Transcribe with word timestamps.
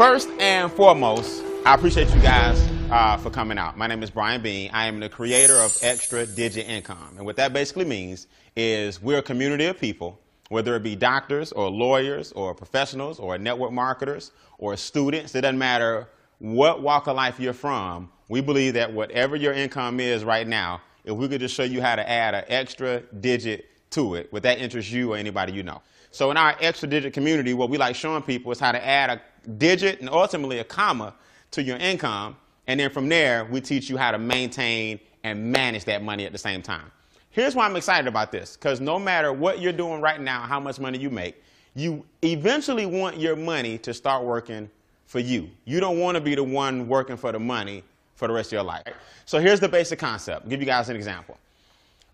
First 0.00 0.30
and 0.40 0.72
foremost, 0.72 1.44
I 1.66 1.74
appreciate 1.74 2.08
you 2.14 2.22
guys 2.22 2.58
uh, 2.90 3.18
for 3.18 3.28
coming 3.28 3.58
out. 3.58 3.76
My 3.76 3.86
name 3.86 4.02
is 4.02 4.08
Brian 4.08 4.40
Bean. 4.40 4.70
I 4.72 4.86
am 4.86 4.98
the 4.98 5.10
creator 5.10 5.56
of 5.56 5.76
Extra 5.82 6.24
Digit 6.24 6.66
Income. 6.66 7.16
And 7.18 7.26
what 7.26 7.36
that 7.36 7.52
basically 7.52 7.84
means 7.84 8.26
is 8.56 9.02
we're 9.02 9.18
a 9.18 9.22
community 9.22 9.66
of 9.66 9.78
people, 9.78 10.18
whether 10.48 10.74
it 10.74 10.82
be 10.82 10.96
doctors 10.96 11.52
or 11.52 11.68
lawyers 11.68 12.32
or 12.32 12.54
professionals 12.54 13.18
or 13.18 13.36
network 13.36 13.72
marketers 13.72 14.32
or 14.56 14.74
students, 14.78 15.34
it 15.34 15.42
doesn't 15.42 15.58
matter 15.58 16.08
what 16.38 16.80
walk 16.80 17.06
of 17.06 17.16
life 17.16 17.38
you're 17.38 17.52
from. 17.52 18.10
We 18.30 18.40
believe 18.40 18.72
that 18.72 18.90
whatever 18.90 19.36
your 19.36 19.52
income 19.52 20.00
is 20.00 20.24
right 20.24 20.48
now, 20.48 20.80
if 21.04 21.14
we 21.14 21.28
could 21.28 21.42
just 21.42 21.54
show 21.54 21.64
you 21.64 21.82
how 21.82 21.94
to 21.94 22.08
add 22.08 22.34
an 22.34 22.44
extra 22.48 23.00
digit 23.20 23.66
to 23.90 24.14
it, 24.14 24.32
would 24.32 24.44
that 24.44 24.60
interest 24.60 24.90
you 24.90 25.12
or 25.12 25.18
anybody 25.18 25.52
you 25.52 25.62
know? 25.62 25.82
So 26.10 26.30
in 26.30 26.36
our 26.36 26.56
extra 26.60 26.88
digit 26.88 27.12
community, 27.12 27.54
what 27.54 27.70
we 27.70 27.78
like 27.78 27.94
showing 27.94 28.22
people 28.22 28.50
is 28.52 28.58
how 28.58 28.72
to 28.72 28.84
add 28.84 29.10
a 29.10 29.50
digit 29.50 30.00
and 30.00 30.08
ultimately 30.08 30.58
a 30.58 30.64
comma 30.64 31.14
to 31.52 31.62
your 31.62 31.76
income. 31.76 32.36
And 32.66 32.80
then 32.80 32.90
from 32.90 33.08
there, 33.08 33.44
we 33.44 33.60
teach 33.60 33.88
you 33.88 33.96
how 33.96 34.10
to 34.10 34.18
maintain 34.18 35.00
and 35.22 35.52
manage 35.52 35.84
that 35.84 36.02
money 36.02 36.24
at 36.24 36.32
the 36.32 36.38
same 36.38 36.62
time. 36.62 36.90
Here's 37.30 37.54
why 37.54 37.64
I'm 37.64 37.76
excited 37.76 38.08
about 38.08 38.32
this 38.32 38.56
because 38.56 38.80
no 38.80 38.98
matter 38.98 39.32
what 39.32 39.60
you're 39.60 39.72
doing 39.72 40.00
right 40.00 40.20
now, 40.20 40.40
how 40.40 40.58
much 40.58 40.80
money 40.80 40.98
you 40.98 41.10
make, 41.10 41.42
you 41.74 42.04
eventually 42.22 42.86
want 42.86 43.18
your 43.18 43.36
money 43.36 43.78
to 43.78 43.94
start 43.94 44.24
working 44.24 44.68
for 45.06 45.20
you. 45.20 45.48
You 45.64 45.78
don't 45.78 46.00
want 46.00 46.16
to 46.16 46.20
be 46.20 46.34
the 46.34 46.42
one 46.42 46.88
working 46.88 47.16
for 47.16 47.30
the 47.30 47.38
money 47.38 47.84
for 48.16 48.26
the 48.26 48.34
rest 48.34 48.48
of 48.48 48.54
your 48.54 48.62
life. 48.64 48.84
So 49.26 49.38
here's 49.38 49.60
the 49.60 49.68
basic 49.68 49.98
concept. 49.98 50.42
I'll 50.44 50.50
give 50.50 50.60
you 50.60 50.66
guys 50.66 50.88
an 50.88 50.96
example. 50.96 51.38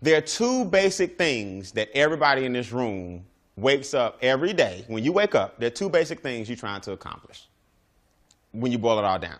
There 0.01 0.17
are 0.17 0.21
two 0.21 0.65
basic 0.65 1.17
things 1.17 1.71
that 1.71 1.89
everybody 1.95 2.45
in 2.45 2.53
this 2.53 2.71
room 2.71 3.25
wakes 3.57 3.93
up 3.93 4.17
every 4.21 4.53
day. 4.53 4.85
When 4.87 5.03
you 5.03 5.11
wake 5.11 5.35
up, 5.35 5.59
there 5.59 5.67
are 5.67 5.71
two 5.71 5.89
basic 5.89 6.21
things 6.21 6.47
you're 6.47 6.55
trying 6.55 6.81
to 6.81 6.93
accomplish 6.93 7.47
when 8.51 8.71
you 8.71 8.77
boil 8.77 8.99
it 8.99 9.05
all 9.05 9.19
down. 9.19 9.39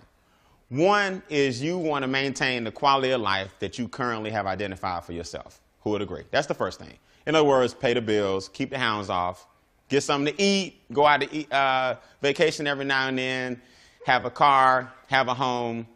One 0.69 1.23
is 1.29 1.61
you 1.61 1.77
want 1.77 2.03
to 2.03 2.07
maintain 2.07 2.65
the 2.65 2.71
quality 2.71 3.11
of 3.11 3.21
life 3.21 3.53
that 3.59 3.79
you 3.79 3.87
currently 3.87 4.31
have 4.31 4.45
identified 4.45 5.05
for 5.05 5.13
yourself. 5.13 5.61
Who 5.81 5.91
would 5.91 6.01
agree? 6.01 6.23
That's 6.31 6.47
the 6.47 6.53
first 6.53 6.79
thing. 6.79 6.97
In 7.25 7.35
other 7.35 7.47
words, 7.47 7.73
pay 7.73 7.93
the 7.93 8.01
bills, 8.01 8.49
keep 8.49 8.69
the 8.69 8.77
hounds 8.77 9.09
off, 9.09 9.47
get 9.87 10.01
something 10.01 10.33
to 10.35 10.41
eat, 10.41 10.81
go 10.91 11.05
out 11.05 11.21
to 11.21 11.33
eat, 11.33 11.51
uh, 11.53 11.95
vacation 12.21 12.67
every 12.67 12.83
now 12.83 13.07
and 13.07 13.17
then, 13.17 13.61
have 14.05 14.25
a 14.25 14.29
car, 14.29 14.91
have 15.07 15.29
a 15.29 15.33
home. 15.33 15.87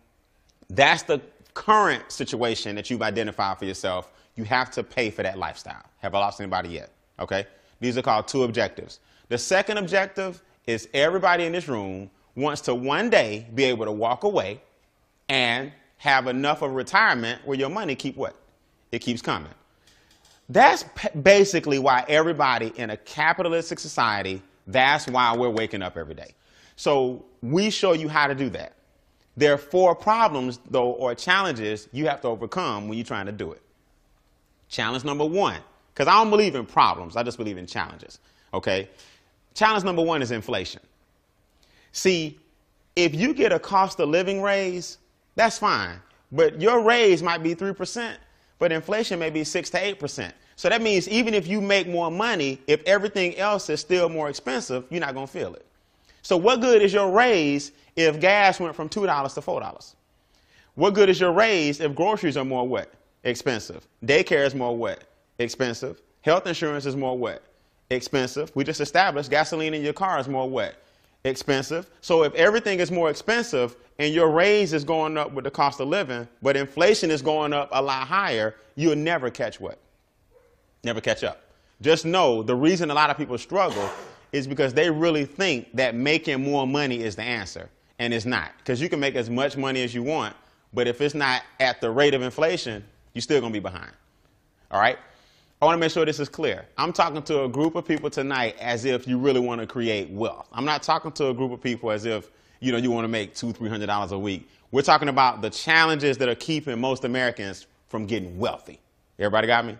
That's 0.70 1.04
the 1.04 1.22
current 1.54 2.10
situation 2.10 2.76
that 2.76 2.90
you've 2.90 3.02
identified 3.02 3.60
for 3.60 3.66
yourself. 3.66 4.12
You 4.36 4.46
have 4.46 4.72
to 4.72 4.84
pay 4.84 5.10
for 5.10 5.24
that 5.24 5.38
lifestyle. 5.38 5.84
Have 6.00 6.16
I 6.16 6.20
lost 6.20 6.40
anybody 6.40 6.70
yet? 6.70 6.92
Okay? 7.20 7.46
These 7.82 7.98
are 7.98 8.02
called 8.02 8.30
two 8.30 8.44
objectives. 8.44 9.00
The 9.28 9.38
second 9.38 9.78
objective 9.78 10.42
is 10.66 10.88
everybody 10.94 11.46
in 11.46 11.52
this 11.52 11.68
room 11.68 12.10
wants 12.36 12.62
to 12.62 12.76
one 12.76 13.10
day 13.10 13.48
be 13.54 13.66
able 13.66 13.86
to 13.86 13.92
walk 13.92 14.24
away 14.24 14.62
and 15.28 15.74
have 15.98 16.28
enough 16.28 16.62
of 16.62 16.72
retirement 16.72 17.42
where 17.46 17.58
your 17.58 17.70
money 17.70 17.96
keep 17.96 18.16
what? 18.16 18.36
It 18.92 19.00
keeps 19.00 19.22
coming. 19.22 19.52
That's 20.50 20.86
basically 21.22 21.80
why 21.80 22.06
everybody 22.08 22.74
in 22.76 22.90
a 22.90 22.98
capitalistic 22.98 23.80
society, 23.80 24.42
that's 24.68 25.08
why 25.08 25.36
we're 25.36 25.50
waking 25.50 25.82
up 25.82 25.98
every 25.98 26.16
day. 26.16 26.34
So 26.76 27.26
we 27.42 27.70
show 27.70 27.94
you 27.94 28.10
how 28.10 28.28
to 28.28 28.36
do 28.36 28.50
that. 28.50 28.74
There 29.38 29.54
are 29.54 29.58
four 29.58 29.96
problems, 29.96 30.60
though, 30.70 30.92
or 30.92 31.16
challenges 31.16 31.88
you 31.94 32.06
have 32.08 32.22
to 32.22 32.28
overcome 32.28 32.88
when 32.88 32.98
you're 32.98 33.06
trying 33.06 33.28
to 33.28 33.32
do 33.32 33.54
it. 33.54 33.62
Challenge 34.68 35.06
number 35.06 35.26
one, 35.26 35.60
because 36.02 36.12
I 36.12 36.18
don't 36.18 36.32
believe 36.32 36.56
in 36.56 36.66
problems, 36.66 37.16
I 37.16 37.22
just 37.22 37.38
believe 37.38 37.60
in 37.60 37.68
challenges. 37.68 38.18
Okay? 38.56 38.90
Challenge 39.54 39.84
number 39.84 40.02
one 40.02 40.24
is 40.24 40.32
inflation. 40.32 40.82
See, 41.92 42.40
if 42.96 43.14
you 43.14 43.36
get 43.36 43.52
a 43.52 43.60
cost 43.60 44.00
of 44.00 44.10
living 44.10 44.42
raise, 44.42 44.98
that's 45.36 45.60
fine. 45.60 46.00
But 46.32 46.60
your 46.60 46.82
raise 46.82 47.22
might 47.22 47.44
be 47.44 47.54
3%, 47.54 48.16
but 48.58 48.72
inflation 48.72 49.20
may 49.20 49.30
be 49.30 49.44
6 49.44 49.70
to 49.70 49.78
8%. 49.78 50.32
So 50.56 50.70
that 50.70 50.82
means 50.82 51.08
even 51.08 51.36
if 51.36 51.46
you 51.46 51.62
make 51.62 51.88
more 51.88 52.10
money, 52.10 52.60
if 52.66 52.82
everything 52.88 53.38
else 53.38 53.70
is 53.70 53.80
still 53.80 54.10
more 54.10 54.28
expensive, 54.28 54.86
you're 54.90 55.02
not 55.02 55.14
going 55.14 55.28
to 55.28 55.32
feel 55.32 55.54
it. 55.54 55.68
So 56.24 56.36
what 56.36 56.62
good 56.62 56.82
is 56.82 56.94
your 56.94 57.12
raise 57.12 57.74
if 57.96 58.20
gas 58.20 58.60
went 58.60 58.76
from 58.76 58.90
$2 58.90 59.34
to 59.36 59.42
$4? 59.42 59.96
What 60.74 60.96
good 60.96 61.10
is 61.10 61.20
your 61.20 61.32
raise 61.32 61.80
if 61.80 61.94
groceries 61.94 62.38
are 62.38 62.46
more 62.46 62.68
what? 62.68 62.92
Expensive. 63.24 63.88
Daycare 64.04 64.48
is 64.48 64.56
more 64.56 64.76
what? 64.76 65.04
Expensive. 65.42 66.02
Health 66.22 66.48
insurance 66.48 66.86
is 66.86 66.96
more 66.96 67.18
what? 67.18 67.44
Expensive. 67.90 68.52
We 68.56 68.64
just 68.64 68.80
established 68.80 69.30
gasoline 69.30 69.74
in 69.74 69.82
your 69.82 69.94
car 69.94 70.20
is 70.20 70.28
more 70.28 70.50
what? 70.50 70.76
expensive. 71.24 71.90
So 72.02 72.24
if 72.24 72.34
everything 72.36 72.80
is 72.80 72.92
more 72.92 73.10
expensive 73.10 73.76
and 74.00 74.14
your 74.14 74.30
raise 74.30 74.74
is 74.74 74.84
going 74.84 75.18
up 75.18 75.32
with 75.34 75.44
the 75.44 75.52
cost 75.52 75.80
of 75.80 75.88
living, 75.88 76.28
but 76.42 76.58
inflation 76.58 77.12
is 77.12 77.22
going 77.22 77.54
up 77.54 77.70
a 77.72 77.82
lot 77.82 78.08
higher, 78.08 78.56
you'll 78.76 78.96
never 78.96 79.30
catch 79.30 79.60
what? 79.60 79.78
Never 80.84 81.02
catch 81.02 81.24
up. 81.24 81.42
Just 81.82 82.06
know 82.06 82.42
the 82.44 82.56
reason 82.56 82.90
a 82.92 82.94
lot 82.94 83.10
of 83.10 83.18
people 83.18 83.38
struggle 83.38 83.90
is 84.32 84.48
because 84.48 84.74
they 84.74 84.90
really 84.90 85.26
think 85.26 85.76
that 85.76 85.94
making 85.94 86.42
more 86.44 86.66
money 86.66 87.04
is 87.04 87.16
the 87.16 87.24
answer, 87.24 87.70
and 88.00 88.14
it's 88.14 88.26
not. 88.26 88.52
Because 88.60 88.82
you 88.82 88.88
can 88.88 89.00
make 89.00 89.16
as 89.16 89.30
much 89.30 89.58
money 89.58 89.84
as 89.84 89.94
you 89.94 90.02
want, 90.02 90.36
but 90.74 90.88
if 90.88 91.02
it's 91.02 91.14
not 91.14 91.44
at 91.60 91.82
the 91.82 91.92
rate 91.92 92.14
of 92.14 92.22
inflation, 92.22 92.84
you're 93.14 93.22
still 93.22 93.42
going 93.42 93.52
to 93.52 93.60
be 93.60 93.62
behind. 93.62 93.92
All 94.72 94.80
right? 94.80 94.98
I 95.62 95.66
want 95.66 95.76
to 95.76 95.80
make 95.80 95.92
sure 95.92 96.06
this 96.06 96.20
is 96.20 96.28
clear. 96.28 96.66
I'm 96.76 96.92
talking 96.92 97.22
to 97.22 97.44
a 97.44 97.50
group 97.50 97.76
of 97.76 97.86
people 97.88 98.10
tonight 98.10 98.56
as 98.60 98.84
if 98.84 99.08
you 99.08 99.20
really 99.20 99.40
want 99.40 99.62
to 99.62 99.68
create 99.68 100.10
wealth. 100.10 100.48
I'm 100.52 100.66
not 100.66 100.82
talking 100.82 101.12
to 101.12 101.28
a 101.28 101.34
group 101.36 101.52
of 101.52 101.62
people 101.62 101.92
as 101.92 102.06
if 102.06 102.32
you 102.62 102.72
know 102.72 102.80
you 102.80 102.90
want 102.90 103.04
to 103.04 103.08
make 103.10 103.36
two, 103.36 103.54
three 103.54 103.70
hundred 103.70 103.86
dollars 103.86 104.12
a 104.12 104.18
week. 104.18 104.50
We're 104.72 104.82
talking 104.82 105.08
about 105.08 105.44
the 105.44 105.52
challenges 105.52 106.18
that 106.18 106.28
are 106.28 106.36
keeping 106.36 106.82
most 106.82 107.04
Americans 107.06 107.68
from 107.90 108.08
getting 108.08 108.40
wealthy. 108.40 108.80
Everybody 109.20 109.46
got 109.46 109.66
me? 109.66 109.78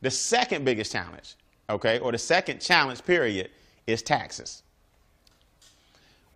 The 0.00 0.12
second 0.12 0.64
biggest 0.64 0.92
challenge, 0.92 1.34
okay, 1.70 1.98
or 1.98 2.12
the 2.12 2.18
second 2.18 2.60
challenge 2.60 3.04
period 3.04 3.50
is 3.88 4.02
taxes. 4.02 4.62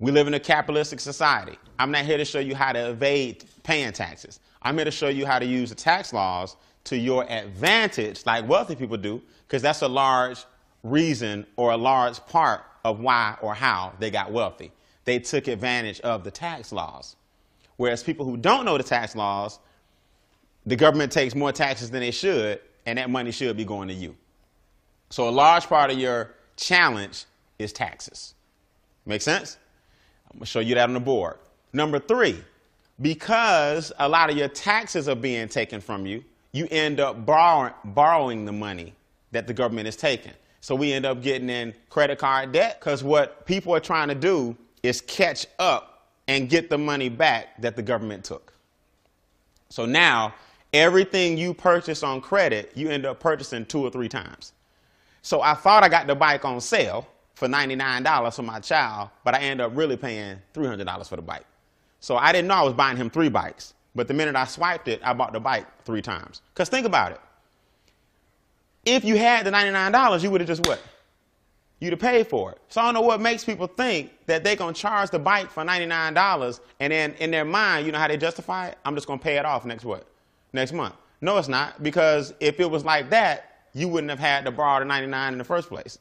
We 0.01 0.11
live 0.11 0.27
in 0.27 0.35
a 0.35 0.41
capitalistic 0.41 0.99
society. 0.99 1.59
I'm 1.79 1.93
not 1.93 2.07
here 2.07 2.17
to 2.17 2.25
show 2.25 2.41
you 2.41 2.57
how 2.57 2.73
to 2.73 2.91
evade 2.91 3.45
paying 3.63 3.93
taxes. 3.93 4.41
I'm 4.63 4.75
here 4.75 4.87
to 4.87 4.91
show 4.91 5.09
you 5.09 5.27
how 5.27 5.39
to 5.39 5.47
use 5.47 5.69
the 5.69 5.77
tax 5.77 6.13
laws 6.13 6.57
to 6.85 6.97
your 6.97 7.31
advantage, 7.31 8.25
like 8.27 8.49
wealthy 8.49 8.75
people 8.75 8.97
do, 8.97 9.21
because 9.47 9.63
that's 9.63 9.83
a 9.83 9.89
large 9.89 10.45
reason 10.83 11.47
or 11.57 11.73
a 11.73 11.77
large 11.77 12.25
part 12.27 12.63
of 12.85 13.01
why 13.01 13.37
or 13.43 13.55
how 13.55 13.93
they 13.99 14.11
got 14.11 14.33
wealthy. 14.33 14.73
They 15.05 15.19
took 15.19 15.49
advantage 15.49 16.01
of 16.01 16.25
the 16.25 16.31
tax 16.31 16.73
laws. 16.73 17.17
Whereas 17.77 18.03
people 18.03 18.27
who 18.27 18.37
don't 18.37 18.65
know 18.65 18.77
the 18.77 18.85
tax 18.85 19.17
laws, 19.17 19.59
the 20.67 20.77
government 20.77 21.13
takes 21.13 21.35
more 21.35 21.53
taxes 21.53 21.91
than 21.91 22.01
they 22.01 22.11
should, 22.11 22.61
and 22.87 22.99
that 22.99 23.11
money 23.11 23.31
should 23.31 23.57
be 23.57 23.65
going 23.65 23.89
to 23.89 23.95
you. 23.95 24.17
So 25.11 25.29
a 25.29 25.31
large 25.31 25.67
part 25.67 25.91
of 25.91 25.99
your 25.99 26.35
challenge 26.57 27.25
is 27.59 27.73
taxes. 27.73 28.35
Make 29.07 29.23
sense? 29.23 29.57
I'm 30.33 30.41
to 30.41 30.47
show 30.47 30.61
you 30.61 30.75
that 30.77 30.85
on 30.89 30.95
the 30.95 31.01
board. 31.01 31.39
Number 31.73 31.99
three, 31.99 32.43
because 33.01 33.93
a 33.99 34.09
lot 34.09 34.31
of 34.31 34.37
your 34.37 34.49
taxes 34.49 35.09
are 35.09 35.17
being 35.17 35.49
taken 35.49 35.81
from 35.81 36.07
you, 36.07 36.23
you 36.53 36.67
end 36.71 37.01
up 37.01 37.25
borrowing, 37.25 37.73
borrowing 37.85 38.45
the 38.45 38.53
money 38.53 38.95
that 39.33 39.47
the 39.47 39.55
government 39.55 39.87
is 39.89 39.97
taking. 39.97 40.33
So 40.61 40.75
we 40.75 40.93
end 40.93 41.07
up 41.07 41.23
getting 41.23 41.49
in 41.49 41.75
credit 41.89 42.19
card 42.19 42.53
debt 42.53 42.81
because 42.81 43.03
what 43.03 43.47
people 43.47 43.75
are 43.75 43.81
trying 43.81 44.09
to 44.09 44.15
do 44.15 44.57
is 44.83 45.01
catch 45.01 45.47
up 45.59 46.09
and 46.29 46.49
get 46.49 46.71
the 46.71 46.79
money 46.79 47.09
back 47.09 47.61
that 47.61 47.77
the 47.77 47.83
government 47.83 48.25
took. 48.25 48.53
So 49.69 49.87
now 49.87 50.35
everything 50.73 51.39
you 51.39 51.55
purchase 51.55 52.03
on 52.03 52.21
credit, 52.21 52.73
you 52.75 52.91
end 52.91 53.07
up 53.07 53.21
purchasing 53.21 53.65
two 53.65 53.83
or 53.83 53.91
three 53.91 54.09
times. 54.09 54.53
So 55.23 55.41
I 55.43 55.55
thought 55.55 55.83
I 55.83 55.89
got 55.89 56.07
the 56.07 56.15
bike 56.15 56.45
on 56.45 56.61
sale 56.61 57.07
for 57.35 57.49
$99 57.49 58.35
for 58.35 58.43
my 58.43 58.61
child, 58.61 59.11
but 59.25 59.35
I 59.35 59.39
end 59.39 59.61
up 59.61 59.73
really 59.75 59.97
paying 59.97 60.39
$300 60.55 61.09
for 61.09 61.17
the 61.17 61.23
bike. 61.23 61.47
So 62.01 62.17
I 62.17 62.33
didn't 62.33 62.49
know 62.49 62.55
I 62.55 62.63
was 62.63 62.75
buying 62.75 62.97
him 62.97 63.11
three 63.11 63.29
bikes. 63.29 63.75
But 63.95 64.09
the 64.09 64.15
minute 64.15 64.37
I 64.37 64.45
swiped 64.45 64.89
it, 64.89 65.01
I 65.03 65.13
bought 65.13 65.33
the 65.33 65.41
bike 65.41 65.67
three 65.85 66.03
times. 66.03 66.43
Because 66.55 66.69
think 66.69 66.87
about 66.87 67.13
it. 67.13 67.21
If 68.85 69.05
you 69.05 69.17
had 69.19 69.45
the 69.45 69.51
$99, 69.51 70.23
you 70.23 70.31
would 70.31 70.41
have 70.41 70.49
just 70.49 70.67
what? 70.67 70.81
You'd 71.81 71.93
have 71.93 72.01
paid 72.01 72.27
for 72.27 72.53
it. 72.53 72.59
So 72.69 72.81
I 72.81 72.85
don't 72.85 72.95
know 72.95 73.01
what 73.01 73.21
makes 73.21 73.45
people 73.45 73.67
think 73.67 74.13
that 74.27 74.45
they're 74.45 74.57
going 74.57 74.75
to 74.75 74.81
charge 74.81 75.11
the 75.11 75.19
bike 75.19 75.51
for 75.51 75.65
$99 75.65 76.61
and 76.79 76.93
then 76.93 77.15
in 77.15 77.31
their 77.31 77.45
mind, 77.45 77.87
you 77.87 77.93
know 77.93 77.99
how 77.99 78.09
they 78.09 78.17
justify 78.17 78.69
it? 78.69 78.79
I'm 78.85 78.95
just 78.95 79.07
going 79.07 79.19
to 79.19 79.23
pay 79.23 79.37
it 79.37 79.45
off 79.45 79.65
next 79.65 79.85
what? 79.85 80.07
Next 80.53 80.73
month. 80.73 80.95
No, 81.21 81.39
it's 81.39 81.49
not. 81.49 81.83
Because 81.83 82.35
if 82.41 82.61
it 82.61 82.71
was 82.71 82.85
like 82.85 83.11
that, 83.11 83.67
you 83.73 83.89
wouldn't 83.89 84.11
have 84.11 84.19
had 84.19 84.45
to 84.45 84.51
borrow 84.51 84.81
the 84.81 84.85
99 84.85 85.33
in 85.33 85.39
the 85.39 85.45
first 85.45 85.69
place. 85.69 85.99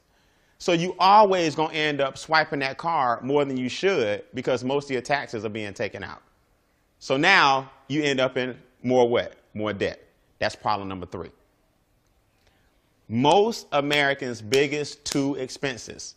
So 0.58 0.74
you 0.74 0.96
always 1.00 1.56
going 1.56 1.72
to 1.72 1.76
end 1.78 2.02
up 2.02 2.18
swiping 2.18 2.60
that 2.60 2.78
card 2.78 3.24
more 3.24 3.46
than 3.46 3.56
you 3.56 3.70
should 3.70 4.24
because 4.34 4.64
most 4.64 4.86
of 4.86 4.92
your 4.92 5.02
taxes 5.02 5.46
are 5.46 5.50
being 5.50 5.74
taken 5.74 6.04
out. 6.04 6.22
So 7.00 7.18
now 7.18 7.72
you 7.88 8.04
end 8.04 8.20
up 8.20 8.38
in 8.38 8.58
more 8.84 9.08
what? 9.10 9.34
More 9.54 9.74
debt. 9.74 10.06
That's 10.38 10.56
problem 10.56 10.88
number 10.88 11.06
three. 11.06 11.32
Most 13.08 13.68
Americans' 13.72 14.42
biggest 14.42 15.04
two 15.04 15.36
expenses 15.36 16.16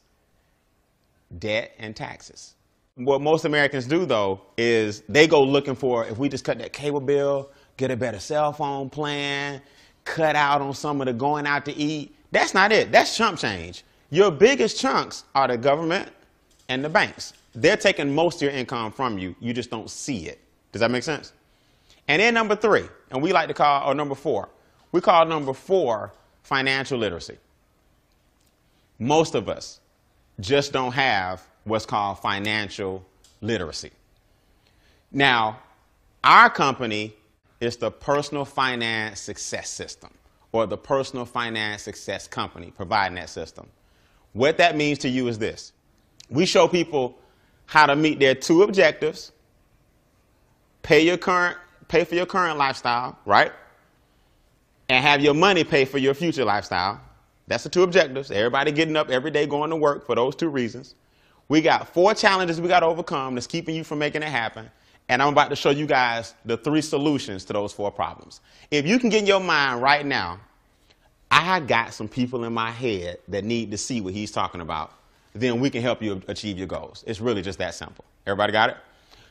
debt 1.38 1.72
and 1.78 1.96
taxes. 1.96 2.54
What 2.96 3.22
most 3.22 3.46
Americans 3.46 3.86
do 3.86 4.04
though 4.04 4.42
is 4.58 5.02
they 5.08 5.26
go 5.26 5.42
looking 5.42 5.74
for 5.74 6.06
if 6.06 6.18
we 6.18 6.28
just 6.28 6.44
cut 6.44 6.58
that 6.58 6.74
cable 6.74 7.00
bill, 7.00 7.50
get 7.78 7.90
a 7.90 7.96
better 7.96 8.18
cell 8.18 8.52
phone 8.52 8.90
plan, 8.90 9.62
cut 10.04 10.36
out 10.36 10.60
on 10.60 10.74
some 10.74 11.00
of 11.00 11.06
the 11.06 11.14
going 11.14 11.46
out 11.46 11.64
to 11.64 11.72
eat. 11.72 12.14
That's 12.32 12.52
not 12.52 12.70
it. 12.70 12.92
That's 12.92 13.16
chump 13.16 13.38
change. 13.38 13.84
Your 14.10 14.30
biggest 14.30 14.78
chunks 14.78 15.24
are 15.34 15.48
the 15.48 15.56
government 15.56 16.10
and 16.68 16.84
the 16.84 16.90
banks. 16.90 17.32
They're 17.54 17.78
taking 17.78 18.14
most 18.14 18.36
of 18.36 18.42
your 18.42 18.52
income 18.52 18.92
from 18.92 19.18
you. 19.18 19.34
You 19.40 19.54
just 19.54 19.70
don't 19.70 19.88
see 19.88 20.26
it. 20.26 20.38
Does 20.72 20.80
that 20.80 20.90
make 20.90 21.02
sense? 21.02 21.32
And 22.08 22.20
then 22.20 22.34
number 22.34 22.56
three, 22.56 22.84
and 23.10 23.22
we 23.22 23.32
like 23.32 23.48
to 23.48 23.54
call, 23.54 23.88
or 23.90 23.94
number 23.94 24.14
four, 24.14 24.48
we 24.90 25.00
call 25.00 25.24
number 25.26 25.52
four 25.52 26.12
financial 26.42 26.98
literacy. 26.98 27.38
Most 28.98 29.34
of 29.34 29.48
us 29.48 29.80
just 30.40 30.72
don't 30.72 30.92
have 30.92 31.46
what's 31.64 31.86
called 31.86 32.18
financial 32.18 33.04
literacy. 33.40 33.90
Now, 35.12 35.60
our 36.24 36.50
company 36.50 37.14
is 37.60 37.76
the 37.76 37.90
Personal 37.90 38.44
Finance 38.44 39.20
Success 39.20 39.68
System, 39.68 40.10
or 40.50 40.66
the 40.66 40.76
Personal 40.76 41.24
Finance 41.24 41.82
Success 41.82 42.26
Company 42.26 42.72
providing 42.74 43.16
that 43.16 43.30
system. 43.30 43.68
What 44.32 44.56
that 44.58 44.76
means 44.76 44.98
to 45.00 45.08
you 45.08 45.28
is 45.28 45.38
this 45.38 45.72
we 46.30 46.46
show 46.46 46.66
people 46.66 47.18
how 47.66 47.86
to 47.86 47.94
meet 47.94 48.18
their 48.18 48.34
two 48.34 48.62
objectives 48.62 49.32
pay 50.82 51.00
your 51.00 51.16
current 51.16 51.56
pay 51.88 52.04
for 52.04 52.14
your 52.14 52.26
current 52.26 52.58
lifestyle 52.58 53.18
right? 53.24 53.52
And 54.88 55.04
have 55.04 55.20
your 55.20 55.34
money 55.34 55.64
pay 55.64 55.84
for 55.84 55.98
your 55.98 56.14
future 56.14 56.44
lifestyle. 56.44 57.00
That's 57.46 57.64
the 57.64 57.70
two 57.70 57.82
objectives. 57.82 58.30
Everybody 58.30 58.72
getting 58.72 58.96
up 58.96 59.10
every 59.10 59.30
day 59.30 59.46
going 59.46 59.70
to 59.70 59.76
work 59.76 60.06
for 60.06 60.14
those 60.14 60.36
two 60.36 60.48
reasons. 60.48 60.94
We 61.48 61.60
got 61.60 61.92
four 61.92 62.14
challenges 62.14 62.60
we 62.60 62.68
got 62.68 62.80
to 62.80 62.86
overcome 62.86 63.34
that's 63.34 63.46
keeping 63.46 63.74
you 63.74 63.84
from 63.84 63.98
making 63.98 64.22
it 64.22 64.28
happen. 64.28 64.70
And 65.08 65.20
i'm 65.20 65.32
about 65.32 65.50
to 65.50 65.56
show 65.56 65.70
you 65.70 65.86
guys 65.86 66.34
the 66.44 66.56
three 66.56 66.80
solutions 66.80 67.44
to 67.46 67.52
those 67.52 67.72
four 67.72 67.90
problems. 67.90 68.40
If 68.70 68.86
you 68.86 68.98
can 68.98 69.10
get 69.10 69.20
in 69.20 69.26
your 69.26 69.40
mind 69.40 69.82
right 69.82 70.06
now 70.06 70.40
i 71.32 71.60
got 71.60 71.94
some 71.94 72.08
people 72.08 72.44
in 72.44 72.52
my 72.52 72.70
head 72.70 73.18
that 73.28 73.42
need 73.42 73.70
to 73.70 73.78
see 73.78 74.00
what 74.02 74.12
he's 74.12 74.30
talking 74.30 74.60
about. 74.60 74.92
Then 75.34 75.60
we 75.60 75.70
can 75.70 75.80
help 75.80 76.02
you 76.02 76.22
achieve 76.28 76.58
your 76.58 76.66
goals. 76.66 77.04
It's 77.06 77.20
really 77.20 77.40
just 77.40 77.58
that 77.58 77.74
simple. 77.74 78.04
Everybody 78.26 78.52
got 78.52 78.70
it? 78.70 78.76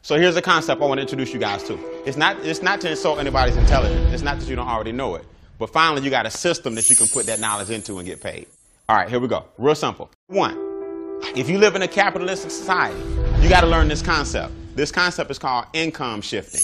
So 0.04 0.18
here's 0.18 0.36
a 0.36 0.42
concept 0.42 0.82
I 0.82 0.86
want 0.86 0.98
to 0.98 1.04
introduce 1.04 1.32
you 1.32 1.40
guys 1.40 1.62
to. 1.66 1.78
It's 2.08 2.18
not, 2.18 2.44
it's 2.44 2.64
not 2.64 2.82
to 2.82 2.90
insult 2.90 3.20
anybody's 3.20 3.56
intelligence. 3.56 4.12
It's 4.12 4.24
not 4.24 4.40
that 4.40 4.50
you 4.50 4.56
don't 4.56 4.68
already 4.68 4.92
know 4.92 5.14
it. 5.14 5.26
But 5.60 5.72
finally, 5.72 6.02
you 6.02 6.10
got 6.10 6.26
a 6.26 6.32
system 6.32 6.74
that 6.74 6.90
you 6.90 6.96
can 6.96 7.06
put 7.06 7.28
that 7.28 7.40
knowledge 7.40 7.70
into 7.70 8.00
and 8.00 8.08
get 8.08 8.20
paid. 8.20 8.48
All 8.90 8.96
right, 8.96 9.08
here 9.08 9.20
we 9.20 9.28
go. 9.28 9.46
Real 9.60 9.76
simple. 9.76 10.10
One, 10.26 10.58
if 11.36 11.48
you 11.48 11.60
live 11.60 11.76
in 11.76 11.84
a 11.84 11.88
capitalistic 11.88 12.50
society, 12.50 12.98
you 13.44 13.50
got 13.50 13.62
to 13.62 13.68
learn 13.68 13.88
this 13.88 14.02
concept. 14.02 14.52
This 14.76 14.92
concept 14.92 15.30
is 15.30 15.38
called 15.38 15.66
income 15.74 16.22
shifting. 16.22 16.62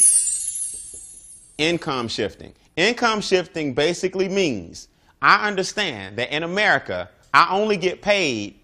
Income 1.60 2.08
shifting. 2.08 2.54
Income 2.76 3.22
shifting 3.22 3.76
basically 3.76 4.30
means 4.30 4.88
I 5.22 5.48
understand 5.48 6.18
that 6.18 6.36
in 6.36 6.42
America, 6.42 7.08
I 7.36 7.50
only 7.52 7.78
get 7.78 8.02
paid 8.02 8.60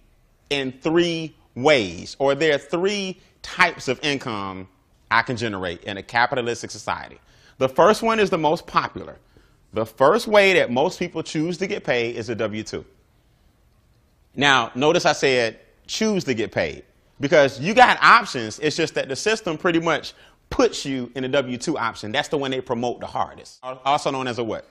in 0.49 0.71
three 0.71 1.35
ways, 1.53 2.15
or 2.17 2.33
there 2.33 2.55
are 2.55 2.59
three 2.59 3.19
types 3.43 3.87
of 3.87 3.99
income 4.03 4.67
I 5.11 5.21
can 5.21 5.37
generate 5.37 5.83
in 5.83 5.97
a 5.97 6.03
capitalistic 6.03 6.71
society. 6.71 7.19
The 7.59 7.69
first 7.69 8.01
one 8.01 8.19
is 8.19 8.31
the 8.31 8.37
most 8.37 8.65
popular. 8.65 9.19
The 9.73 9.85
first 9.85 10.27
way 10.27 10.53
that 10.53 10.71
most 10.71 10.97
people 10.97 11.21
choose 11.21 11.57
to 11.59 11.67
get 11.67 11.83
paid 11.83 12.15
is 12.15 12.29
a 12.29 12.35
W 12.35 12.63
2. 12.63 12.83
Now, 14.35 14.71
notice 14.73 15.05
I 15.05 15.13
said 15.13 15.59
choose 15.85 16.23
to 16.23 16.33
get 16.33 16.51
paid 16.51 16.83
because 17.19 17.59
you 17.59 17.73
got 17.73 18.01
options. 18.01 18.57
It's 18.59 18.75
just 18.75 18.95
that 18.95 19.07
the 19.07 19.15
system 19.15 19.57
pretty 19.57 19.79
much 19.79 20.13
puts 20.49 20.85
you 20.85 21.11
in 21.15 21.23
a 21.23 21.27
W 21.29 21.57
2 21.57 21.77
option. 21.77 22.11
That's 22.11 22.29
the 22.29 22.37
one 22.37 22.51
they 22.51 22.61
promote 22.61 22.99
the 22.99 23.07
hardest, 23.07 23.59
also 23.63 24.11
known 24.11 24.27
as 24.27 24.39
a 24.39 24.43
what? 24.43 24.67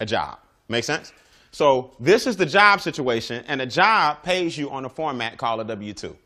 A 0.00 0.06
job. 0.06 0.38
Make 0.68 0.84
sense? 0.84 1.12
So 1.52 1.92
this 1.98 2.26
is 2.26 2.36
the 2.36 2.46
job 2.46 2.80
situation, 2.80 3.44
and 3.48 3.60
a 3.60 3.66
job 3.66 4.22
pays 4.22 4.56
you 4.56 4.70
on 4.70 4.84
a 4.84 4.88
format 4.88 5.36
called 5.36 5.60
a 5.60 5.64
W 5.64 5.92
2. 5.92 6.16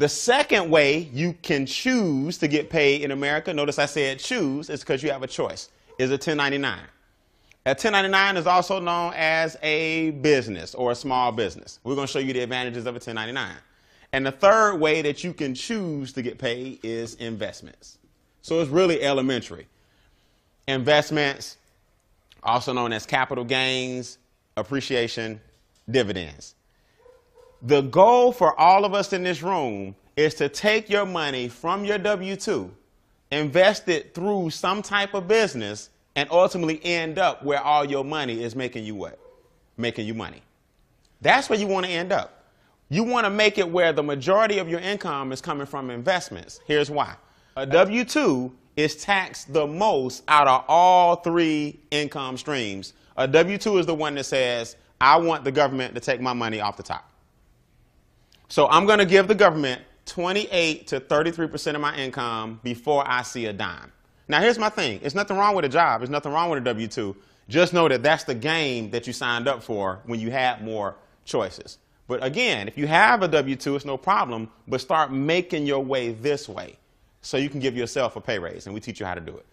The 0.00 0.08
second 0.08 0.70
way 0.70 1.10
you 1.12 1.34
can 1.42 1.66
choose 1.66 2.38
to 2.38 2.48
get 2.48 2.70
paid 2.70 3.02
in 3.02 3.10
America, 3.10 3.52
notice 3.52 3.78
I 3.78 3.84
said 3.84 4.18
choose, 4.18 4.70
is 4.70 4.80
because 4.80 5.02
you 5.02 5.10
have 5.10 5.22
a 5.22 5.26
choice, 5.26 5.68
is 5.98 6.08
a 6.08 6.14
1099. 6.14 6.78
A 7.66 7.68
1099 7.68 8.38
is 8.38 8.46
also 8.46 8.80
known 8.80 9.12
as 9.14 9.58
a 9.62 10.12
business 10.12 10.74
or 10.74 10.92
a 10.92 10.94
small 10.94 11.32
business. 11.32 11.80
We're 11.84 11.96
going 11.96 12.06
to 12.06 12.12
show 12.14 12.18
you 12.18 12.32
the 12.32 12.40
advantages 12.40 12.86
of 12.86 12.94
a 12.94 12.96
1099. 12.96 13.54
And 14.14 14.24
the 14.24 14.32
third 14.32 14.76
way 14.76 15.02
that 15.02 15.22
you 15.22 15.34
can 15.34 15.54
choose 15.54 16.14
to 16.14 16.22
get 16.22 16.38
paid 16.38 16.80
is 16.82 17.16
investments. 17.16 17.98
So 18.40 18.62
it's 18.62 18.70
really 18.70 19.02
elementary. 19.02 19.66
Investments, 20.66 21.58
also 22.42 22.72
known 22.72 22.94
as 22.94 23.04
capital 23.04 23.44
gains, 23.44 24.16
appreciation, 24.56 25.42
dividends. 25.90 26.54
The 27.62 27.82
goal 27.82 28.32
for 28.32 28.58
all 28.58 28.84
of 28.84 28.94
us 28.94 29.12
in 29.12 29.22
this 29.22 29.42
room 29.42 29.94
is 30.16 30.34
to 30.34 30.48
take 30.48 30.88
your 30.88 31.06
money 31.06 31.48
from 31.48 31.84
your 31.84 31.98
W 31.98 32.36
2, 32.36 32.70
invest 33.30 33.88
it 33.88 34.14
through 34.14 34.50
some 34.50 34.82
type 34.82 35.14
of 35.14 35.28
business, 35.28 35.90
and 36.16 36.28
ultimately 36.30 36.80
end 36.84 37.18
up 37.18 37.44
where 37.44 37.60
all 37.60 37.84
your 37.84 38.04
money 38.04 38.42
is 38.42 38.56
making 38.56 38.84
you 38.84 38.94
what? 38.94 39.18
Making 39.76 40.06
you 40.06 40.14
money. 40.14 40.42
That's 41.20 41.48
where 41.48 41.58
you 41.58 41.66
want 41.66 41.86
to 41.86 41.92
end 41.92 42.12
up. 42.12 42.44
You 42.88 43.04
want 43.04 43.24
to 43.26 43.30
make 43.30 43.58
it 43.58 43.68
where 43.68 43.92
the 43.92 44.02
majority 44.02 44.58
of 44.58 44.68
your 44.68 44.80
income 44.80 45.30
is 45.32 45.40
coming 45.40 45.66
from 45.66 45.90
investments. 45.90 46.60
Here's 46.66 46.90
why. 46.90 47.14
A 47.56 47.66
W 47.66 48.04
2 48.04 48.52
is 48.76 48.96
taxed 48.96 49.52
the 49.52 49.66
most 49.66 50.24
out 50.28 50.48
of 50.48 50.64
all 50.66 51.16
three 51.16 51.78
income 51.90 52.36
streams 52.36 52.94
a 53.20 53.28
W 53.28 53.58
2 53.58 53.76
is 53.76 53.84
the 53.84 53.94
one 53.94 54.14
that 54.14 54.24
says, 54.24 54.76
I 54.98 55.18
want 55.18 55.44
the 55.44 55.52
government 55.52 55.94
to 55.94 56.00
take 56.00 56.22
my 56.22 56.32
money 56.32 56.60
off 56.60 56.78
the 56.78 56.82
top. 56.82 57.09
So 58.50 58.68
I'm 58.68 58.84
going 58.84 58.98
to 58.98 59.06
give 59.06 59.28
the 59.28 59.34
government 59.34 59.80
28 60.06 60.88
to 60.88 61.00
33% 61.00 61.74
of 61.76 61.80
my 61.80 61.96
income 61.96 62.58
before 62.64 63.08
I 63.08 63.22
see 63.22 63.46
a 63.46 63.52
dime. 63.52 63.92
Now, 64.26 64.40
here's 64.40 64.58
my 64.58 64.68
thing 64.68 64.98
It's 65.02 65.14
nothing 65.14 65.36
wrong 65.36 65.54
with 65.54 65.64
a 65.64 65.68
job, 65.68 66.00
there's 66.00 66.10
nothing 66.10 66.32
wrong 66.32 66.50
with 66.50 66.58
a 66.58 66.64
W 66.64 66.88
2. 66.88 67.16
Just 67.48 67.72
know 67.72 67.88
that 67.88 68.02
that's 68.02 68.24
the 68.24 68.34
game 68.34 68.90
that 68.90 69.06
you 69.06 69.12
signed 69.12 69.46
up 69.48 69.62
for 69.62 70.00
when 70.04 70.18
you 70.18 70.32
had 70.32 70.62
more 70.62 70.96
choices. 71.24 71.78
But 72.08 72.24
again, 72.24 72.66
if 72.66 72.76
you 72.76 72.88
have 72.88 73.22
a 73.22 73.28
W 73.28 73.54
2, 73.54 73.76
it's 73.76 73.84
no 73.84 73.96
problem, 73.96 74.50
but 74.66 74.80
start 74.80 75.12
making 75.12 75.64
your 75.64 75.82
way 75.84 76.10
this 76.10 76.48
way 76.48 76.76
so 77.22 77.36
you 77.36 77.48
can 77.48 77.60
give 77.60 77.76
yourself 77.76 78.16
a 78.16 78.20
pay 78.20 78.40
raise, 78.40 78.66
and 78.66 78.74
we 78.74 78.80
teach 78.80 78.98
you 78.98 79.06
how 79.06 79.14
to 79.14 79.20
do 79.20 79.36
it. 79.36 79.46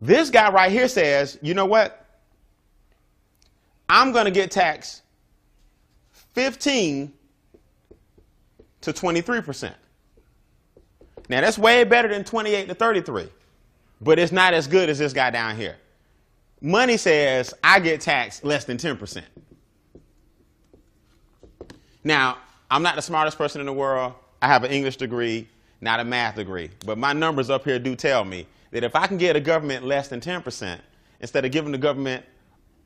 This 0.00 0.30
guy 0.30 0.50
right 0.50 0.72
here 0.72 0.88
says, 0.88 1.38
you 1.42 1.52
know 1.52 1.66
what? 1.66 2.06
I'm 3.88 4.12
going 4.12 4.24
to 4.24 4.30
get 4.30 4.50
taxed 4.50 5.02
15 6.32 7.12
to 8.82 8.92
23%. 8.92 9.72
Now, 11.28 11.40
that's 11.40 11.58
way 11.58 11.84
better 11.84 12.08
than 12.08 12.24
28 12.24 12.68
to 12.68 12.74
33, 12.74 13.28
but 14.00 14.18
it's 14.18 14.32
not 14.32 14.54
as 14.54 14.66
good 14.66 14.88
as 14.90 14.98
this 14.98 15.12
guy 15.12 15.30
down 15.30 15.56
here. 15.56 15.76
Money 16.60 16.96
says 16.96 17.54
I 17.62 17.80
get 17.80 18.00
taxed 18.00 18.44
less 18.44 18.64
than 18.64 18.76
10%. 18.76 19.22
Now, 22.04 22.38
I'm 22.70 22.82
not 22.82 22.96
the 22.96 23.02
smartest 23.02 23.38
person 23.38 23.60
in 23.60 23.66
the 23.66 23.72
world. 23.72 24.14
I 24.40 24.48
have 24.48 24.64
an 24.64 24.72
English 24.72 24.96
degree, 24.96 25.48
not 25.80 26.00
a 26.00 26.04
math 26.04 26.36
degree. 26.36 26.70
But 26.84 26.98
my 26.98 27.12
numbers 27.12 27.50
up 27.50 27.64
here 27.64 27.78
do 27.78 27.94
tell 27.94 28.24
me 28.24 28.46
that 28.72 28.82
if 28.82 28.96
I 28.96 29.06
can 29.06 29.18
get 29.18 29.36
a 29.36 29.40
government 29.40 29.84
less 29.84 30.08
than 30.08 30.20
10%, 30.20 30.78
instead 31.20 31.44
of 31.44 31.52
giving 31.52 31.72
the 31.72 31.78
government 31.78 32.24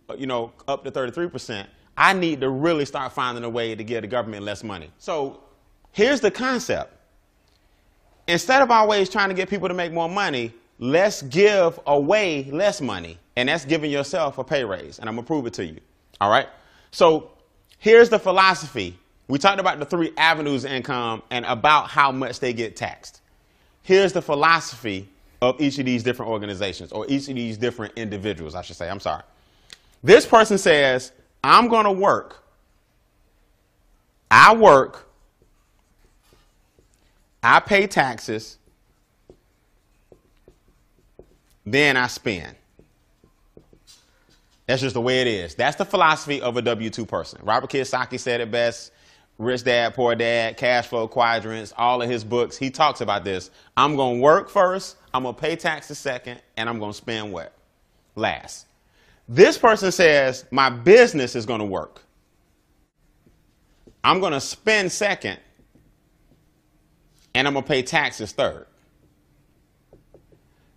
uh, 0.08 0.14
you 0.14 0.26
know, 0.26 0.52
up 0.68 0.84
to 0.84 0.90
33%, 0.90 1.66
I 1.96 2.12
need 2.12 2.40
to 2.42 2.50
really 2.50 2.84
start 2.84 3.12
finding 3.12 3.42
a 3.44 3.48
way 3.48 3.74
to 3.74 3.82
get 3.82 4.02
the 4.02 4.06
government 4.06 4.44
less 4.44 4.62
money. 4.62 4.90
So 4.98 5.40
here's 5.96 6.20
the 6.20 6.30
concept. 6.30 6.92
Instead 8.28 8.60
of 8.60 8.70
always 8.70 9.08
trying 9.08 9.30
to 9.30 9.34
get 9.34 9.48
people 9.48 9.66
to 9.66 9.72
make 9.72 9.92
more 9.92 10.10
money, 10.10 10.52
let's 10.78 11.22
give 11.22 11.80
away 11.86 12.44
less 12.50 12.82
money. 12.82 13.18
And 13.34 13.48
that's 13.48 13.64
giving 13.64 13.90
yourself 13.90 14.36
a 14.36 14.44
pay 14.44 14.62
raise. 14.62 14.98
And 14.98 15.08
I'm 15.08 15.14
going 15.14 15.24
to 15.24 15.26
prove 15.26 15.46
it 15.46 15.54
to 15.54 15.64
you. 15.64 15.80
All 16.20 16.30
right? 16.30 16.48
So 16.90 17.30
here's 17.78 18.10
the 18.10 18.18
philosophy. 18.18 18.98
We 19.28 19.38
talked 19.38 19.58
about 19.58 19.78
the 19.78 19.86
three 19.86 20.12
avenues 20.18 20.66
of 20.66 20.72
income 20.72 21.22
and 21.30 21.46
about 21.46 21.88
how 21.88 22.12
much 22.12 22.40
they 22.40 22.52
get 22.52 22.76
taxed. 22.76 23.22
Here's 23.82 24.12
the 24.12 24.22
philosophy 24.22 25.08
of 25.40 25.58
each 25.62 25.78
of 25.78 25.86
these 25.86 26.02
different 26.02 26.30
organizations 26.30 26.92
or 26.92 27.06
each 27.08 27.28
of 27.28 27.36
these 27.36 27.56
different 27.56 27.94
individuals, 27.96 28.54
I 28.54 28.60
should 28.60 28.76
say. 28.76 28.90
I'm 28.90 29.00
sorry. 29.00 29.22
This 30.04 30.26
person 30.26 30.58
says, 30.58 31.12
I'm 31.42 31.68
going 31.68 31.84
to 31.84 31.92
work. 31.92 32.44
I 34.30 34.54
work. 34.54 35.05
I 37.46 37.60
pay 37.60 37.86
taxes. 37.86 38.58
Then 41.64 41.96
I 41.96 42.08
spend. 42.08 42.56
That's 44.66 44.82
just 44.82 44.94
the 44.94 45.00
way 45.00 45.20
it 45.20 45.28
is. 45.28 45.54
That's 45.54 45.76
the 45.76 45.84
philosophy 45.84 46.40
of 46.40 46.56
a 46.56 46.62
W 46.62 46.90
2 46.90 47.06
person. 47.06 47.40
Robert 47.44 47.70
Kiyosaki 47.70 48.18
said 48.18 48.40
it 48.40 48.50
best 48.50 48.90
Rich 49.38 49.64
Dad, 49.64 49.94
Poor 49.94 50.14
Dad, 50.14 50.56
Cash 50.56 50.86
Flow 50.86 51.06
Quadrants, 51.06 51.72
all 51.76 52.00
of 52.00 52.08
his 52.08 52.24
books, 52.24 52.56
he 52.56 52.70
talks 52.70 53.00
about 53.00 53.22
this. 53.22 53.50
I'm 53.76 53.94
going 53.94 54.16
to 54.16 54.22
work 54.22 54.48
first, 54.48 54.96
I'm 55.12 55.24
going 55.24 55.34
to 55.34 55.40
pay 55.40 55.56
taxes 55.56 55.98
second, 55.98 56.40
and 56.56 56.68
I'm 56.68 56.78
going 56.78 56.92
to 56.92 56.96
spend 56.96 57.32
what? 57.32 57.52
Last. 58.14 58.66
This 59.28 59.58
person 59.58 59.92
says, 59.92 60.46
my 60.50 60.70
business 60.70 61.36
is 61.36 61.44
going 61.44 61.60
to 61.60 61.66
work. 61.66 62.02
I'm 64.02 64.20
going 64.20 64.32
to 64.32 64.40
spend 64.40 64.90
second, 64.90 65.38
and 67.36 67.46
I'm 67.46 67.52
going 67.52 67.64
to 67.64 67.68
pay 67.68 67.82
taxes 67.82 68.32
third. 68.32 68.66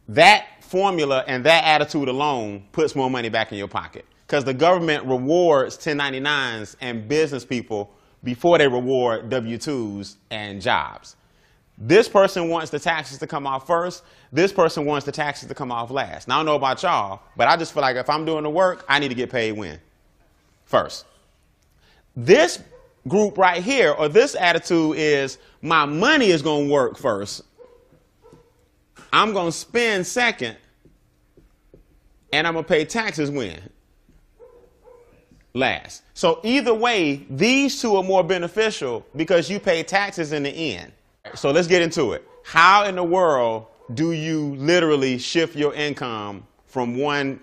That 0.10 0.46
formula 0.62 1.24
and 1.26 1.46
that 1.46 1.64
attitude 1.64 2.10
alone 2.10 2.66
puts 2.74 2.96
more 2.96 3.10
money 3.10 3.30
back 3.30 3.54
in 3.54 3.58
your 3.58 3.70
pocket 3.70 4.06
because 4.28 4.44
the 4.44 4.54
government 4.54 5.06
rewards 5.06 5.78
1099s 5.78 6.76
and 6.82 7.08
business 7.08 7.46
people 7.46 7.92
before 8.24 8.58
they 8.58 8.68
reward 8.68 9.30
W-2s 9.30 10.18
and 10.32 10.62
jobs. 10.62 11.16
This 11.78 12.10
person 12.10 12.50
wants 12.50 12.72
the 12.72 12.80
taxes 12.80 13.20
to 13.20 13.28
come 13.28 13.48
off 13.48 13.66
first. 13.66 14.04
This 14.34 14.52
person 14.52 14.86
wants 14.86 15.06
the 15.06 15.14
taxes 15.14 15.48
to 15.48 15.56
come 15.56 15.72
off 15.72 15.92
last. 15.92 16.28
Now, 16.28 16.36
I 16.36 16.38
don't 16.40 16.46
know 16.48 16.56
about 16.56 16.84
y'all, 16.84 17.22
but 17.38 17.48
I 17.48 17.56
just 17.56 17.74
feel 17.74 17.82
like 17.82 17.96
if 17.96 18.10
I'm 18.10 18.26
doing 18.26 18.44
the 18.44 18.50
work, 18.50 18.84
I 18.90 19.00
need 19.00 19.08
to 19.08 19.16
get 19.16 19.32
paid 19.32 19.54
when? 19.54 19.80
First. 20.66 21.06
This 22.18 22.60
group 23.10 23.38
right 23.38 23.62
here, 23.62 23.92
or 23.92 24.08
this 24.08 24.36
attitude 24.36 24.96
is 24.98 25.38
my 25.62 25.86
money 25.86 26.28
is 26.28 26.42
going 26.42 26.68
to 26.68 26.74
work 26.74 26.98
first. 26.98 27.44
I'm 29.12 29.34
going 29.34 29.52
to 29.52 29.58
spend 29.58 30.06
second, 30.06 30.56
and 32.32 32.48
I'm 32.48 32.54
going 32.54 32.66
to 32.66 32.70
pay 32.70 32.86
taxes 32.86 33.32
when? 33.32 33.60
last. 35.54 36.04
So 36.14 36.40
either 36.44 36.74
way, 36.74 37.26
these 37.30 37.82
two 37.82 37.96
are 37.96 38.04
more 38.04 38.24
beneficial 38.24 39.06
because 39.16 39.50
you 39.50 39.60
pay 39.60 39.84
taxes 39.84 40.32
in 40.32 40.44
the 40.44 40.50
end. 40.50 40.92
So 41.36 41.52
let's 41.52 41.68
get 41.68 41.82
into 41.82 42.14
it. 42.14 42.28
How 42.44 42.86
in 42.86 42.96
the 42.96 43.04
world 43.04 43.68
do 43.94 44.12
you 44.12 44.56
literally 44.56 45.18
shift 45.18 45.56
your 45.56 45.74
income 45.74 46.46
from 46.66 46.98
one 46.98 47.40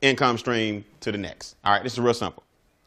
income 0.00 0.38
stream 0.38 0.84
to 1.00 1.12
the 1.12 1.18
next? 1.18 1.56
All 1.64 1.72
right, 1.72 1.82
this 1.82 1.92
is 1.92 2.00
real 2.00 2.14
simple. 2.14 2.42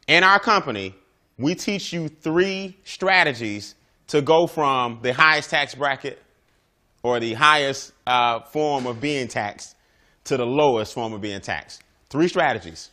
In 0.08 0.24
our 0.24 0.38
company, 0.38 0.94
we 1.38 1.54
teach 1.54 1.92
you 1.92 2.08
three 2.08 2.76
strategies 2.84 3.74
to 4.08 4.22
go 4.22 4.46
from 4.46 4.98
the 5.02 5.12
highest 5.12 5.50
tax 5.50 5.74
bracket 5.74 6.22
or 7.02 7.18
the 7.18 7.32
highest 7.34 7.92
uh, 8.06 8.40
form 8.40 8.86
of 8.86 9.00
being 9.00 9.28
taxed 9.28 9.76
to 10.24 10.36
the 10.36 10.44
lowest 10.44 10.94
form 10.94 11.12
of 11.12 11.20
being 11.20 11.40
taxed. 11.40 11.82
Three 12.08 12.28
strategies. 12.28 12.90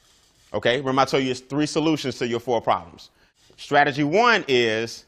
Okay, 0.53 0.77
remember 0.77 1.01
I 1.01 1.05
told 1.05 1.23
you 1.23 1.31
it's 1.31 1.41
three 1.41 1.65
solutions 1.65 2.17
to 2.19 2.27
your 2.27 2.39
four 2.39 2.61
problems. 2.61 3.11
Strategy 3.57 4.03
one 4.03 4.45
is 4.47 5.05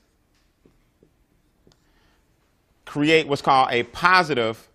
create 2.85 3.27
what's 3.27 3.41
called 3.41 3.69
a 3.71 3.83
positive 3.83 4.67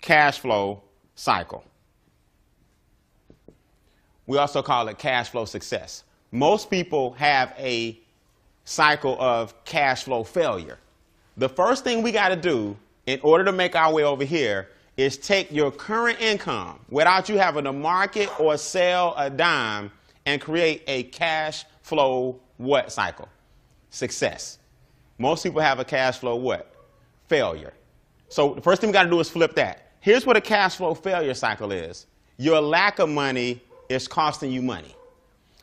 cash 0.00 0.38
flow 0.38 0.82
cycle. 1.14 1.64
We 4.26 4.36
also 4.36 4.62
call 4.62 4.86
it 4.88 4.98
cash 4.98 5.30
flow 5.30 5.46
success. 5.46 6.04
Most 6.30 6.70
people 6.70 7.12
have 7.12 7.54
a 7.58 7.98
cycle 8.64 9.16
of 9.18 9.64
cash 9.64 10.04
flow 10.04 10.24
failure. 10.24 10.78
The 11.36 11.48
first 11.48 11.84
thing 11.84 12.02
we 12.02 12.12
got 12.12 12.28
to 12.28 12.36
do 12.36 12.76
in 13.06 13.18
order 13.22 13.44
to 13.44 13.52
make 13.52 13.74
our 13.74 13.92
way 13.92 14.04
over 14.04 14.24
here 14.24 14.68
is 14.98 15.16
take 15.16 15.50
your 15.50 15.70
current 15.70 16.20
income 16.20 16.78
without 16.90 17.28
you 17.28 17.38
having 17.38 17.64
to 17.64 17.72
market 17.72 18.28
or 18.38 18.58
sell 18.58 19.14
a 19.16 19.30
dime 19.30 19.90
and 20.26 20.40
create 20.40 20.82
a 20.86 21.04
cash 21.04 21.64
flow 21.80 22.38
what 22.58 22.92
cycle? 22.92 23.28
Success. 23.90 24.58
Most 25.16 25.42
people 25.44 25.62
have 25.62 25.78
a 25.78 25.84
cash 25.84 26.18
flow 26.18 26.36
what? 26.36 26.74
Failure. 27.28 27.72
So 28.28 28.54
the 28.54 28.60
first 28.60 28.80
thing 28.80 28.90
we 28.90 28.92
got 28.92 29.04
to 29.04 29.10
do 29.10 29.20
is 29.20 29.30
flip 29.30 29.54
that. 29.54 29.92
Here's 30.00 30.26
what 30.26 30.36
a 30.36 30.40
cash 30.40 30.76
flow 30.76 30.92
failure 30.92 31.32
cycle 31.32 31.72
is. 31.72 32.06
Your 32.36 32.60
lack 32.60 32.98
of 32.98 33.08
money 33.08 33.62
is 33.88 34.06
costing 34.06 34.52
you 34.52 34.60
money. 34.60 34.94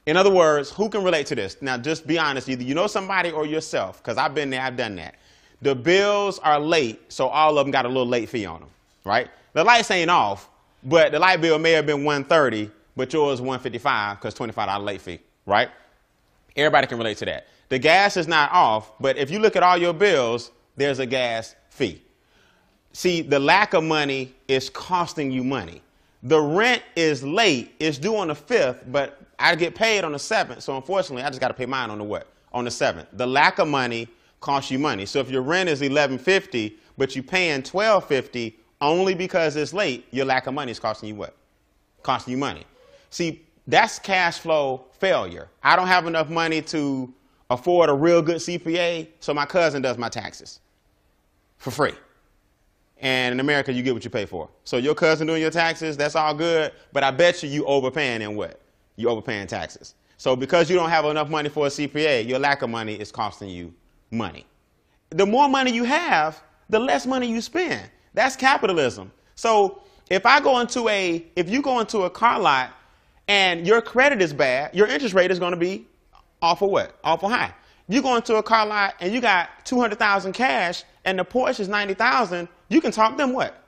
In 0.05 0.17
other 0.17 0.31
words, 0.31 0.69
who 0.69 0.89
can 0.89 1.03
relate 1.03 1.25
to 1.27 1.35
this? 1.35 1.61
Now, 1.61 1.77
just 1.77 2.05
be 2.05 2.17
honest. 2.19 2.47
Either 2.47 2.63
you 2.63 2.75
know 2.75 2.87
somebody 2.87 3.31
or 3.31 3.45
yourself, 3.45 4.03
because 4.03 4.17
I've 4.17 4.35
been 4.35 4.49
there, 4.49 4.61
I've 4.61 4.77
done 4.77 4.95
that. 4.97 5.15
The 5.61 5.73
bills 5.73 6.39
are 6.39 6.59
late, 6.59 7.11
so 7.11 7.27
all 7.27 7.57
of 7.57 7.65
them 7.65 7.71
got 7.71 7.85
a 7.85 7.87
little 7.87 8.07
late 8.07 8.29
fee 8.29 8.45
on 8.45 8.59
them 8.59 8.69
right? 9.05 9.29
The 9.53 9.63
lights 9.63 9.89
ain't 9.91 10.09
off, 10.09 10.49
but 10.83 11.13
the 11.13 11.19
light 11.19 11.39
bill 11.39 11.57
may 11.59 11.71
have 11.71 11.85
been 11.85 12.03
130, 12.03 12.69
but 12.95 13.13
yours 13.13 13.39
155 13.39 14.17
because 14.17 14.35
$25 14.35 14.83
late 14.83 14.99
fee, 14.99 15.19
right? 15.45 15.69
Everybody 16.57 16.87
can 16.87 16.97
relate 16.97 17.17
to 17.17 17.25
that. 17.25 17.47
The 17.69 17.79
gas 17.79 18.17
is 18.17 18.27
not 18.27 18.51
off, 18.51 18.91
but 18.99 19.17
if 19.17 19.31
you 19.31 19.39
look 19.39 19.55
at 19.55 19.63
all 19.63 19.77
your 19.77 19.93
bills, 19.93 20.51
there's 20.75 20.99
a 20.99 21.05
gas 21.05 21.55
fee. 21.69 22.01
See, 22.91 23.21
the 23.21 23.39
lack 23.39 23.73
of 23.73 23.83
money 23.83 24.33
is 24.47 24.69
costing 24.69 25.31
you 25.31 25.43
money. 25.43 25.81
The 26.25 26.41
rent 26.41 26.81
is 26.95 27.23
late, 27.23 27.75
it's 27.79 27.99
due 27.99 28.17
on 28.17 28.29
the 28.29 28.33
5th, 28.33 28.91
but 28.91 29.21
I 29.37 29.53
get 29.53 29.75
paid 29.75 30.03
on 30.03 30.11
the 30.11 30.17
7th, 30.17 30.63
so 30.63 30.75
unfortunately, 30.75 31.21
I 31.21 31.29
just 31.29 31.39
got 31.39 31.49
to 31.49 31.53
pay 31.53 31.67
mine 31.67 31.91
on 31.91 31.99
the 31.99 32.03
what? 32.03 32.27
On 32.51 32.65
the 32.65 32.71
7th. 32.71 33.05
The 33.13 33.27
lack 33.27 33.59
of 33.59 33.67
money 33.67 34.07
costs 34.41 34.71
you 34.71 34.79
money. 34.79 35.05
So 35.05 35.19
if 35.19 35.29
your 35.29 35.43
rent 35.43 35.69
is 35.69 35.81
1150, 35.81 36.77
but 36.97 37.15
you're 37.15 37.23
paying 37.23 37.57
1250 37.57 38.57
only 38.81 39.13
because 39.13 39.55
it's 39.55 39.71
late, 39.71 40.07
your 40.09 40.25
lack 40.25 40.47
of 40.47 40.55
money 40.55 40.71
is 40.71 40.79
costing 40.79 41.09
you 41.09 41.15
what? 41.15 41.35
Costing 42.01 42.31
you 42.31 42.37
money. 42.39 42.65
See, 43.11 43.43
that's 43.67 43.99
cash 43.99 44.39
flow 44.39 44.85
failure. 44.93 45.47
I 45.61 45.75
don't 45.75 45.87
have 45.87 46.07
enough 46.07 46.29
money 46.29 46.63
to 46.63 47.13
afford 47.51 47.89
a 47.89 47.93
real 47.93 48.23
good 48.23 48.37
CPA, 48.37 49.09
so 49.19 49.31
my 49.31 49.45
cousin 49.45 49.83
does 49.83 49.99
my 49.99 50.09
taxes 50.09 50.59
for 51.57 51.69
free. 51.69 51.93
And 52.97 53.33
in 53.33 53.39
America, 53.39 53.73
you 53.73 53.83
get 53.83 53.93
what 53.93 54.03
you 54.03 54.09
pay 54.09 54.25
for. 54.25 54.49
So 54.63 54.77
your 54.77 54.95
cousin 54.95 55.27
doing 55.27 55.41
your 55.41 55.51
taxes, 55.51 55.97
that's 55.97 56.15
all 56.15 56.33
good, 56.33 56.71
but 56.93 57.03
I 57.03 57.11
bet 57.11 57.43
you 57.43 57.49
you 57.49 57.65
overpaying 57.65 58.21
in 58.21 58.35
what? 58.35 58.61
You 58.95 59.09
overpaying 59.09 59.47
taxes. 59.47 59.95
So 60.17 60.35
because 60.35 60.69
you 60.69 60.75
don't 60.75 60.89
have 60.89 61.05
enough 61.05 61.29
money 61.29 61.49
for 61.49 61.67
a 61.67 61.69
CPA, 61.69 62.27
your 62.27 62.39
lack 62.39 62.61
of 62.61 62.69
money 62.69 62.95
is 62.95 63.11
costing 63.11 63.49
you 63.49 63.73
money. 64.11 64.45
The 65.09 65.25
more 65.25 65.49
money 65.49 65.71
you 65.71 65.83
have, 65.83 66.41
the 66.69 66.79
less 66.79 67.05
money 67.05 67.27
you 67.29 67.41
spend. 67.41 67.89
That's 68.13 68.35
capitalism. 68.35 69.11
So 69.35 69.83
if 70.09 70.25
I 70.25 70.39
go 70.39 70.59
into 70.59 70.87
a, 70.87 71.25
if 71.35 71.49
you 71.49 71.61
go 71.61 71.79
into 71.79 71.99
a 72.03 72.09
car 72.09 72.39
lot 72.39 72.71
and 73.27 73.67
your 73.67 73.81
credit 73.81 74.21
is 74.21 74.33
bad, 74.33 74.73
your 74.73 74.87
interest 74.87 75.13
rate 75.13 75.31
is 75.31 75.39
going 75.39 75.51
to 75.51 75.57
be 75.57 75.85
awful 76.41 76.69
what? 76.69 76.97
Awful 77.03 77.29
high. 77.29 77.53
You 77.87 78.01
go 78.01 78.15
into 78.15 78.35
a 78.35 78.43
car 78.43 78.65
lot 78.65 78.95
and 78.99 79.13
you 79.13 79.21
got 79.21 79.49
200,000 79.65 80.33
cash 80.33 80.83
and 81.03 81.19
the 81.19 81.25
Porsche 81.25 81.59
is 81.59 81.67
90,000, 81.67 82.47
you 82.69 82.81
can 82.81 82.91
talk 82.91 83.17
them 83.17 83.33
what? 83.33 83.61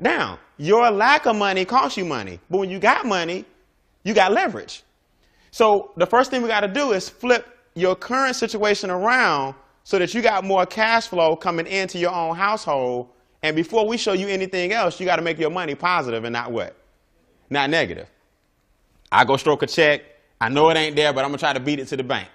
Down. 0.00 0.38
Your 0.56 0.90
lack 0.90 1.26
of 1.26 1.36
money 1.36 1.64
costs 1.64 1.96
you 1.96 2.04
money. 2.04 2.40
But 2.50 2.58
when 2.58 2.70
you 2.70 2.78
got 2.78 3.06
money, 3.06 3.44
you 4.02 4.14
got 4.14 4.32
leverage. 4.32 4.82
So 5.50 5.92
the 5.96 6.06
first 6.06 6.30
thing 6.30 6.42
we 6.42 6.48
got 6.48 6.60
to 6.60 6.68
do 6.68 6.92
is 6.92 7.08
flip 7.08 7.46
your 7.74 7.94
current 7.94 8.36
situation 8.36 8.90
around 8.90 9.54
so 9.84 9.98
that 9.98 10.14
you 10.14 10.22
got 10.22 10.44
more 10.44 10.66
cash 10.66 11.08
flow 11.08 11.36
coming 11.36 11.66
into 11.66 11.98
your 11.98 12.12
own 12.12 12.36
household 12.36 13.08
and 13.44 13.54
before 13.54 13.86
we 13.86 13.98
show 13.98 14.14
you 14.14 14.26
anything 14.26 14.72
else, 14.72 14.98
you 14.98 15.04
got 15.04 15.16
to 15.16 15.22
make 15.22 15.38
your 15.38 15.50
money 15.50 15.74
positive 15.74 16.24
and 16.24 16.32
not 16.32 16.50
what? 16.50 16.74
Not 17.50 17.68
negative. 17.68 18.08
I 19.12 19.26
go 19.26 19.36
stroke 19.36 19.62
a 19.62 19.66
check. 19.66 20.00
I 20.40 20.48
know 20.48 20.70
it 20.70 20.78
ain't 20.78 20.96
there, 20.96 21.12
but 21.12 21.24
I'm 21.26 21.28
going 21.28 21.36
to 21.36 21.42
try 21.42 21.52
to 21.52 21.60
beat 21.60 21.78
it 21.78 21.88
to 21.88 21.96
the 21.98 22.02
bank. 22.02 22.26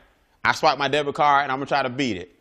I 0.46 0.52
swipe 0.52 0.78
my 0.78 0.88
debit 0.88 1.16
card 1.16 1.42
and 1.44 1.52
I'm 1.52 1.58
going 1.58 1.66
to 1.66 1.72
try 1.72 1.82
to 1.82 1.90
beat 1.90 2.18
it. 2.18 2.32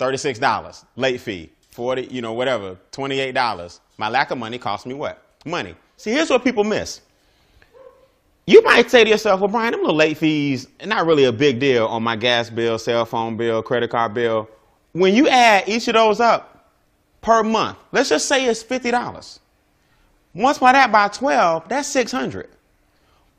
$36, 0.00 0.84
late 0.96 1.20
fee, 1.20 1.52
40, 1.76 2.08
you 2.10 2.22
know, 2.22 2.32
whatever, 2.32 2.76
$28. 2.92 3.80
My 3.98 4.08
lack 4.08 4.30
of 4.32 4.38
money 4.38 4.58
cost 4.58 4.86
me 4.86 4.94
what? 4.94 5.22
Money. 5.44 5.76
See, 5.96 6.10
here's 6.10 6.30
what 6.30 6.42
people 6.42 6.64
miss. 6.64 7.00
You 8.46 8.62
might 8.62 8.90
say 8.90 9.04
to 9.04 9.10
yourself, 9.10 9.40
well, 9.40 9.48
Brian, 9.48 9.72
them 9.72 9.80
little 9.80 9.96
late 9.96 10.18
fees, 10.18 10.68
not 10.84 11.06
really 11.06 11.24
a 11.24 11.32
big 11.32 11.60
deal 11.60 11.86
on 11.86 12.02
my 12.02 12.16
gas 12.16 12.50
bill, 12.50 12.78
cell 12.78 13.04
phone 13.04 13.36
bill, 13.36 13.62
credit 13.62 13.90
card 13.90 14.14
bill. 14.14 14.48
When 14.92 15.14
you 15.14 15.28
add 15.28 15.68
each 15.68 15.88
of 15.88 15.94
those 15.94 16.20
up, 16.20 16.56
per 17.26 17.42
month. 17.42 17.76
Let's 17.90 18.08
just 18.08 18.28
say 18.28 18.46
it's 18.46 18.62
$50. 18.62 19.40
Multiply 20.32 20.72
that 20.72 20.92
by 20.92 21.08
12, 21.08 21.68
that's 21.68 21.88
600. 21.88 22.48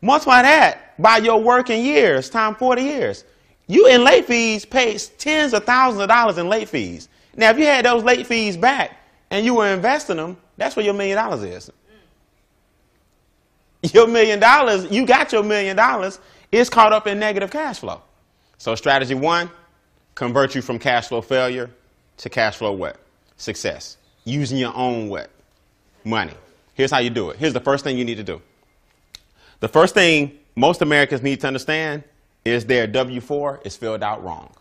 Multiply 0.02 0.42
that 0.42 1.02
by 1.02 1.18
your 1.20 1.42
working 1.42 1.86
years, 1.86 2.30
time 2.30 2.54
40 2.56 2.82
years. 2.82 3.24
You 3.68 3.88
in 3.88 4.04
late 4.04 4.26
fees 4.26 4.66
pay 4.66 4.98
tens 4.98 5.54
of 5.54 5.64
thousands 5.64 6.02
of 6.02 6.10
dollars 6.10 6.38
in 6.38 6.50
late 6.50 6.68
fees. 6.68 7.08
Now, 7.38 7.52
if 7.52 7.58
you 7.58 7.66
had 7.66 7.86
those 7.86 8.04
late 8.04 8.28
fees 8.28 8.58
back 8.58 9.00
and 9.30 9.46
you 9.46 9.54
were 9.54 9.68
investing 9.68 10.18
them, 10.18 10.36
that's 10.58 10.76
where 10.76 10.84
your 10.84 10.94
million 10.94 11.16
dollars 11.16 11.44
is. 11.44 11.72
Your 13.94 14.08
million 14.08 14.40
dollars, 14.40 14.92
you 14.92 15.06
got 15.06 15.32
your 15.32 15.44
million 15.44 15.78
dollars, 15.78 16.20
is 16.52 16.68
caught 16.68 16.92
up 16.92 17.06
in 17.06 17.20
negative 17.20 17.52
cash 17.52 17.80
flow. 17.80 18.02
So 18.58 18.74
strategy 18.74 19.14
one, 19.14 19.52
convert 20.16 20.56
you 20.56 20.64
from 20.64 20.80
cash 20.80 21.10
flow 21.10 21.22
failure 21.22 21.70
to 22.18 22.30
cash 22.30 22.58
flow 22.58 22.72
what? 22.72 22.98
success 23.38 23.98
using 24.26 24.58
your 24.58 24.76
own 24.76 25.08
what? 25.10 25.30
Money. 26.04 26.34
Here's 26.74 26.92
how 26.92 27.00
you 27.00 27.10
do 27.10 27.30
it. 27.30 27.38
Here's 27.38 27.54
the 27.54 27.60
first 27.60 27.84
thing 27.84 27.98
you 27.98 28.06
need 28.06 28.18
to 28.18 28.24
do. 28.24 28.42
The 29.60 29.68
first 29.68 29.94
thing 29.94 30.38
most 30.56 30.82
Americans 30.82 31.22
need 31.22 31.40
to 31.42 31.48
understand 31.48 32.04
is 32.44 32.66
their 32.66 32.88
W 32.88 33.22
4 33.22 33.62
is 33.64 33.78
filled 33.78 34.04
out 34.04 34.24
wrong. 34.24 34.54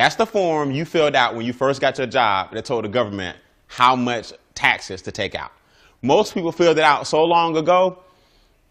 That's 0.00 0.14
the 0.14 0.24
form 0.24 0.70
you 0.70 0.86
filled 0.86 1.14
out 1.14 1.34
when 1.34 1.44
you 1.44 1.52
first 1.52 1.78
got 1.78 1.98
your 1.98 2.06
job 2.06 2.52
that 2.52 2.64
told 2.64 2.86
the 2.86 2.88
government 2.88 3.36
how 3.66 3.94
much 3.94 4.32
taxes 4.54 5.02
to 5.02 5.12
take 5.12 5.34
out. 5.34 5.52
Most 6.00 6.32
people 6.32 6.52
filled 6.52 6.78
it 6.78 6.84
out 6.84 7.06
so 7.06 7.22
long 7.22 7.54
ago, 7.58 7.98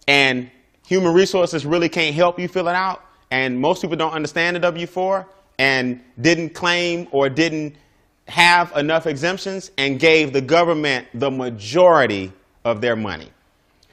and 0.07 0.49
human 0.87 1.13
resources 1.13 1.67
really 1.67 1.87
can't 1.87 2.15
help 2.15 2.39
you 2.39 2.47
fill 2.47 2.67
it 2.67 2.73
out. 2.73 3.03
And 3.29 3.61
most 3.61 3.83
people 3.83 3.95
don't 3.95 4.11
understand 4.11 4.55
the 4.55 4.59
W 4.61 4.87
4 4.87 5.27
and 5.59 6.01
didn't 6.19 6.55
claim 6.55 7.07
or 7.11 7.29
didn't 7.29 7.75
have 8.27 8.75
enough 8.75 9.05
exemptions 9.05 9.69
and 9.77 9.99
gave 9.99 10.33
the 10.33 10.41
government 10.41 11.09
the 11.13 11.29
majority 11.29 12.33
of 12.65 12.81
their 12.81 12.95
money. 12.95 13.29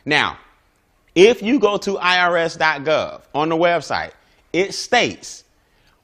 Now, 0.07 0.39
if 1.15 1.43
you 1.43 1.59
go 1.59 1.77
to 1.77 1.97
irs.gov 1.97 3.21
on 3.35 3.51
the 3.51 3.57
website, 3.57 4.13
it 4.55 4.73
states 4.73 5.45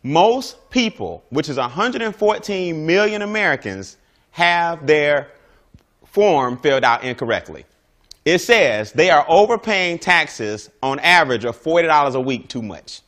most 0.03 0.71
people, 0.71 1.25
which 1.31 1.49
is 1.49 1.57
114 1.57 2.87
million 2.87 3.23
Americans, 3.23 3.97
have 4.33 4.87
their 4.87 5.29
form 6.05 6.59
filled 6.59 6.85
out 6.85 7.05
incorrectly. 7.05 7.65
It 8.25 8.39
says 8.39 8.93
they 8.93 9.11
are 9.11 9.25
overpaying 9.29 9.99
taxes 9.99 10.71
on 10.83 10.99
average 11.01 11.45
of 11.45 11.61
$40 11.61 12.15
a 12.15 12.21
week 12.21 12.49
too 12.49 12.63
much. 12.63 13.03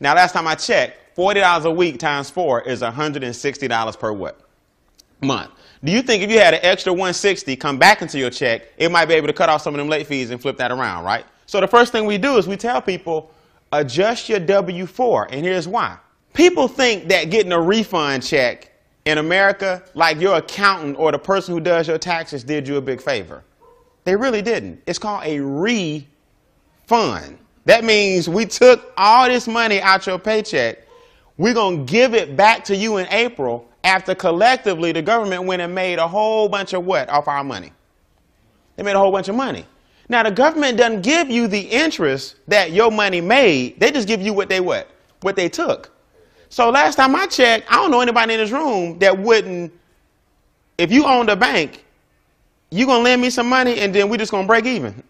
Now, 0.00 0.14
last 0.14 0.32
time 0.32 0.46
I 0.46 0.54
checked, 0.54 1.16
$40 1.16 1.64
a 1.64 1.70
week 1.70 1.98
times 1.98 2.28
four 2.30 2.62
is 2.62 2.82
$160 2.82 3.98
per 3.98 4.12
what? 4.12 4.40
Month. 5.22 5.52
Do 5.82 5.92
you 5.92 6.02
think 6.02 6.22
if 6.22 6.30
you 6.30 6.38
had 6.38 6.54
an 6.54 6.60
extra 6.62 6.92
160 6.92 7.56
come 7.56 7.78
back 7.78 8.02
into 8.02 8.18
your 8.18 8.30
check, 8.30 8.62
it 8.76 8.90
might 8.90 9.06
be 9.06 9.14
able 9.14 9.26
to 9.28 9.32
cut 9.32 9.48
off 9.48 9.62
some 9.62 9.74
of 9.74 9.78
them 9.78 9.88
late 9.88 10.06
fees 10.06 10.30
and 10.30 10.40
flip 10.40 10.56
that 10.58 10.70
around, 10.70 11.04
right? 11.04 11.24
So 11.46 11.60
the 11.60 11.68
first 11.68 11.92
thing 11.92 12.04
we 12.04 12.18
do 12.18 12.36
is 12.36 12.46
we 12.46 12.56
tell 12.56 12.82
people, 12.82 13.30
adjust 13.72 14.28
your 14.28 14.40
W-4, 14.40 15.28
and 15.30 15.44
here's 15.44 15.68
why. 15.68 15.96
People 16.36 16.68
think 16.68 17.08
that 17.08 17.30
getting 17.30 17.52
a 17.52 17.58
refund 17.58 18.22
check 18.22 18.70
in 19.06 19.16
America, 19.16 19.82
like 19.94 20.20
your 20.20 20.36
accountant 20.36 20.98
or 20.98 21.10
the 21.10 21.18
person 21.18 21.54
who 21.54 21.60
does 21.60 21.88
your 21.88 21.96
taxes 21.96 22.44
did 22.44 22.68
you 22.68 22.76
a 22.76 22.80
big 22.82 23.00
favor. 23.00 23.42
They 24.04 24.14
really 24.14 24.42
didn't. 24.42 24.82
It's 24.86 24.98
called 24.98 25.24
a 25.24 25.40
refund. 25.40 27.38
That 27.64 27.84
means 27.84 28.28
we 28.28 28.44
took 28.44 28.92
all 28.98 29.26
this 29.26 29.48
money 29.48 29.80
out 29.80 30.06
your 30.06 30.18
paycheck. 30.18 30.86
We're 31.38 31.54
going 31.54 31.86
to 31.86 31.90
give 31.90 32.12
it 32.12 32.36
back 32.36 32.64
to 32.64 32.76
you 32.76 32.98
in 32.98 33.06
April 33.08 33.66
after 33.82 34.14
collectively 34.14 34.92
the 34.92 35.00
government 35.00 35.44
went 35.44 35.62
and 35.62 35.74
made 35.74 35.98
a 35.98 36.06
whole 36.06 36.50
bunch 36.50 36.74
of 36.74 36.84
what 36.84 37.08
off 37.08 37.28
our 37.28 37.44
money? 37.44 37.72
They 38.76 38.82
made 38.82 38.94
a 38.94 38.98
whole 38.98 39.10
bunch 39.10 39.28
of 39.28 39.36
money. 39.36 39.64
Now 40.10 40.22
the 40.22 40.32
government 40.32 40.76
doesn't 40.76 41.00
give 41.00 41.30
you 41.30 41.48
the 41.48 41.60
interest 41.60 42.36
that 42.46 42.72
your 42.72 42.90
money 42.90 43.22
made. 43.22 43.80
They 43.80 43.90
just 43.90 44.06
give 44.06 44.20
you 44.20 44.34
what 44.34 44.50
they 44.50 44.60
what? 44.60 44.90
What 45.22 45.34
they 45.34 45.48
took. 45.48 45.95
So 46.56 46.70
last 46.70 46.94
time 46.94 47.14
I 47.14 47.26
checked, 47.26 47.70
I 47.70 47.74
don't 47.74 47.90
know 47.90 48.00
anybody 48.00 48.32
in 48.32 48.40
this 48.40 48.50
room 48.50 48.98
that 49.00 49.18
wouldn't, 49.18 49.70
if 50.78 50.90
you 50.90 51.04
owned 51.04 51.28
a 51.28 51.36
bank, 51.36 51.84
you're 52.70 52.86
gonna 52.86 53.04
lend 53.04 53.20
me 53.20 53.28
some 53.28 53.46
money 53.46 53.78
and 53.80 53.94
then 53.94 54.08
we're 54.08 54.16
just 54.16 54.32
gonna 54.32 54.46
break 54.46 54.64
even. 54.64 55.02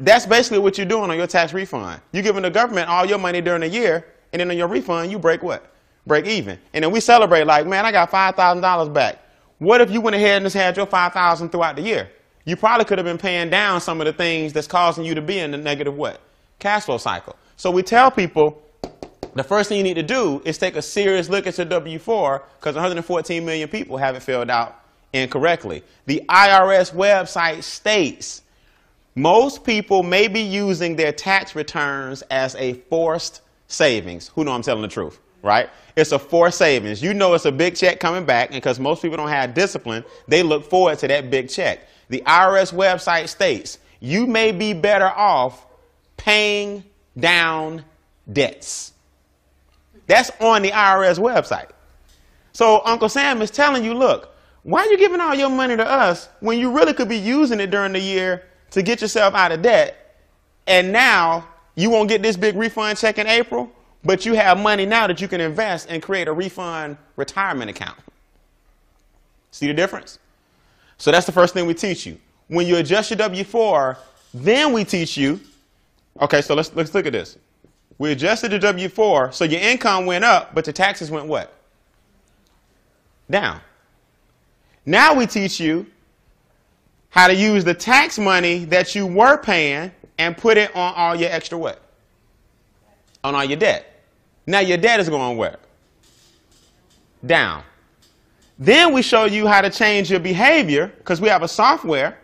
That's 0.00 0.26
basically 0.26 0.58
what 0.58 0.76
you're 0.76 0.88
doing 0.88 1.08
on 1.08 1.16
your 1.16 1.28
tax 1.28 1.52
refund. 1.52 2.00
You're 2.10 2.24
giving 2.24 2.42
the 2.42 2.50
government 2.50 2.88
all 2.88 3.06
your 3.06 3.18
money 3.18 3.40
during 3.40 3.60
the 3.60 3.68
year, 3.68 4.04
and 4.32 4.40
then 4.40 4.50
on 4.50 4.56
your 4.56 4.66
refund, 4.66 5.12
you 5.12 5.20
break 5.20 5.44
what? 5.44 5.72
Break 6.04 6.26
even. 6.26 6.58
And 6.74 6.82
then 6.82 6.90
we 6.90 6.98
celebrate 6.98 7.44
like, 7.44 7.64
man, 7.64 7.86
I 7.86 7.92
got 7.92 8.10
$5,000 8.10 8.92
back. 8.92 9.20
What 9.60 9.80
if 9.80 9.92
you 9.92 10.00
went 10.00 10.16
ahead 10.16 10.38
and 10.38 10.46
just 10.46 10.56
had 10.56 10.76
your 10.76 10.86
5000 10.86 11.50
throughout 11.50 11.76
the 11.76 11.82
year? 11.82 12.10
You 12.44 12.56
probably 12.56 12.86
could 12.86 12.98
have 12.98 13.04
been 13.04 13.18
paying 13.18 13.50
down 13.50 13.80
some 13.80 14.00
of 14.00 14.06
the 14.06 14.12
things 14.12 14.52
that's 14.52 14.66
causing 14.66 15.04
you 15.04 15.14
to 15.14 15.22
be 15.22 15.38
in 15.38 15.52
the 15.52 15.58
negative 15.58 15.94
what? 15.94 16.20
Cash 16.58 16.86
flow 16.86 16.98
cycle. 16.98 17.36
So 17.56 17.70
we 17.70 17.84
tell 17.84 18.10
people 18.10 18.64
the 19.36 19.44
first 19.44 19.68
thing 19.68 19.78
you 19.78 19.84
need 19.84 19.94
to 19.94 20.02
do 20.02 20.40
is 20.44 20.58
take 20.58 20.76
a 20.76 20.82
serious 20.82 21.28
look 21.28 21.46
at 21.46 21.58
your 21.58 21.66
W-4 21.66 22.42
because 22.58 22.74
114 22.74 23.44
million 23.44 23.68
people 23.68 23.96
have 23.96 24.16
it 24.16 24.22
filled 24.22 24.50
out 24.50 24.82
incorrectly. 25.12 25.82
The 26.06 26.22
IRS 26.28 26.92
website 26.92 27.62
states 27.62 28.42
most 29.14 29.64
people 29.64 30.02
may 30.02 30.28
be 30.28 30.40
using 30.40 30.94
their 30.94 31.12
tax 31.12 31.56
returns 31.56 32.22
as 32.30 32.54
a 32.56 32.74
forced 32.74 33.40
savings. 33.66 34.28
Who 34.34 34.44
know 34.44 34.52
I'm 34.52 34.62
telling 34.62 34.82
the 34.82 34.88
truth, 34.88 35.18
right? 35.42 35.70
It's 35.96 36.12
a 36.12 36.18
forced 36.18 36.58
savings. 36.58 37.02
You 37.02 37.14
know 37.14 37.32
it's 37.32 37.46
a 37.46 37.52
big 37.52 37.76
check 37.76 37.98
coming 37.98 38.26
back, 38.26 38.50
and 38.50 38.56
because 38.56 38.78
most 38.78 39.00
people 39.00 39.16
don't 39.16 39.28
have 39.28 39.54
discipline, 39.54 40.04
they 40.28 40.42
look 40.42 40.64
forward 40.68 40.98
to 40.98 41.08
that 41.08 41.30
big 41.30 41.48
check. 41.48 41.88
The 42.10 42.22
IRS 42.26 42.74
website 42.74 43.28
states 43.28 43.78
you 44.00 44.26
may 44.26 44.52
be 44.52 44.74
better 44.74 45.06
off 45.08 45.66
paying 46.18 46.84
down 47.18 47.84
debts. 48.30 48.92
That's 50.06 50.30
on 50.40 50.62
the 50.62 50.70
IRS 50.70 51.18
website. 51.18 51.70
So 52.52 52.80
Uncle 52.84 53.08
Sam 53.08 53.42
is 53.42 53.50
telling 53.50 53.84
you, 53.84 53.94
look, 53.94 54.34
why 54.62 54.80
are 54.80 54.86
you 54.86 54.98
giving 54.98 55.20
all 55.20 55.34
your 55.34 55.50
money 55.50 55.76
to 55.76 55.86
us 55.86 56.28
when 56.40 56.58
you 56.58 56.72
really 56.72 56.92
could 56.92 57.08
be 57.08 57.18
using 57.18 57.60
it 57.60 57.70
during 57.70 57.92
the 57.92 58.00
year 58.00 58.46
to 58.70 58.82
get 58.82 59.00
yourself 59.00 59.34
out 59.34 59.52
of 59.52 59.62
debt? 59.62 60.16
And 60.66 60.92
now 60.92 61.46
you 61.74 61.90
won't 61.90 62.08
get 62.08 62.22
this 62.22 62.36
big 62.36 62.56
refund 62.56 62.98
check 62.98 63.18
in 63.18 63.26
April, 63.26 63.70
but 64.04 64.26
you 64.26 64.34
have 64.34 64.58
money 64.58 64.86
now 64.86 65.06
that 65.06 65.20
you 65.20 65.28
can 65.28 65.40
invest 65.40 65.88
and 65.88 66.02
create 66.02 66.28
a 66.28 66.32
refund 66.32 66.96
retirement 67.16 67.70
account. 67.70 67.98
See 69.50 69.66
the 69.66 69.74
difference? 69.74 70.18
So 70.98 71.10
that's 71.10 71.26
the 71.26 71.32
first 71.32 71.54
thing 71.54 71.66
we 71.66 71.74
teach 71.74 72.06
you. 72.06 72.18
When 72.48 72.66
you 72.66 72.76
adjust 72.76 73.10
your 73.10 73.18
W-4, 73.18 73.96
then 74.32 74.72
we 74.72 74.84
teach 74.84 75.16
you, 75.16 75.40
okay, 76.20 76.42
so 76.42 76.54
let's, 76.54 76.74
let's 76.74 76.94
look 76.94 77.06
at 77.06 77.12
this. 77.12 77.38
We 77.98 78.12
adjusted 78.12 78.50
the 78.50 78.58
W-4, 78.58 79.32
so 79.32 79.44
your 79.44 79.60
income 79.60 80.06
went 80.06 80.24
up, 80.24 80.54
but 80.54 80.64
the 80.64 80.72
taxes 80.72 81.10
went 81.10 81.26
what? 81.26 81.52
Down. 83.30 83.60
Now 84.84 85.14
we 85.14 85.26
teach 85.26 85.58
you 85.58 85.86
how 87.10 87.28
to 87.28 87.34
use 87.34 87.64
the 87.64 87.74
tax 87.74 88.18
money 88.18 88.64
that 88.66 88.94
you 88.94 89.06
were 89.06 89.38
paying 89.38 89.90
and 90.18 90.36
put 90.36 90.56
it 90.58 90.74
on 90.76 90.94
all 90.94 91.16
your 91.16 91.30
extra 91.30 91.56
what? 91.56 91.82
On 93.24 93.34
all 93.34 93.44
your 93.44 93.56
debt. 93.56 94.04
Now 94.46 94.60
your 94.60 94.76
debt 94.76 95.00
is 95.00 95.08
going 95.08 95.36
where? 95.36 95.56
Down. 97.24 97.64
Then 98.58 98.92
we 98.92 99.02
show 99.02 99.24
you 99.24 99.46
how 99.46 99.60
to 99.60 99.70
change 99.70 100.10
your 100.10 100.20
behavior 100.20 100.92
because 100.98 101.20
we 101.20 101.28
have 101.28 101.42
a 101.42 101.48
software 101.48 102.18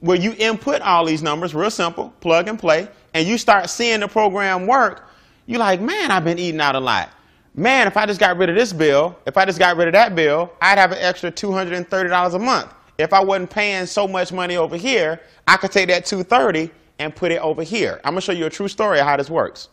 where 0.00 0.16
you 0.16 0.34
input 0.38 0.80
all 0.82 1.04
these 1.04 1.22
numbers, 1.22 1.54
real 1.54 1.70
simple, 1.70 2.10
plug 2.20 2.48
and 2.48 2.58
play, 2.58 2.88
and 3.14 3.26
you 3.26 3.38
start 3.38 3.68
seeing 3.68 4.00
the 4.00 4.08
program 4.08 4.66
work 4.66 5.08
you're 5.46 5.60
like, 5.60 5.80
man, 5.80 6.10
I've 6.10 6.24
been 6.24 6.38
eating 6.38 6.60
out 6.60 6.74
a 6.74 6.80
lot. 6.80 7.10
Man, 7.54 7.86
if 7.86 7.96
I 7.96 8.04
just 8.04 8.20
got 8.20 8.36
rid 8.36 8.50
of 8.50 8.56
this 8.56 8.72
bill, 8.72 9.16
if 9.26 9.36
I 9.36 9.44
just 9.44 9.58
got 9.58 9.76
rid 9.76 9.88
of 9.88 9.94
that 9.94 10.14
bill, 10.14 10.52
I'd 10.60 10.76
have 10.76 10.92
an 10.92 10.98
extra 11.00 11.30
$230 11.32 12.34
a 12.34 12.38
month. 12.38 12.74
If 12.98 13.12
I 13.12 13.22
wasn't 13.22 13.50
paying 13.50 13.86
so 13.86 14.06
much 14.06 14.32
money 14.32 14.56
over 14.56 14.76
here, 14.76 15.20
I 15.46 15.56
could 15.56 15.72
take 15.72 15.88
that 15.88 16.04
230 16.04 16.70
and 16.98 17.14
put 17.14 17.30
it 17.30 17.40
over 17.40 17.62
here. 17.62 18.00
I'm 18.04 18.14
to 18.14 18.20
show 18.20 18.32
you 18.32 18.46
a 18.46 18.50
true 18.50 18.68
story 18.68 18.98
of 18.98 19.06
how 19.06 19.16
this 19.16 19.30
works. 19.30 19.68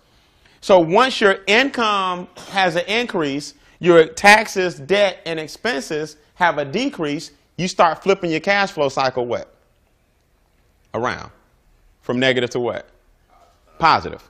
So 0.61 0.79
once 0.79 1.19
your 1.19 1.39
income 1.47 2.27
has 2.49 2.75
an 2.75 2.85
increase, 2.85 3.55
your 3.79 4.05
taxes, 4.05 4.75
debt, 4.75 5.19
and 5.25 5.39
expenses 5.39 6.17
have 6.35 6.57
a 6.57 6.65
decrease, 6.65 7.31
you 7.57 7.67
start 7.67 8.01
flipping 8.01 8.31
your 8.31 8.39
cash 8.39 8.71
flow 8.71 8.89
cycle 8.89 9.25
what? 9.25 9.53
Around. 10.93 11.31
From 12.01 12.19
negative 12.19 12.49
to 12.51 12.59
what? 12.59 12.89
Positive 13.79 14.23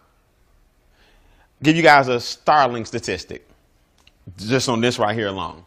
give 1.63 1.75
you 1.75 1.81
guys 1.81 2.09
a 2.09 2.19
startling 2.19 2.85
statistic 2.85 3.47
just 4.37 4.69
on 4.69 4.81
this 4.81 4.99
right 4.99 5.15
here 5.15 5.27
alone. 5.27 5.63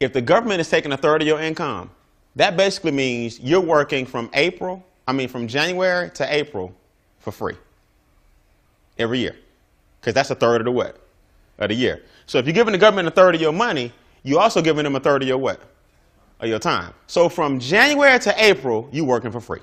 If 0.00 0.12
the 0.12 0.20
government 0.20 0.60
is 0.60 0.70
taking 0.70 0.92
a 0.92 0.96
third 0.96 1.22
of 1.22 1.28
your 1.28 1.40
income, 1.40 1.90
that 2.36 2.56
basically 2.56 2.92
means 2.92 3.40
you're 3.40 3.60
working 3.60 4.06
from 4.06 4.30
April, 4.32 4.84
I 5.06 5.12
mean 5.12 5.28
from 5.28 5.46
January 5.46 6.10
to 6.10 6.34
April 6.34 6.74
for 7.18 7.32
free 7.32 7.56
every 8.98 9.18
year. 9.18 9.36
Because 10.00 10.14
that's 10.14 10.30
a 10.30 10.34
third 10.34 10.60
of 10.60 10.64
the 10.66 10.70
what? 10.70 11.00
Of 11.58 11.68
the 11.68 11.74
year. 11.74 12.02
So 12.26 12.38
if 12.38 12.46
you're 12.46 12.54
giving 12.54 12.72
the 12.72 12.78
government 12.78 13.08
a 13.08 13.10
third 13.10 13.34
of 13.34 13.40
your 13.40 13.52
money, 13.52 13.92
you're 14.22 14.40
also 14.40 14.62
giving 14.62 14.84
them 14.84 14.96
a 14.96 15.00
third 15.00 15.22
of 15.22 15.28
your 15.28 15.38
what? 15.38 15.60
Of 16.40 16.48
your 16.48 16.58
time. 16.58 16.92
So 17.06 17.28
from 17.28 17.60
January 17.60 18.18
to 18.20 18.44
April, 18.44 18.88
you're 18.92 19.04
working 19.04 19.30
for 19.30 19.40
free. 19.40 19.60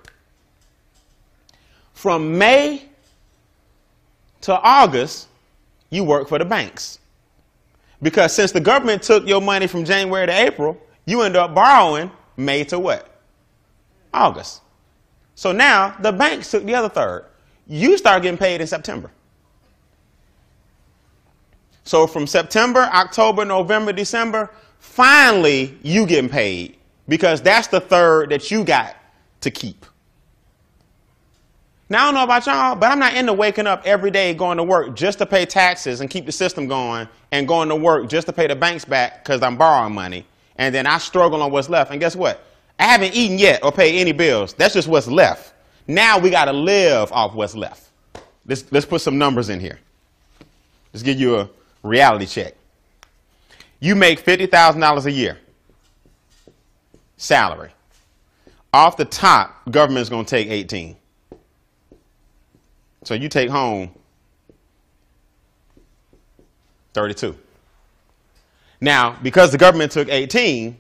From 1.93 2.37
May 2.37 2.83
to 4.41 4.59
August, 4.59 5.27
you 5.89 6.03
work 6.03 6.27
for 6.27 6.39
the 6.39 6.45
banks. 6.45 6.99
Because 8.01 8.33
since 8.33 8.51
the 8.51 8.59
government 8.59 9.03
took 9.03 9.27
your 9.27 9.41
money 9.41 9.67
from 9.67 9.85
January 9.85 10.25
to 10.25 10.33
April, 10.33 10.77
you 11.05 11.21
end 11.21 11.35
up 11.35 11.53
borrowing 11.53 12.11
May 12.37 12.63
to 12.65 12.79
what? 12.79 13.07
August. 14.13 14.61
So 15.35 15.51
now 15.51 15.95
the 15.99 16.11
banks 16.11 16.51
took 16.51 16.65
the 16.65 16.75
other 16.75 16.89
third. 16.89 17.25
You 17.67 17.97
start 17.97 18.23
getting 18.23 18.37
paid 18.37 18.61
in 18.61 18.67
September. 18.67 19.11
So 21.83 22.07
from 22.07 22.27
September, 22.27 22.81
October, 22.93 23.45
November, 23.45 23.91
December, 23.91 24.51
finally 24.79 25.77
you 25.81 26.05
getting 26.05 26.29
paid 26.29 26.77
because 27.07 27.41
that's 27.41 27.67
the 27.67 27.79
third 27.79 28.29
that 28.31 28.51
you 28.51 28.63
got 28.63 28.95
to 29.41 29.51
keep. 29.51 29.85
Now 31.91 32.03
I 32.03 32.05
don't 32.05 32.13
know 32.13 32.23
about 32.23 32.45
y'all, 32.45 32.75
but 32.75 32.89
I'm 32.89 32.99
not 32.99 33.15
into 33.15 33.33
waking 33.33 33.67
up 33.67 33.81
every 33.83 34.11
day 34.11 34.33
going 34.33 34.55
to 34.55 34.63
work 34.63 34.95
just 34.95 35.17
to 35.17 35.25
pay 35.25 35.45
taxes 35.45 35.99
and 35.99 36.09
keep 36.09 36.25
the 36.25 36.31
system 36.31 36.65
going 36.65 37.05
and 37.33 37.45
going 37.45 37.67
to 37.67 37.75
work 37.75 38.07
just 38.07 38.27
to 38.27 38.33
pay 38.33 38.47
the 38.47 38.55
banks 38.55 38.85
back 38.85 39.21
because 39.21 39.41
I'm 39.41 39.57
borrowing 39.57 39.93
money. 39.93 40.25
And 40.55 40.73
then 40.73 40.87
I 40.87 40.99
struggle 40.99 41.43
on 41.43 41.51
what's 41.51 41.67
left. 41.67 41.91
And 41.91 41.99
guess 41.99 42.15
what? 42.15 42.45
I 42.79 42.85
haven't 42.85 43.13
eaten 43.13 43.37
yet 43.37 43.61
or 43.61 43.73
paid 43.73 43.99
any 43.99 44.13
bills. 44.13 44.53
That's 44.53 44.73
just 44.73 44.87
what's 44.87 45.07
left. 45.07 45.53
Now 45.85 46.17
we 46.17 46.29
got 46.29 46.45
to 46.45 46.53
live 46.53 47.11
off 47.11 47.35
what's 47.35 47.55
left. 47.55 47.89
Let's, 48.45 48.71
let's 48.71 48.85
put 48.85 49.01
some 49.01 49.17
numbers 49.17 49.49
in 49.49 49.59
here. 49.59 49.77
Let's 50.93 51.03
give 51.03 51.19
you 51.19 51.39
a 51.39 51.49
reality 51.83 52.25
check. 52.25 52.53
You 53.81 53.97
make 53.97 54.23
$50,000 54.23 55.05
a 55.05 55.11
year 55.11 55.39
salary. 57.17 57.71
Off 58.73 58.95
the 58.95 59.03
top, 59.03 59.69
government's 59.69 60.07
going 60.07 60.23
to 60.23 60.29
take 60.29 60.47
18. 60.47 60.95
So 63.03 63.13
you 63.13 63.29
take 63.29 63.49
home 63.49 63.91
32. 66.93 67.37
Now, 68.79 69.17
because 69.21 69.51
the 69.51 69.57
government 69.57 69.91
took 69.91 70.09
18, 70.09 70.77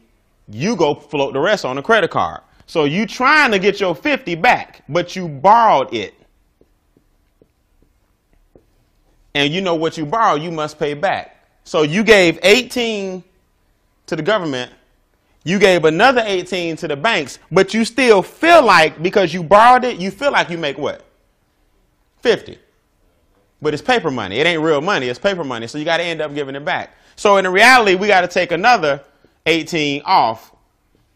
you 0.49 0.75
go 0.75 0.95
float 0.95 1.33
the 1.33 1.39
rest 1.39 1.65
on 1.65 1.77
a 1.77 1.83
credit 1.83 2.11
card. 2.11 2.41
So 2.65 2.85
you 2.85 3.05
trying 3.05 3.51
to 3.51 3.59
get 3.59 3.79
your 3.79 3.95
50 3.95 4.35
back, 4.35 4.83
but 4.89 5.15
you 5.15 5.27
borrowed 5.27 5.93
it. 5.93 6.13
And 9.33 9.53
you 9.53 9.61
know 9.61 9.75
what 9.75 9.97
you 9.97 10.05
borrow, 10.05 10.35
you 10.35 10.51
must 10.51 10.77
pay 10.77 10.93
back. 10.93 11.47
So 11.63 11.83
you 11.83 12.03
gave 12.03 12.39
18 12.43 13.23
to 14.07 14.15
the 14.15 14.21
government, 14.21 14.71
you 15.43 15.57
gave 15.57 15.85
another 15.85 16.21
18 16.25 16.75
to 16.77 16.87
the 16.87 16.95
banks, 16.95 17.39
but 17.51 17.73
you 17.73 17.85
still 17.85 18.21
feel 18.21 18.63
like 18.63 19.01
because 19.01 19.33
you 19.33 19.41
borrowed 19.41 19.85
it, 19.85 19.97
you 19.97 20.11
feel 20.11 20.31
like 20.31 20.49
you 20.49 20.57
make 20.57 20.77
what? 20.77 21.05
50. 22.21 22.57
But 23.61 23.73
it's 23.73 23.83
paper 23.83 24.09
money. 24.09 24.37
It 24.37 24.47
ain't 24.47 24.61
real 24.61 24.81
money. 24.81 25.07
It's 25.07 25.19
paper 25.19 25.43
money. 25.43 25.67
So 25.67 25.77
you 25.77 25.85
got 25.85 25.97
to 25.97 26.03
end 26.03 26.21
up 26.21 26.33
giving 26.33 26.55
it 26.55 26.65
back. 26.65 26.95
So 27.15 27.37
in 27.37 27.47
reality, 27.47 27.95
we 27.95 28.07
got 28.07 28.21
to 28.21 28.27
take 28.27 28.51
another 28.51 29.03
18 29.45 30.01
off. 30.05 30.51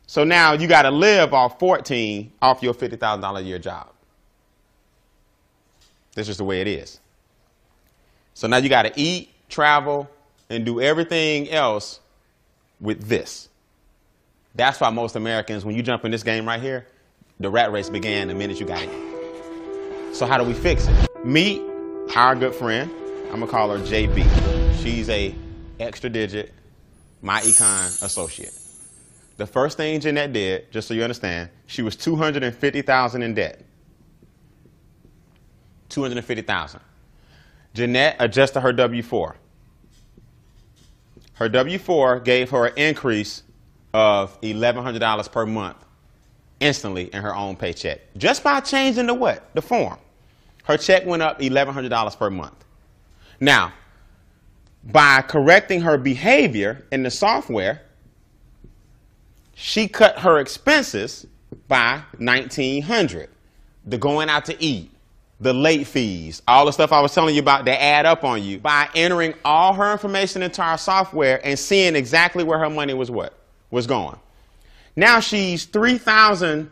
So 0.08 0.24
now 0.24 0.54
you 0.54 0.68
got 0.68 0.84
to 0.84 0.92
live 0.92 1.34
off 1.34 1.58
14 1.60 2.32
off 2.42 2.62
your 2.62 2.74
$50,000 2.74 3.38
a 3.38 3.42
year 3.42 3.58
job. 3.58 3.90
That's 6.14 6.28
just 6.28 6.38
the 6.38 6.44
way 6.44 6.62
it 6.62 6.68
is. 6.68 7.00
So 8.36 8.48
now 8.48 8.58
you 8.58 8.70
got 8.70 8.84
to 8.84 8.94
eat, 8.96 9.30
travel, 9.50 10.10
and 10.50 10.66
do 10.66 10.80
everything 10.80 11.50
else 11.50 12.00
with 12.80 13.08
this. 13.08 13.50
That's 14.54 14.80
why 14.80 14.90
most 14.90 15.16
Americans, 15.16 15.66
when 15.66 15.76
you 15.76 15.82
jump 15.82 16.06
in 16.06 16.12
this 16.12 16.24
game 16.24 16.48
right 16.48 16.62
here, 16.62 16.88
the 17.40 17.50
rat 17.50 17.72
race 17.72 17.90
began 17.90 18.28
the 18.28 18.36
minute 18.36 18.60
you 18.60 18.66
got 18.66 18.84
in. 18.84 19.15
So 20.16 20.26
how 20.26 20.38
do 20.38 20.46
we 20.46 20.54
fix 20.54 20.88
it? 20.88 21.26
Meet 21.26 21.62
our 22.16 22.38
good 22.38 22.56
friend. 22.56 22.90
I'm 23.26 23.42
gonna 23.42 23.48
call 23.48 23.70
her 23.70 23.80
JB. 23.80 24.82
She's 24.82 25.10
a 25.10 25.36
extra 25.78 26.10
digit, 26.10 26.54
my 27.22 27.42
econ 27.42 28.02
associate. 28.02 28.58
The 29.36 29.46
first 29.46 29.76
thing 29.76 30.00
Jeanette 30.00 30.32
did, 30.32 30.72
just 30.72 30.88
so 30.88 30.94
you 30.94 31.04
understand, 31.04 31.50
she 31.68 31.82
was 31.82 31.98
250,000 31.98 33.24
in 33.24 33.34
debt. 33.34 33.60
250,000. 35.90 36.80
Jeanette 37.74 38.16
adjusted 38.18 38.62
her 38.62 38.72
W-4. 38.72 39.36
Her 41.34 41.50
W-4 41.50 42.24
gave 42.24 42.52
her 42.52 42.68
an 42.68 42.78
increase 42.78 43.44
of 43.94 44.40
$1,100 44.40 45.30
per 45.30 45.46
month 45.46 45.76
instantly 46.62 47.14
in 47.14 47.22
her 47.22 47.36
own 47.36 47.58
paycheck. 47.58 48.00
Just 48.16 48.46
by 48.46 48.62
changing 48.62 49.08
the 49.08 49.14
what? 49.14 49.54
The 49.54 49.62
form 49.62 50.00
her 50.66 50.78
check 50.78 51.06
went 51.06 51.22
up 51.22 51.40
$1,100 51.40 52.18
per 52.18 52.30
month. 52.30 52.66
Now, 53.40 53.74
by 54.84 55.22
correcting 55.22 55.82
her 55.82 55.98
behavior 55.98 56.86
in 56.92 57.04
the 57.04 57.12
software, 57.12 57.82
she 59.56 59.88
cut 59.88 60.20
her 60.20 60.40
expenses 60.40 61.26
by 61.68 62.02
1900 62.18 63.30
the 63.86 63.98
going 63.98 64.30
out 64.30 64.46
to 64.46 64.62
eat 64.62 64.92
the 65.40 65.54
late 65.54 65.88
fees 65.88 66.42
all 66.48 66.66
the 66.66 66.72
stuff 66.72 66.92
i 66.92 67.00
was 67.00 67.14
telling 67.14 67.34
you 67.34 67.42
about 67.42 67.66
that 67.66 67.82
add 67.82 68.06
up 68.06 68.24
on 68.24 68.44
you 68.44 68.60
by 68.60 68.90
entering 68.94 69.34
all 69.46 69.74
her 69.74 69.92
information 69.92 70.44
into 70.44 70.62
our 70.62 70.78
software 70.78 71.40
and 71.46 71.58
seeing 71.58 71.96
exactly 71.96 72.44
where 72.44 72.60
her 72.60 72.70
money 72.70 72.94
was 72.94 73.10
what 73.10 73.34
was 73.72 73.88
going. 73.88 74.18
Now 74.96 75.20
she's 75.20 75.66
3000 75.66 76.72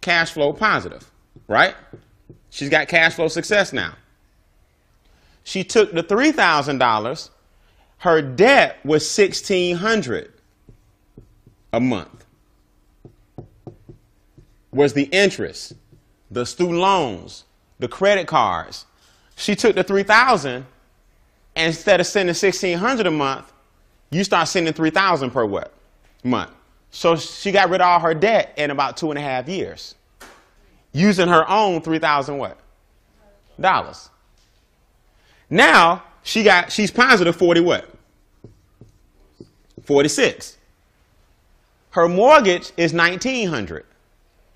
cash 0.00 0.32
flow 0.32 0.52
positive 0.52 1.08
right 1.48 1.74
She's 2.52 2.68
got 2.68 2.86
cash 2.86 3.14
flow 3.14 3.28
success 3.28 3.72
now. 3.72 3.94
She 5.42 5.64
took 5.64 5.90
the 5.92 6.02
$3,000. 6.02 7.30
Her 7.96 8.20
debt 8.20 8.76
was 8.84 9.02
1600 9.16 10.30
a 11.72 11.80
month. 11.80 12.26
Was 14.70 14.92
the 14.92 15.04
interest, 15.04 15.72
the 16.30 16.44
student 16.44 16.78
loans, 16.78 17.44
the 17.78 17.88
credit 17.88 18.26
cards. 18.26 18.84
She 19.34 19.56
took 19.56 19.74
the 19.74 19.82
3000 19.82 20.66
and 21.56 21.66
instead 21.66 22.00
of 22.00 22.06
sending 22.06 22.34
1600 22.34 23.06
a 23.06 23.10
month, 23.10 23.50
you 24.10 24.24
start 24.24 24.46
sending 24.46 24.74
3000 24.74 25.30
per 25.30 25.46
what? 25.46 25.72
Month. 26.22 26.50
So 26.90 27.16
she 27.16 27.50
got 27.50 27.70
rid 27.70 27.80
of 27.80 27.86
all 27.86 28.00
her 28.00 28.12
debt 28.12 28.52
in 28.58 28.70
about 28.70 28.98
two 28.98 29.10
and 29.10 29.18
a 29.18 29.22
half 29.22 29.48
years 29.48 29.94
using 30.92 31.28
her 31.28 31.48
own 31.48 31.80
3000 31.80 32.38
what? 32.38 32.58
Dollars. 33.60 34.10
Now, 35.48 36.02
she 36.22 36.42
got 36.42 36.72
she's 36.72 36.90
positive 36.90 37.36
40 37.36 37.60
what? 37.60 37.88
46. 39.84 40.58
Her 41.90 42.08
mortgage 42.08 42.72
is 42.76 42.94
1900 42.94 43.84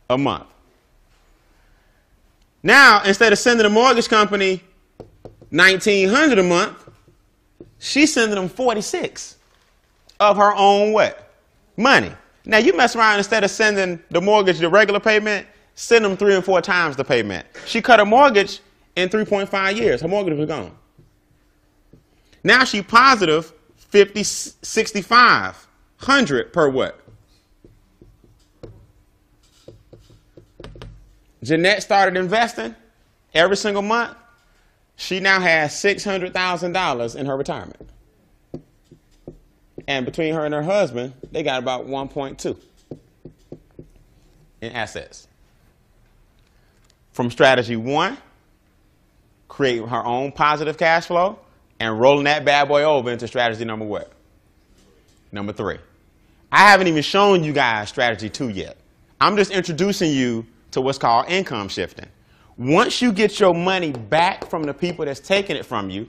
a 0.09 0.16
month. 0.16 0.46
Now, 2.62 3.03
instead 3.05 3.33
of 3.33 3.38
sending 3.38 3.64
the 3.64 3.70
mortgage 3.70 4.09
company 4.09 4.62
1900 5.51 6.38
a 6.38 6.42
month, 6.42 6.88
she's 7.79 8.12
sending 8.12 8.35
them 8.37 8.49
46 8.49 9.37
of 10.18 10.37
her 10.37 10.55
own 10.55 10.92
what? 10.92 11.31
Money. 11.77 12.12
Now 12.44 12.59
you 12.59 12.77
mess 12.77 12.96
around 12.96 13.18
instead 13.18 13.44
of 13.44 13.51
sending 13.51 14.03
the 14.11 14.20
mortgage 14.20 14.59
the 14.59 14.68
regular 14.68 15.01
payment, 15.01 15.46
send 15.77 16.05
them 16.05 16.17
three 16.17 16.35
and 16.35 16.45
four 16.45 16.61
times 16.61 16.97
the 16.97 17.05
payment. 17.05 17.47
She 17.67 17.81
cut 17.81 18.01
her 18.01 18.07
mortgage 18.07 18.61
in 18.97 19.09
3.5 19.09 19.77
years. 19.77 20.01
Her 20.01 20.09
mortgage 20.09 20.37
was 20.37 20.49
gone. 20.49 20.77
Now 22.43 22.65
she 22.65 22.83
positive 22.83 23.53
50, 23.77 24.23
65, 24.25 25.69
100 25.99 26.53
per 26.53 26.69
what? 26.69 27.01
Jeanette 31.43 31.83
started 31.83 32.19
investing 32.19 32.75
every 33.35 33.57
single 33.57 33.83
month. 33.83 34.17
She 34.97 35.21
now 35.21 35.41
has 35.41 35.73
$600,000 35.73 37.17
in 37.17 37.27
her 37.27 37.37
retirement. 37.37 37.91
And 39.87 40.07
between 40.07 40.33
her 40.35 40.45
and 40.45 40.55
her 40.55 40.62
husband, 40.62 41.12
they 41.31 41.43
got 41.43 41.62
about 41.62 41.87
1.2 41.87 42.57
in 44.62 44.73
assets 44.73 45.29
from 47.16 47.31
strategy 47.31 47.76
one, 47.76 48.18
create 49.48 49.83
her 49.83 50.05
own 50.05 50.31
positive 50.31 50.76
cash 50.76 51.07
flow, 51.07 51.38
and 51.81 51.98
rolling 51.98 52.24
that 52.24 52.44
bad 52.44 52.68
boy 52.68 52.83
over 52.83 53.11
into 53.11 53.26
strategy 53.26 53.64
number 53.64 53.87
what? 53.87 54.12
Number 55.33 55.55
three. 55.55 55.79
I 56.52 56.59
haven't 56.59 56.88
even 56.88 57.02
shown 57.02 57.42
you 57.42 57.55
guys 57.55 57.88
strategy 57.88 58.29
two 58.29 58.50
yet. 58.50 58.76
I'm 59.18 59.35
just 59.35 59.50
introducing 59.50 60.11
you 60.12 60.44
to 60.72 60.83
what's 60.83 60.98
called 60.98 61.31
income 61.31 61.70
shifting. 61.70 62.05
Once 62.59 63.00
you 63.00 63.12
get 63.12 63.40
your 63.40 63.55
money 63.55 63.92
back 63.92 64.50
from 64.50 64.64
the 64.64 64.74
people 64.74 65.07
that's 65.07 65.20
taking 65.20 65.57
it 65.57 65.64
from 65.64 65.88
you, 65.88 66.07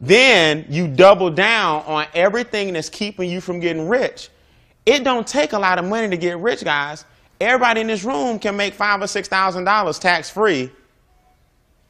then 0.00 0.64
you 0.70 0.88
double 0.88 1.28
down 1.28 1.82
on 1.86 2.06
everything 2.14 2.72
that's 2.72 2.88
keeping 2.88 3.28
you 3.28 3.42
from 3.42 3.60
getting 3.60 3.86
rich. 3.86 4.30
It 4.86 5.04
don't 5.04 5.26
take 5.26 5.52
a 5.52 5.58
lot 5.58 5.78
of 5.78 5.84
money 5.84 6.08
to 6.08 6.16
get 6.16 6.38
rich, 6.38 6.64
guys. 6.64 7.04
Everybody 7.40 7.80
in 7.80 7.86
this 7.86 8.04
room 8.04 8.38
can 8.38 8.56
make 8.56 8.74
five 8.74 9.00
or 9.00 9.06
six 9.06 9.28
thousand 9.28 9.64
dollars 9.64 9.98
tax 9.98 10.28
free 10.28 10.70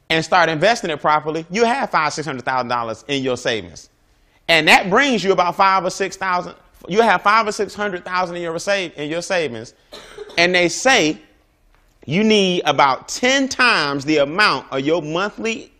and 0.09 0.23
start 0.23 0.49
investing 0.49 0.89
it 0.89 1.01
properly. 1.01 1.45
You 1.49 1.65
have 1.65 1.89
five, 1.89 2.13
six 2.13 2.25
hundred 2.25 2.45
thousand 2.45 2.69
dollars 2.69 3.03
in 3.07 3.23
your 3.23 3.37
savings. 3.37 3.89
And 4.47 4.67
that 4.67 4.89
brings 4.89 5.23
you 5.23 5.31
about 5.31 5.55
five 5.55 5.83
or 5.83 5.89
six 5.89 6.17
thousand. 6.17 6.55
You 6.87 7.01
have 7.01 7.21
five 7.21 7.47
or 7.47 7.51
six 7.51 7.73
hundred 7.73 8.05
thousand 8.05 8.35
in 8.37 8.41
your 8.41 8.57
save 8.59 8.97
in 8.97 9.09
your 9.09 9.21
savings. 9.21 9.73
And 10.37 10.55
they 10.55 10.69
say 10.69 11.19
you 12.05 12.23
need 12.23 12.63
about 12.65 13.07
10 13.07 13.47
times 13.49 14.05
the 14.05 14.17
amount 14.17 14.71
of 14.71 14.81
your 14.81 15.01
monthly 15.01 15.71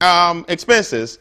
um, 0.00 0.44
expenses 0.48 1.18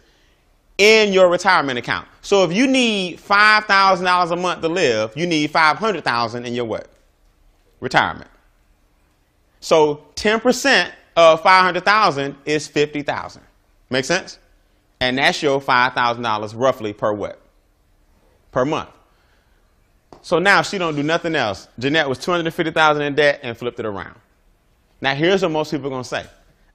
in 0.77 1.13
your 1.13 1.29
retirement 1.29 1.77
account. 1.77 2.07
So 2.21 2.43
if 2.43 2.53
you 2.53 2.65
need 2.65 3.19
$5,000 3.19 4.31
a 4.31 4.35
month 4.35 4.61
to 4.61 4.69
live, 4.69 5.15
you 5.15 5.27
need 5.27 5.51
500,000 5.51 6.45
in 6.45 6.53
your 6.53 6.65
what? 6.65 6.90
Retirement. 7.81 8.29
So 9.59 10.05
10% 10.15 10.91
of 11.17 11.41
500,000 11.41 12.35
is 12.45 12.67
50,000. 12.67 13.41
Make 13.89 14.05
sense? 14.05 14.39
And 15.01 15.17
that's 15.17 15.43
your 15.43 15.59
$5,000 15.59 16.53
roughly 16.55 16.93
per 16.93 17.11
what? 17.11 17.41
Per 18.51 18.63
month. 18.63 18.89
So 20.21 20.39
now 20.39 20.61
she 20.61 20.77
don't 20.77 20.95
do 20.95 21.03
nothing 21.03 21.35
else. 21.35 21.67
Jeanette 21.79 22.07
was 22.07 22.19
250,000 22.19 23.01
in 23.01 23.15
debt 23.15 23.39
and 23.43 23.57
flipped 23.57 23.79
it 23.79 23.85
around. 23.85 24.15
Now 25.01 25.15
here's 25.15 25.41
what 25.41 25.51
most 25.51 25.71
people 25.71 25.87
are 25.87 25.89
going 25.89 26.03
to 26.03 26.09
say. 26.09 26.25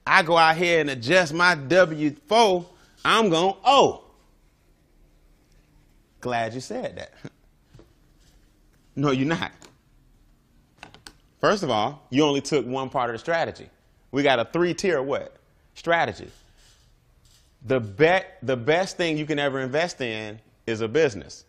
I 0.06 0.22
go 0.22 0.36
out 0.36 0.56
here 0.56 0.80
and 0.80 0.90
adjust 0.90 1.32
my 1.32 1.54
W-4, 1.54 2.66
I'm 3.04 3.30
going 3.30 3.54
to 3.54 3.58
owe. 3.64 4.04
Glad 6.20 6.54
you 6.54 6.60
said 6.60 6.96
that. 6.96 7.12
no, 8.96 9.10
you're 9.12 9.28
not. 9.28 9.52
First 11.40 11.62
of 11.62 11.70
all, 11.70 12.02
you 12.10 12.24
only 12.24 12.40
took 12.40 12.66
one 12.66 12.88
part 12.88 13.10
of 13.10 13.14
the 13.14 13.18
strategy. 13.18 13.68
We 14.10 14.22
got 14.22 14.38
a 14.38 14.44
three-tier 14.44 15.02
what? 15.02 15.36
Strategy. 15.74 16.30
The, 17.66 17.80
bet, 17.80 18.38
the 18.42 18.56
best 18.56 18.96
thing 18.96 19.18
you 19.18 19.26
can 19.26 19.38
ever 19.38 19.60
invest 19.60 20.00
in 20.00 20.40
is 20.66 20.80
a 20.80 20.88
business. 20.88 21.44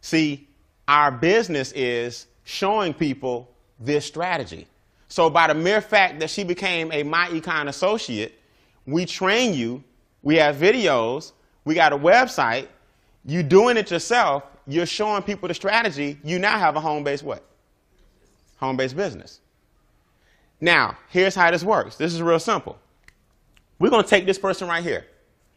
See, 0.00 0.46
our 0.86 1.10
business 1.10 1.72
is 1.72 2.26
showing 2.44 2.94
people 2.94 3.50
this 3.80 4.04
strategy. 4.04 4.66
So 5.08 5.30
by 5.30 5.48
the 5.48 5.54
mere 5.54 5.80
fact 5.80 6.20
that 6.20 6.30
she 6.30 6.44
became 6.44 6.92
a 6.92 7.02
My 7.02 7.28
Econ 7.28 7.68
associate, 7.68 8.38
we 8.86 9.06
train 9.06 9.54
you, 9.54 9.82
we 10.22 10.36
have 10.36 10.56
videos, 10.56 11.32
we 11.64 11.74
got 11.74 11.92
a 11.92 11.98
website, 11.98 12.68
you 13.24 13.42
doing 13.42 13.76
it 13.76 13.90
yourself, 13.90 14.44
you're 14.66 14.86
showing 14.86 15.22
people 15.22 15.48
the 15.48 15.54
strategy, 15.54 16.18
you 16.22 16.38
now 16.38 16.58
have 16.58 16.76
a 16.76 16.80
home-based 16.80 17.22
what? 17.22 17.42
Home-based 18.64 18.96
business. 18.96 19.40
Now, 20.60 20.96
here's 21.10 21.34
how 21.34 21.50
this 21.50 21.62
works. 21.62 21.96
This 21.96 22.14
is 22.14 22.22
real 22.22 22.38
simple. 22.38 22.78
We're 23.78 23.90
going 23.90 24.04
to 24.04 24.08
take 24.08 24.24
this 24.24 24.38
person 24.38 24.68
right 24.68 24.82
here, 24.82 25.04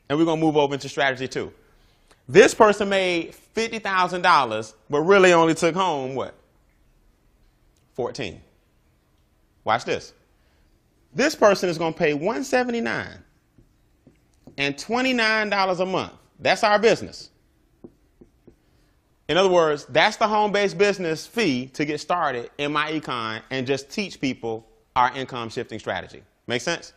and 0.09 0.19
we're 0.19 0.25
going 0.25 0.39
to 0.39 0.45
move 0.45 0.57
over 0.57 0.73
into 0.73 0.89
strategy 0.89 1.27
two. 1.27 1.53
This 2.27 2.53
person 2.53 2.89
made 2.89 3.33
$50,000, 3.55 4.73
but 4.89 5.01
really 5.01 5.31
only 5.31 5.53
took 5.53 5.73
home 5.73 6.15
what? 6.15 6.35
14. 7.95 8.41
Watch 9.63 9.85
this. 9.85 10.13
This 11.13 11.35
person 11.35 11.69
is 11.69 11.77
going 11.77 11.93
to 11.93 11.99
pay 11.99 12.13
179 12.13 13.07
and 14.57 14.75
$29 14.75 15.79
a 15.79 15.85
month. 15.85 16.13
That's 16.39 16.63
our 16.63 16.79
business. 16.79 17.29
In 19.27 19.37
other 19.37 19.49
words, 19.49 19.85
that's 19.85 20.17
the 20.17 20.27
home-based 20.27 20.77
business 20.77 21.27
fee 21.27 21.67
to 21.73 21.83
get 21.83 21.99
started 21.99 22.49
in 22.57 22.71
my 22.71 22.91
econ 22.91 23.41
and 23.49 23.67
just 23.67 23.89
teach 23.89 24.21
people 24.21 24.65
our 24.95 25.13
income 25.15 25.49
shifting 25.49 25.79
strategy. 25.79 26.23
Make 26.47 26.61
sense? 26.61 26.93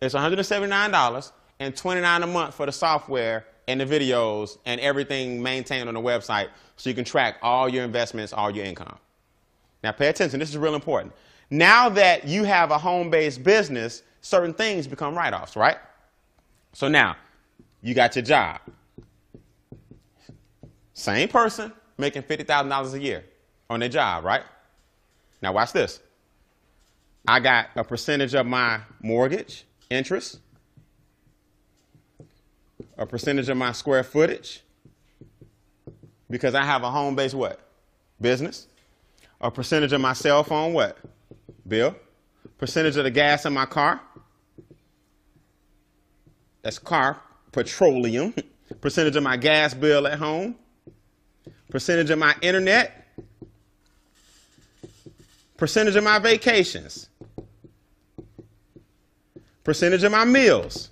It's 0.00 0.14
$179 0.14 1.32
and 1.58 1.74
$29 1.74 2.22
a 2.22 2.26
month 2.26 2.54
for 2.54 2.66
the 2.66 2.72
software 2.72 3.46
and 3.66 3.80
the 3.80 3.86
videos 3.86 4.58
and 4.64 4.80
everything 4.80 5.42
maintained 5.42 5.88
on 5.88 5.94
the 5.94 6.00
website 6.00 6.48
so 6.76 6.88
you 6.88 6.94
can 6.94 7.04
track 7.04 7.36
all 7.42 7.68
your 7.68 7.84
investments, 7.84 8.32
all 8.32 8.50
your 8.50 8.64
income. 8.64 8.98
Now 9.82 9.92
pay 9.92 10.08
attention, 10.08 10.38
this 10.38 10.50
is 10.50 10.58
real 10.58 10.74
important. 10.74 11.12
Now 11.50 11.88
that 11.90 12.26
you 12.26 12.44
have 12.44 12.70
a 12.70 12.78
home-based 12.78 13.42
business, 13.42 14.02
certain 14.20 14.54
things 14.54 14.86
become 14.86 15.14
write-offs, 15.14 15.56
right? 15.56 15.76
So 16.72 16.88
now, 16.88 17.16
you 17.82 17.94
got 17.94 18.16
your 18.16 18.24
job. 18.24 18.60
Same 21.02 21.26
person 21.26 21.72
making 21.98 22.22
$50,000 22.22 22.92
a 22.94 23.00
year 23.00 23.24
on 23.68 23.80
their 23.80 23.88
job, 23.88 24.24
right? 24.24 24.44
Now 25.42 25.52
watch 25.52 25.72
this. 25.72 25.98
I 27.26 27.40
got 27.40 27.70
a 27.74 27.82
percentage 27.82 28.36
of 28.36 28.46
my 28.46 28.78
mortgage 29.00 29.64
interest, 29.90 30.38
a 32.96 33.04
percentage 33.04 33.48
of 33.48 33.56
my 33.56 33.72
square 33.72 34.04
footage 34.04 34.62
because 36.30 36.54
I 36.54 36.64
have 36.64 36.84
a 36.84 36.90
home-based 36.92 37.34
what? 37.34 37.58
Business. 38.20 38.68
A 39.40 39.50
percentage 39.50 39.92
of 39.92 40.00
my 40.00 40.12
cell 40.12 40.44
phone 40.44 40.72
what? 40.72 40.98
Bill. 41.66 41.96
Percentage 42.58 42.96
of 42.96 43.02
the 43.02 43.10
gas 43.10 43.44
in 43.44 43.52
my 43.52 43.66
car. 43.66 44.00
That's 46.62 46.78
car. 46.78 47.20
Petroleum. 47.50 48.32
percentage 48.80 49.16
of 49.16 49.24
my 49.24 49.36
gas 49.36 49.74
bill 49.74 50.06
at 50.06 50.20
home. 50.20 50.54
Percentage 51.72 52.10
of 52.10 52.18
my 52.18 52.34
internet. 52.42 53.08
Percentage 55.56 55.96
of 55.96 56.04
my 56.04 56.18
vacations. 56.18 57.08
Percentage 59.64 60.04
of 60.04 60.12
my 60.12 60.26
meals. 60.26 60.90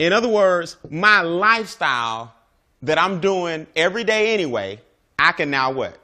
In 0.00 0.12
other 0.12 0.26
words, 0.26 0.78
my 0.90 1.20
lifestyle 1.20 2.34
that 2.82 2.98
I'm 2.98 3.20
doing 3.20 3.68
every 3.76 4.02
day 4.02 4.34
anyway, 4.34 4.80
I 5.16 5.30
can 5.30 5.48
now 5.48 5.70
what? 5.70 5.96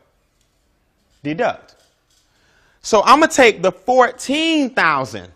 Deduct. 1.24 1.74
So 2.80 3.02
I'm 3.02 3.18
going 3.18 3.28
to 3.28 3.36
take 3.36 3.60
the 3.60 3.72
14,000 3.72 5.32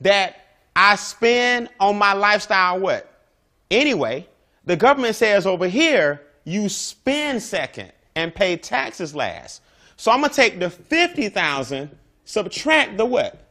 that 0.00 0.36
I 0.74 0.96
spend 0.96 1.68
on 1.78 1.98
my 1.98 2.14
lifestyle 2.14 2.80
what? 2.80 3.22
Anyway, 3.70 4.26
the 4.64 4.76
government 4.76 5.16
says 5.16 5.46
over 5.46 5.68
here, 5.68 6.22
you 6.44 6.68
spend 6.68 7.42
second 7.42 7.92
and 8.14 8.34
pay 8.34 8.56
taxes 8.56 9.14
last. 9.14 9.62
So 9.96 10.10
I'm 10.10 10.22
to 10.22 10.28
take 10.28 10.58
the 10.58 10.70
50,000, 10.70 11.90
subtract 12.24 12.96
the 12.96 13.06
what? 13.06 13.42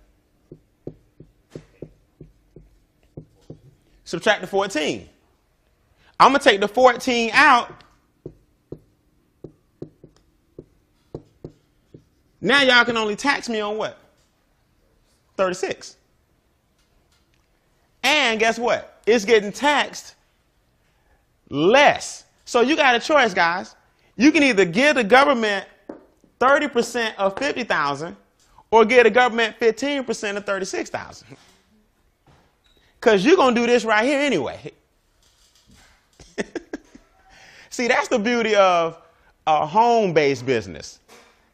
subtract 4.12 4.42
the 4.42 4.48
14. 4.48 5.08
I'm 6.20 6.34
to 6.34 6.40
take 6.40 6.60
the 6.60 6.68
14 6.68 7.32
out. 7.34 7.74
Now 12.42 12.62
y'all 12.62 12.84
can 12.84 12.98
only 12.98 13.16
tax 13.16 13.48
me 13.48 13.62
on 13.62 13.78
what? 13.78 13.98
36. 15.38 15.96
And 18.04 18.40
guess 18.40 18.60
what? 18.60 19.02
It's 19.08 19.24
getting 19.24 19.52
taxed 19.52 20.16
less. 21.52 22.26
So 22.46 22.62
you 22.62 22.76
got 22.76 22.96
a 22.96 23.00
choice, 23.00 23.34
guys. 23.34 23.76
You 24.16 24.32
can 24.32 24.42
either 24.44 24.66
give 24.66 24.96
the 24.96 25.04
government 25.04 25.68
30% 26.40 27.16
of 27.18 27.38
50,000 27.38 28.16
or 28.72 28.86
give 28.86 29.04
the 29.04 29.12
government 29.12 29.60
15% 29.60 30.38
of 30.38 30.46
36,000. 30.46 31.28
Because 33.00 33.26
you're 33.26 33.36
going 33.36 33.54
to 33.54 33.62
do 33.62 33.68
this 33.68 33.84
right 33.84 34.06
here 34.06 34.20
anyway. 34.20 34.72
See, 37.70 37.88
that's 37.88 38.08
the 38.08 38.20
beauty 38.20 38.56
of 38.56 39.02
a 39.46 39.66
home 39.66 40.14
based 40.14 40.46
business. 40.46 41.00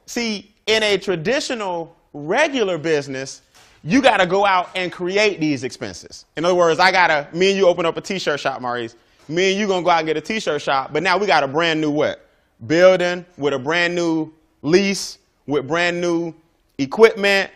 See, 0.06 0.54
in 0.68 0.84
a 0.84 0.98
traditional, 0.98 1.96
regular 2.14 2.78
business, 2.78 3.42
you 3.84 4.02
got 4.02 4.18
to 4.18 4.26
go 4.26 4.46
out 4.46 4.70
and 4.76 4.92
create 4.92 5.40
these 5.40 5.64
expenses. 5.64 6.26
In 6.36 6.44
other 6.46 6.56
words, 6.56 6.80
I 6.80 6.92
got 6.92 7.08
to, 7.08 7.28
me 7.36 7.50
and 7.50 7.58
you 7.58 7.68
open 7.68 7.86
up 7.86 7.98
a 7.98 8.02
t 8.02 8.20
shirt 8.20 8.40
shop, 8.40 8.62
Maurice. 8.62 8.96
Me 9.30 9.52
and 9.52 9.60
you 9.60 9.68
to 9.68 9.82
go 9.82 9.90
out 9.90 10.00
and 10.00 10.08
get 10.08 10.18
a 10.18 10.22
t 10.22 10.40
shirt 10.40 10.62
shop, 10.62 10.94
but 10.94 11.04
now 11.04 11.18
we 11.18 11.28
got 11.28 11.44
a 11.44 11.48
brand 11.48 11.82
new 11.82 11.92
what? 11.92 12.26
Building 12.66 13.26
with 13.38 13.54
a 13.54 13.60
brand 13.60 13.94
new 13.94 14.32
lease, 14.62 15.18
with 15.46 15.68
brand 15.68 16.00
new 16.00 16.34
equipment, 16.78 17.52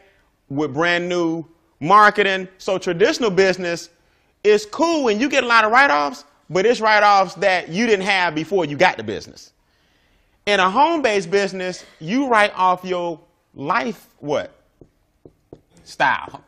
with 0.49 0.73
brand 0.73 1.07
new 1.07 1.45
marketing. 1.79 2.47
So 2.57 2.77
traditional 2.77 3.31
business 3.31 3.89
is 4.43 4.65
cool 4.65 5.03
when 5.05 5.19
you 5.19 5.29
get 5.29 5.43
a 5.43 5.47
lot 5.47 5.63
of 5.63 5.71
write-offs, 5.71 6.25
but 6.49 6.65
it's 6.65 6.81
write-offs 6.81 7.35
that 7.35 7.69
you 7.69 7.85
didn't 7.85 8.05
have 8.05 8.35
before 8.35 8.65
you 8.65 8.75
got 8.75 8.97
the 8.97 9.03
business. 9.03 9.53
In 10.45 10.59
a 10.59 10.69
home-based 10.69 11.29
business, 11.29 11.85
you 11.99 12.27
write 12.27 12.53
off 12.55 12.83
your 12.83 13.19
life 13.53 14.07
what? 14.19 14.55
Style. 15.83 16.43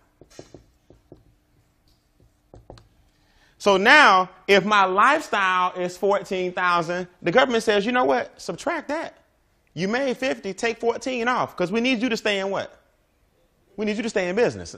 So 3.63 3.77
now, 3.77 4.29
if 4.45 4.65
my 4.65 4.83
lifestyle 4.83 5.71
is 5.79 5.95
14,000, 5.95 7.07
the 7.21 7.31
government 7.31 7.63
says, 7.63 7.85
you 7.85 7.93
know 7.93 8.03
what? 8.03 8.41
Subtract 8.41 8.89
that. 8.89 9.19
You 9.73 9.87
made 9.87 10.17
50, 10.17 10.53
take 10.53 10.81
14 10.81 11.29
off 11.29 11.55
because 11.55 11.71
we 11.71 11.79
need 11.79 12.01
you 12.01 12.09
to 12.09 12.17
stay 12.17 12.39
in 12.39 12.49
what? 12.49 12.77
We 13.77 13.85
need 13.85 13.95
you 13.95 14.03
to 14.03 14.09
stay 14.09 14.27
in 14.27 14.35
business. 14.35 14.75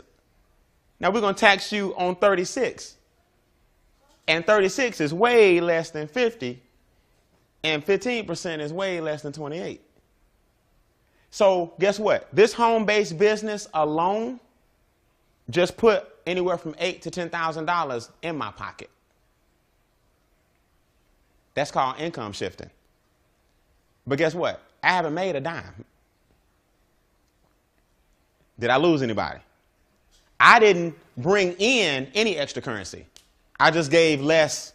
Now 0.99 1.09
we're 1.09 1.21
going 1.21 1.33
to 1.33 1.39
tax 1.39 1.71
you 1.71 1.95
on 1.97 2.15
36. 2.17 2.97
And 4.27 4.45
36 4.45 5.01
is 5.01 5.15
way 5.15 5.59
less 5.59 5.89
than 5.89 6.07
50. 6.07 6.61
And 7.63 7.83
15% 7.83 8.59
is 8.59 8.71
way 8.71 9.01
less 9.01 9.23
than 9.23 9.33
28. 9.33 9.81
So 11.31 11.73
guess 11.79 11.97
what? 11.97 12.27
This 12.31 12.53
home-based 12.53 13.17
business 13.17 13.67
alone 13.73 14.39
just 15.49 15.75
put 15.75 16.07
anywhere 16.25 16.57
from 16.57 16.75
eight 16.79 17.01
to 17.03 17.11
ten 17.11 17.29
thousand 17.29 17.65
dollars 17.65 18.09
in 18.21 18.37
my 18.37 18.51
pocket. 18.51 18.89
That's 21.53 21.71
called 21.71 21.99
income 21.99 22.33
shifting. 22.33 22.69
But 24.05 24.17
guess 24.17 24.35
what? 24.35 24.61
I 24.83 24.89
haven't 24.89 25.13
made 25.13 25.35
a 25.35 25.41
dime. 25.41 25.85
Did 28.59 28.69
I 28.69 28.77
lose 28.77 29.01
anybody? 29.01 29.39
I 30.39 30.59
didn't 30.59 30.95
bring 31.17 31.53
in 31.53 32.07
any 32.13 32.37
extra 32.37 32.61
currency. 32.61 33.05
I 33.59 33.71
just 33.71 33.89
gave 33.89 34.21
less 34.21 34.73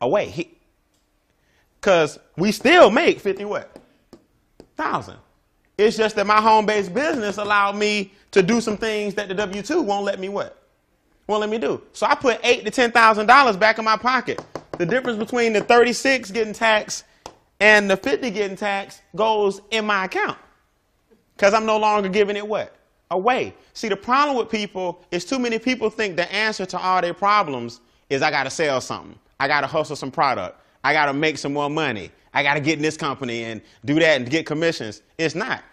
away. 0.00 0.48
Because 1.80 2.18
we 2.36 2.50
still 2.50 2.90
make 2.90 3.20
50 3.20 3.44
what? 3.44 3.76
Thousand. 4.76 5.18
It's 5.78 5.96
just 5.96 6.16
that 6.16 6.26
my 6.26 6.40
home-based 6.40 6.94
business 6.94 7.38
allowed 7.38 7.76
me 7.76 8.12
to 8.30 8.42
do 8.42 8.60
some 8.60 8.76
things 8.76 9.14
that 9.14 9.28
the 9.28 9.34
W-2 9.34 9.84
won't 9.84 10.04
let 10.04 10.20
me 10.20 10.28
what? 10.28 10.62
Won't 11.26 11.40
let 11.40 11.50
me 11.50 11.58
do. 11.58 11.82
So 11.92 12.06
I 12.06 12.14
put 12.14 12.38
eight 12.44 12.64
to 12.64 12.70
ten 12.70 12.92
thousand 12.92 13.26
dollars 13.26 13.56
back 13.56 13.78
in 13.78 13.84
my 13.84 13.96
pocket. 13.96 14.44
The 14.78 14.86
difference 14.86 15.18
between 15.18 15.52
the 15.52 15.60
36 15.62 16.30
getting 16.32 16.52
taxed 16.52 17.04
and 17.60 17.90
the 17.90 17.96
50 17.96 18.30
getting 18.30 18.56
taxed 18.56 19.02
goes 19.16 19.60
in 19.70 19.86
my 19.86 20.04
account. 20.04 20.38
Because 21.36 21.54
I'm 21.54 21.66
no 21.66 21.78
longer 21.78 22.08
giving 22.08 22.36
it 22.36 22.46
what? 22.46 22.76
Away. 23.10 23.54
See, 23.74 23.88
the 23.88 23.96
problem 23.96 24.36
with 24.36 24.50
people 24.50 25.02
is 25.10 25.24
too 25.24 25.38
many 25.38 25.58
people 25.58 25.90
think 25.90 26.16
the 26.16 26.30
answer 26.32 26.66
to 26.66 26.78
all 26.78 27.00
their 27.00 27.14
problems 27.14 27.80
is 28.10 28.22
I 28.22 28.30
got 28.30 28.44
to 28.44 28.50
sell 28.50 28.80
something. 28.80 29.18
I 29.40 29.48
got 29.48 29.62
to 29.62 29.66
hustle 29.66 29.96
some 29.96 30.10
product. 30.10 30.60
I 30.84 30.92
got 30.92 31.06
to 31.06 31.14
make 31.14 31.38
some 31.38 31.54
more 31.54 31.70
money. 31.70 32.12
I 32.34 32.42
got 32.42 32.54
to 32.54 32.60
get 32.60 32.76
in 32.76 32.82
this 32.82 32.96
company 32.96 33.44
and 33.44 33.62
do 33.84 33.98
that 33.98 34.20
and 34.20 34.30
get 34.30 34.44
commissions. 34.44 35.02
It's 35.16 35.34
not. 35.34 35.64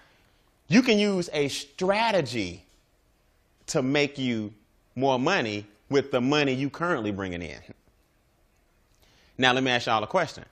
You 0.69 0.81
can 0.81 0.97
use 0.97 1.29
a 1.33 1.49
strategy 1.49 2.65
to 3.67 3.81
make 3.81 4.17
you 4.17 4.53
more 4.95 5.19
money 5.19 5.67
with 5.89 6.11
the 6.11 6.21
money 6.21 6.53
you 6.53 6.69
currently 6.69 7.11
bringing 7.11 7.41
in. 7.41 7.59
Now, 9.37 9.51
let 9.53 9.63
me 9.63 9.71
ask 9.71 9.87
y'all 9.87 10.03
a 10.03 10.07
question. 10.07 10.45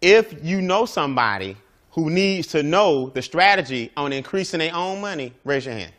If 0.00 0.42
you 0.44 0.62
know 0.62 0.86
somebody 0.86 1.56
who 1.90 2.08
needs 2.08 2.46
to 2.48 2.62
know 2.62 3.10
the 3.10 3.20
strategy 3.20 3.90
on 3.96 4.12
increasing 4.12 4.60
their 4.60 4.74
own 4.74 5.00
money, 5.00 5.34
raise 5.44 5.66
your 5.66 5.74
hand. 5.74 5.92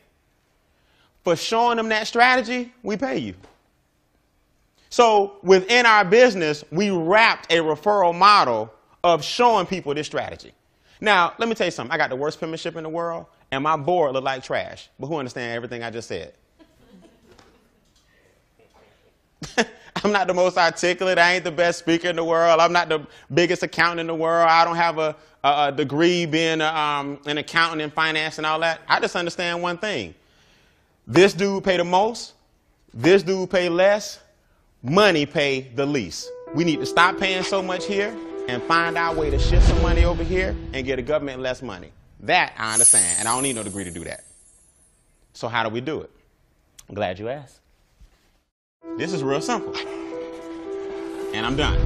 For 1.23 1.35
showing 1.35 1.77
them 1.77 1.89
that 1.89 2.07
strategy, 2.07 2.73
we 2.81 2.97
pay 2.97 3.19
you. 3.19 3.35
So 4.93 5.37
within 5.41 5.87
our 5.87 6.05
business, 6.05 6.63
we 6.69 6.91
wrapped 6.91 7.51
a 7.51 7.55
referral 7.55 8.13
model 8.13 8.71
of 9.03 9.23
showing 9.23 9.65
people 9.65 9.91
this 9.95 10.05
strategy. 10.05 10.53
Now, 11.01 11.33
let 11.39 11.49
me 11.49 11.55
tell 11.55 11.65
you 11.65 11.71
something. 11.71 11.91
I 11.91 11.97
got 11.97 12.11
the 12.11 12.15
worst 12.15 12.39
penmanship 12.39 12.75
in 12.75 12.83
the 12.83 12.89
world, 12.89 13.25
and 13.51 13.63
my 13.63 13.75
board 13.75 14.13
looked 14.13 14.25
like 14.25 14.43
trash. 14.43 14.89
But 14.99 15.07
who 15.07 15.15
understand 15.15 15.51
everything 15.55 15.81
I 15.81 15.89
just 15.89 16.07
said? 16.07 16.35
I'm 20.03 20.11
not 20.11 20.27
the 20.27 20.33
most 20.35 20.59
articulate. 20.59 21.17
I 21.17 21.33
ain't 21.33 21.43
the 21.43 21.51
best 21.51 21.79
speaker 21.79 22.09
in 22.09 22.15
the 22.15 22.23
world. 22.23 22.59
I'm 22.59 22.71
not 22.71 22.87
the 22.87 23.03
biggest 23.33 23.63
accountant 23.63 24.01
in 24.01 24.07
the 24.07 24.13
world. 24.13 24.47
I 24.47 24.63
don't 24.63 24.75
have 24.75 24.99
a, 24.99 25.15
a, 25.43 25.69
a 25.69 25.71
degree 25.71 26.27
being 26.27 26.61
a, 26.61 26.67
um, 26.67 27.19
an 27.25 27.39
accountant 27.39 27.81
in 27.81 27.89
finance 27.89 28.37
and 28.37 28.45
all 28.45 28.59
that. 28.59 28.81
I 28.87 28.99
just 28.99 29.15
understand 29.15 29.59
one 29.63 29.79
thing. 29.79 30.13
This 31.07 31.33
dude 31.33 31.63
pay 31.63 31.77
the 31.77 31.83
most. 31.83 32.33
This 32.93 33.23
dude 33.23 33.49
pay 33.49 33.69
less 33.69 34.19
money 34.83 35.25
pay 35.25 35.61
the 35.75 35.85
least. 35.85 36.29
We 36.53 36.65
need 36.65 36.81
to 36.81 36.85
stop 36.85 37.17
paying 37.17 37.43
so 37.43 37.61
much 37.61 37.85
here 37.85 38.15
and 38.49 38.61
find 38.63 38.97
our 38.97 39.15
way 39.15 39.29
to 39.29 39.39
shift 39.39 39.65
some 39.65 39.81
money 39.81 40.03
over 40.03 40.23
here 40.23 40.55
and 40.73 40.85
get 40.85 40.97
the 40.97 41.01
government 41.01 41.41
less 41.41 41.61
money. 41.61 41.91
That 42.19 42.53
I 42.57 42.73
understand, 42.73 43.17
and 43.19 43.27
I 43.27 43.33
don't 43.33 43.43
need 43.43 43.55
no 43.55 43.63
degree 43.63 43.85
to 43.85 43.91
do 43.91 44.03
that. 44.03 44.25
So 45.31 45.47
how 45.47 45.63
do 45.63 45.69
we 45.69 45.81
do 45.81 46.01
it? 46.01 46.11
I'm 46.89 46.95
glad 46.95 47.17
you 47.17 47.29
asked. 47.29 47.59
This 48.97 49.13
is 49.13 49.23
real 49.23 49.41
simple. 49.41 49.73
And 51.33 51.45
I'm 51.45 51.55
done. 51.55 51.79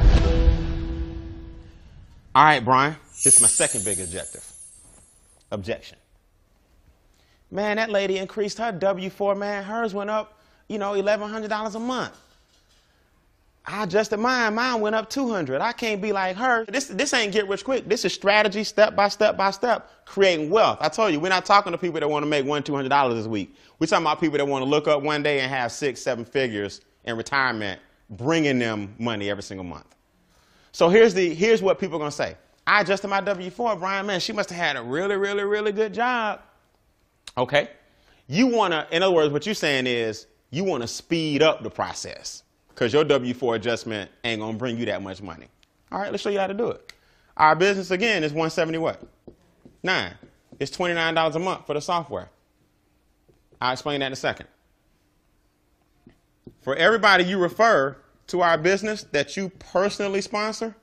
All 2.35 2.43
right, 2.43 2.63
Brian, 2.65 2.95
this 3.23 3.35
is 3.35 3.41
my 3.41 3.47
second 3.47 3.85
big 3.85 3.99
objective. 3.99 4.45
Objection. 5.51 5.97
Man, 7.49 7.77
that 7.77 7.89
lady 7.89 8.17
increased 8.17 8.57
her 8.57 8.71
W-4, 8.71 9.37
man. 9.37 9.63
Hers 9.63 9.93
went 9.93 10.09
up, 10.09 10.41
you 10.67 10.77
know, 10.77 10.93
$1,100 10.93 11.75
a 11.75 11.79
month. 11.79 12.17
I 13.69 13.83
adjusted 13.83 14.17
mine. 14.17 14.55
Mine 14.55 14.79
went 14.79 14.95
up 14.95 15.09
200. 15.09 15.59
I 15.59 15.73
can't 15.73 16.01
be 16.01 16.13
like 16.13 16.37
her. 16.37 16.63
This, 16.65 16.85
this 16.85 17.13
ain't 17.13 17.33
get 17.33 17.49
rich 17.49 17.65
quick. 17.65 17.87
This 17.89 18.05
is 18.05 18.13
strategy, 18.13 18.63
step 18.63 18.95
by 18.95 19.09
step 19.09 19.35
by 19.35 19.51
step, 19.51 19.91
creating 20.05 20.49
wealth. 20.49 20.77
I 20.79 20.87
told 20.87 21.11
you, 21.11 21.19
we're 21.19 21.27
not 21.27 21.43
talking 21.43 21.73
to 21.73 21.77
people 21.77 21.99
that 21.99 22.09
want 22.09 22.23
to 22.23 22.29
make 22.29 22.45
one, 22.45 22.63
$200 22.63 23.13
this 23.13 23.27
week. 23.27 23.53
We're 23.77 23.87
talking 23.87 24.05
about 24.05 24.21
people 24.21 24.37
that 24.37 24.47
want 24.47 24.63
to 24.63 24.69
look 24.69 24.87
up 24.87 25.03
one 25.03 25.21
day 25.21 25.41
and 25.41 25.51
have 25.51 25.73
six, 25.73 26.01
seven 26.01 26.23
figures 26.23 26.79
in 27.03 27.17
retirement, 27.17 27.81
bringing 28.09 28.57
them 28.57 28.95
money 28.99 29.29
every 29.29 29.43
single 29.43 29.65
month. 29.65 29.95
So 30.71 30.87
here's, 30.87 31.13
the, 31.13 31.33
here's 31.35 31.61
what 31.61 31.77
people 31.77 32.01
are 32.01 32.07
to 32.07 32.11
say. 32.11 32.37
I 32.65 32.81
adjusted 32.81 33.09
my 33.09 33.19
W-4. 33.19 33.79
Brian, 33.79 34.05
man, 34.05 34.21
she 34.21 34.31
must 34.31 34.49
have 34.49 34.59
had 34.59 34.77
a 34.77 34.81
really, 34.81 35.17
really, 35.17 35.43
really 35.43 35.73
good 35.73 35.93
job. 35.93 36.41
Okay. 37.37 37.69
You 38.27 38.47
want 38.47 38.71
to, 38.71 38.87
in 38.91 39.03
other 39.03 39.13
words, 39.13 39.33
what 39.33 39.45
you're 39.45 39.55
saying 39.55 39.87
is 39.87 40.27
you 40.51 40.63
want 40.63 40.83
to 40.83 40.87
speed 40.87 41.41
up 41.41 41.63
the 41.63 41.69
process 41.69 42.43
because 42.77 42.93
your 42.93 43.03
W-4 43.03 43.55
adjustment 43.55 44.11
ain't 44.23 44.39
going 44.39 44.53
to 44.53 44.57
bring 44.59 44.77
you 44.77 44.85
that 44.85 45.01
much 45.01 45.19
money. 45.19 45.47
All 45.91 45.99
right, 45.99 46.11
let's 46.11 46.21
show 46.21 46.29
you 46.29 46.37
how 46.37 46.45
to 46.45 46.53
do 46.53 46.69
it. 46.69 46.93
Our 47.35 47.55
business, 47.55 47.89
again, 47.89 48.23
is 48.23 48.31
170 48.31 48.77
what? 48.77 49.01
Nine. 49.81 50.13
It's 50.59 50.77
$29 50.77 51.33
a 51.33 51.39
month 51.39 51.65
for 51.65 51.73
the 51.73 51.81
software. 51.81 52.29
I'll 53.59 53.73
explain 53.73 54.01
that 54.01 54.07
in 54.07 54.13
a 54.13 54.15
second. 54.15 54.45
For 56.61 56.75
everybody 56.75 57.23
you 57.23 57.39
refer 57.39 57.97
to 58.27 58.41
our 58.41 58.59
business 58.59 59.05
that 59.11 59.35
you 59.35 59.49
personally 59.57 60.21
sponsor, 60.21 60.75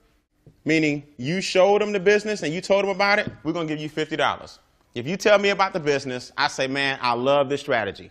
meaning 0.65 1.05
you 1.17 1.41
showed 1.41 1.81
them 1.81 1.93
the 1.93 2.01
business 2.01 2.43
and 2.43 2.53
you 2.53 2.61
told 2.61 2.83
them 2.83 2.91
about 2.91 3.21
it, 3.21 3.31
we're 3.45 3.53
going 3.53 3.69
to 3.69 3.73
give 3.73 3.81
you 3.81 3.89
$50. 3.89 4.59
If 4.97 5.07
you 5.07 5.17
tell 5.17 5.39
me 5.39 5.51
about 5.51 5.73
the 5.73 5.81
business, 5.81 6.33
I 6.37 6.49
say, 6.49 6.67
man, 6.67 6.99
I 7.01 7.13
love 7.13 7.49
this 7.49 7.61
strategy. 7.61 8.11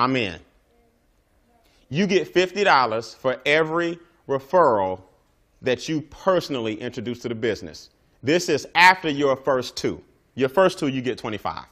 I'm 0.00 0.16
in 0.16 0.40
you 1.88 2.06
get 2.06 2.32
$50 2.32 3.16
for 3.16 3.40
every 3.46 3.98
referral 4.28 5.02
that 5.62 5.88
you 5.88 6.00
personally 6.02 6.80
introduce 6.80 7.20
to 7.20 7.28
the 7.28 7.34
business. 7.34 7.90
This 8.22 8.48
is 8.48 8.66
after 8.74 9.08
your 9.08 9.36
first 9.36 9.76
two. 9.76 10.02
Your 10.34 10.48
first 10.48 10.78
two, 10.78 10.88
you 10.88 11.00
get 11.02 11.18
25. 11.18 11.64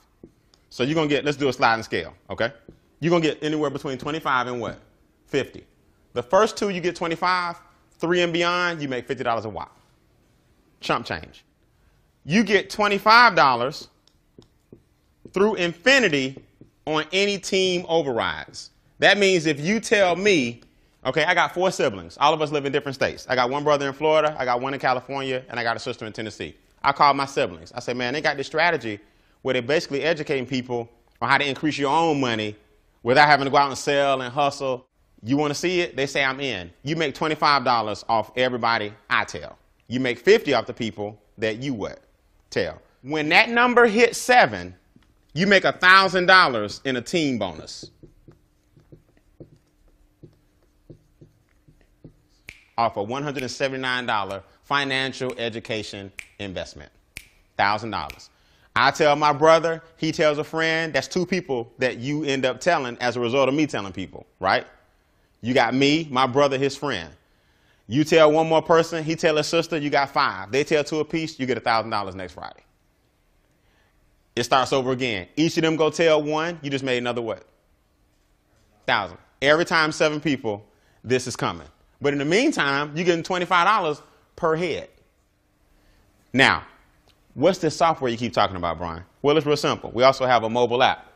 So 0.71 0.83
you're 0.83 0.95
going 0.95 1.09
to 1.09 1.15
get, 1.15 1.25
let's 1.25 1.37
do 1.37 1.49
a 1.49 1.53
sliding 1.53 1.83
scale, 1.83 2.15
okay? 2.31 2.53
You're 3.01 3.11
going 3.11 3.23
to 3.23 3.29
get 3.29 3.43
anywhere 3.43 3.71
between 3.71 3.99
25 3.99 4.47
and 4.47 4.61
what? 4.61 4.79
50. 5.27 5.65
The 6.13 6.23
first 6.23 6.57
two, 6.57 6.69
you 6.69 6.81
get 6.81 6.95
25. 6.95 7.57
Three 7.99 8.23
and 8.23 8.33
beyond, 8.33 8.83
you 8.83 8.89
make 8.89 9.07
$50 9.07 9.45
a 9.45 9.49
watt. 9.49 9.77
Chump 10.81 11.07
change. 11.07 11.45
You 12.25 12.43
get 12.43 12.71
$25 12.71 13.89
through 15.33 15.55
infinity 15.55 16.43
on 16.87 17.05
any 17.13 17.39
team 17.39 17.87
overrides. 17.89 18.71
That 19.03 19.19
means 19.19 19.47
if 19.47 19.59
you 19.59 19.81
tell 19.81 20.15
me, 20.15 20.61
okay, 21.05 21.25
I 21.25 21.35
got 21.35 21.53
four 21.53 21.73
siblings. 21.73 22.17
All 22.21 22.33
of 22.33 22.41
us 22.41 22.53
live 22.53 22.67
in 22.67 22.73
different 22.73 22.95
states. 22.95 23.27
I 23.29 23.35
got 23.35 23.51
one 23.51 23.65
brother 23.65 23.89
in 23.89 23.95
Florida, 23.95 24.37
I 24.39 24.45
got 24.45 24.61
one 24.61 24.75
in 24.75 24.79
California, 24.79 25.45
and 25.49 25.59
I 25.59 25.65
got 25.65 25.75
a 25.75 25.81
sister 25.81 26.07
in 26.07 26.13
Tennessee. 26.13 26.55
I 26.85 26.93
call 26.93 27.13
my 27.13 27.27
siblings. 27.27 27.73
I 27.73 27.81
say, 27.81 27.95
man, 27.95 28.13
they 28.13 28.21
got 28.21 28.37
this 28.37 28.47
strategy 28.47 29.01
where 29.43 29.55
they're 29.55 29.63
basically 29.63 30.05
educating 30.05 30.47
people 30.47 30.89
on 31.21 31.29
how 31.29 31.37
to 31.37 31.45
increase 31.45 31.79
your 31.79 31.91
own 31.91 32.21
money 32.21 32.55
without 33.03 33.27
having 33.27 33.47
to 33.47 33.51
go 33.51 33.57
out 33.57 33.71
and 33.71 33.77
sell 33.77 34.21
and 34.21 34.33
hustle. 34.33 34.87
You 35.25 35.37
want 35.37 35.51
to 35.51 35.59
see 35.59 35.81
it? 35.81 35.97
They 35.97 36.07
say 36.07 36.23
I'm 36.23 36.39
in. 36.39 36.71
You 36.85 36.95
make 36.95 37.17
$25 37.17 38.05
off 38.09 38.31
everybody 38.37 38.95
I 39.11 39.25
tell. 39.25 39.59
You 39.89 39.99
make 39.99 40.21
50 40.21 40.55
off 40.55 40.67
the 40.67 40.75
people 40.75 41.21
that 41.39 41.61
you 41.61 41.75
what? 41.75 42.05
Tell. 42.51 42.81
When 43.03 43.31
that 43.31 43.49
number 43.49 43.87
hits 43.87 44.19
seven, 44.19 44.77
you 45.35 45.49
make 45.49 45.65
$1,000 45.65 46.81
in 46.85 46.95
a 46.95 47.03
team 47.03 47.39
bonus. 47.41 47.91
Off 52.79 52.97
a 52.97 53.05
$179 53.05 54.43
financial 54.65 55.35
education 55.39 56.13
investment. 56.39 56.91
$1,000. 57.59 58.29
I 58.75 58.91
tell 58.91 59.15
my 59.17 59.33
brother, 59.33 59.83
he 59.97 60.13
tells 60.13 60.39
a 60.39 60.45
friend. 60.45 60.93
That's 60.93 61.09
two 61.09 61.27
people 61.27 61.71
that 61.79 61.99
you 61.99 62.25
end 62.25 62.47
up 62.47 62.61
telling 62.61 62.97
as 62.99 63.17
a 63.17 63.21
result 63.21 63.49
of 63.49 63.55
me 63.55 63.67
telling 63.67 63.93
people, 63.93 64.27
right? 64.41 64.67
You 65.43 65.53
got 65.53 65.75
me, 65.75 66.09
my 66.11 66.27
brother, 66.27 66.57
his 66.57 66.77
friend. 66.77 67.11
You 67.87 68.05
tell 68.05 68.33
one 68.33 68.49
more 68.49 68.63
person, 68.63 69.05
he 69.05 69.17
tell 69.17 69.37
a 69.39 69.45
sister, 69.45 69.77
you 69.77 69.91
got 69.91 70.11
five. 70.11 70.51
They 70.51 70.65
tell 70.65 70.83
two 70.85 71.01
apiece, 71.01 71.39
you 71.39 71.47
get 71.47 71.63
$1,000 71.63 72.15
next 72.15 72.33
Friday. 72.33 72.63
It 74.35 74.45
starts 74.45 74.73
over 74.73 74.93
again. 74.93 75.29
Each 75.37 75.57
of 75.59 75.63
them 75.63 75.77
go 75.77 75.91
tell 75.91 76.23
one, 76.23 76.59
you 76.63 76.71
just 76.71 76.85
made 76.85 76.99
another 76.99 77.21
what? 77.21 77.45
Thousand. 78.87 79.19
Every 79.43 79.67
time 79.67 79.93
seven 79.93 80.21
people, 80.21 80.65
this 81.05 81.27
is 81.27 81.37
coming. 81.37 81.67
But 82.03 82.13
in 82.13 82.19
the 82.19 82.25
meantime, 82.25 82.93
you're 82.97 83.05
getting 83.05 83.23
$25 83.23 84.03
per 84.35 84.57
head. 84.57 84.89
Now, 86.33 86.65
what's 87.35 87.59
this 87.59 87.77
software 87.77 88.11
you 88.11 88.17
keep 88.17 88.33
talking 88.33 88.57
about, 88.57 88.77
Brian? 88.77 89.05
Well, 89.23 89.37
it's 89.37 89.47
real 89.47 89.57
simple. 89.57 89.93
We 89.93 90.03
also 90.03 90.27
have 90.27 90.43
a 90.43 90.51
mobile 90.51 90.83
app. 90.83 91.07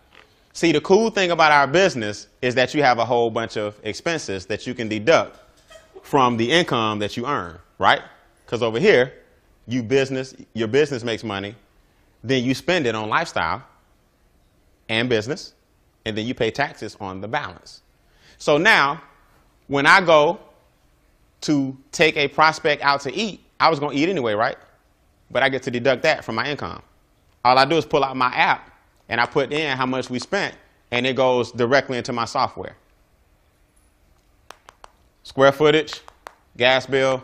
See, 0.53 0.71
the 0.71 0.81
cool 0.81 1.11
thing 1.11 1.33
about 1.33 1.51
our 1.51 1.67
business 1.67 2.29
is 2.41 2.55
that 2.55 2.73
you 2.73 2.85
have 2.85 2.99
a 2.99 3.05
whole 3.05 3.31
bunch 3.31 3.57
of 3.57 3.79
expenses 3.83 4.47
that 4.47 4.65
you 4.67 4.75
can 4.75 4.89
deduct 4.89 5.41
from 6.03 6.37
the 6.37 6.51
income 6.51 7.01
that 7.01 7.17
you 7.17 7.27
earn, 7.27 7.59
right? 7.79 8.01
Because 8.45 8.63
over 8.63 8.79
here, 8.79 9.13
you 9.67 9.83
business, 9.83 10.37
your 10.55 10.69
business 10.69 11.03
makes 11.03 11.25
money, 11.25 11.57
then 12.23 12.45
you 12.45 12.55
spend 12.55 12.87
it 12.87 12.95
on 12.95 13.09
lifestyle 13.09 13.63
and 14.89 15.09
business, 15.09 15.55
and 16.05 16.17
then 16.17 16.27
you 16.27 16.35
pay 16.35 16.53
taxes 16.53 16.97
on 17.01 17.21
the 17.21 17.27
balance. 17.27 17.83
So 18.39 18.57
now, 18.57 19.03
when 19.67 19.85
I 19.85 20.01
go 20.01 20.39
to 21.43 21.77
take 21.93 22.17
a 22.17 22.29
prospect 22.29 22.83
out 22.83 23.01
to 23.03 23.13
eat, 23.13 23.41
I 23.61 23.71
was 23.71 23.79
going 23.79 23.97
to 23.97 24.03
eat 24.03 24.09
anyway, 24.09 24.35
right? 24.35 24.57
But 25.31 25.43
I 25.43 25.49
get 25.49 25.63
to 25.65 25.71
deduct 25.71 26.03
that 26.03 26.25
from 26.25 26.35
my 26.35 26.51
income. 26.51 26.83
All 27.45 27.59
I 27.59 27.65
do 27.65 27.77
is 27.77 27.87
pull 27.87 28.05
out 28.05 28.17
my 28.17 28.35
app 28.35 28.71
and 29.09 29.21
I 29.21 29.27
put 29.27 29.53
in 29.53 29.77
how 29.77 29.87
much 29.87 30.11
we 30.11 30.19
spent, 30.19 30.55
and 30.91 31.07
it 31.07 31.15
goes 31.15 31.53
directly 31.53 31.99
into 31.99 32.13
my 32.13 32.25
software. 32.25 32.77
Square 35.23 35.53
footage, 35.53 36.01
gas 36.57 36.87
bill, 36.87 37.23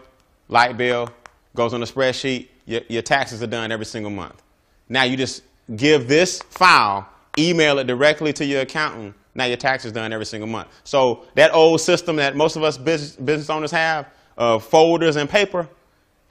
light 0.49 0.77
bill, 0.77 1.09
goes 1.55 1.75
on 1.75 1.81
the 1.81 1.87
spreadsheet. 1.87 2.49
Your, 2.67 2.83
your 2.89 3.03
taxes 3.03 3.43
are 3.43 3.49
done 3.49 3.73
every 3.73 3.87
single 3.87 4.11
month. 4.11 4.43
Now 4.89 5.03
you 5.05 5.17
just 5.17 5.43
give 5.77 6.07
this 6.07 6.41
file, 6.43 7.09
email 7.39 7.79
it 7.79 7.87
directly 7.87 8.33
to 8.35 8.45
your 8.45 8.63
accountant. 8.63 9.15
Now 9.35 9.45
your 9.45 9.57
taxes 9.57 9.93
done 9.93 10.13
every 10.13 10.27
single 10.27 10.49
month. 10.49 10.69
So 10.85 11.25
that 11.35 11.55
old 11.55 11.81
system 11.81 12.17
that 12.17 12.37
most 12.37 12.57
of 12.57 12.63
us 12.63 12.77
business, 12.77 13.17
business 13.17 13.51
owners 13.51 13.71
have 13.71 14.09
of 14.37 14.65
folders 14.65 15.17
and 15.17 15.29
paper, 15.29 15.69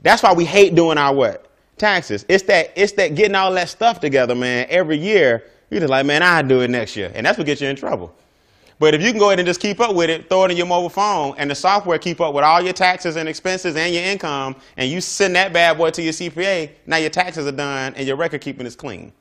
that's 0.02 0.22
why 0.22 0.32
we 0.32 0.44
hate 0.44 0.74
doing 0.74 0.98
our 0.98 1.14
what? 1.14 1.48
Taxes. 1.78 2.24
It's 2.28 2.44
that 2.44 2.72
it's 2.76 2.92
that 2.92 3.14
getting 3.14 3.34
all 3.34 3.52
that 3.54 3.68
stuff 3.68 4.00
together, 4.00 4.34
man, 4.34 4.66
every 4.68 4.98
year. 4.98 5.44
You're 5.70 5.80
just 5.80 5.90
like, 5.90 6.04
man, 6.04 6.22
I'll 6.22 6.42
do 6.42 6.60
it 6.60 6.70
next 6.70 6.96
year. 6.96 7.10
And 7.14 7.24
that's 7.24 7.38
what 7.38 7.46
gets 7.46 7.60
you 7.60 7.68
in 7.68 7.76
trouble. 7.76 8.14
But 8.78 8.94
if 8.94 9.02
you 9.02 9.10
can 9.10 9.20
go 9.20 9.28
ahead 9.28 9.38
and 9.38 9.46
just 9.46 9.60
keep 9.60 9.80
up 9.80 9.94
with 9.94 10.10
it, 10.10 10.28
throw 10.28 10.44
it 10.44 10.50
in 10.50 10.56
your 10.56 10.66
mobile 10.66 10.88
phone, 10.88 11.34
and 11.38 11.48
the 11.48 11.54
software 11.54 11.98
keep 11.98 12.20
up 12.20 12.34
with 12.34 12.42
all 12.42 12.60
your 12.60 12.72
taxes 12.72 13.14
and 13.16 13.28
expenses 13.28 13.76
and 13.76 13.94
your 13.94 14.02
income, 14.02 14.56
and 14.76 14.90
you 14.90 15.00
send 15.00 15.36
that 15.36 15.52
bad 15.52 15.78
boy 15.78 15.90
to 15.90 16.02
your 16.02 16.12
CPA, 16.12 16.68
now 16.86 16.96
your 16.96 17.08
taxes 17.08 17.46
are 17.46 17.52
done 17.52 17.94
and 17.94 18.06
your 18.06 18.16
record 18.16 18.40
keeping 18.40 18.66
is 18.66 18.74
clean. 18.74 19.12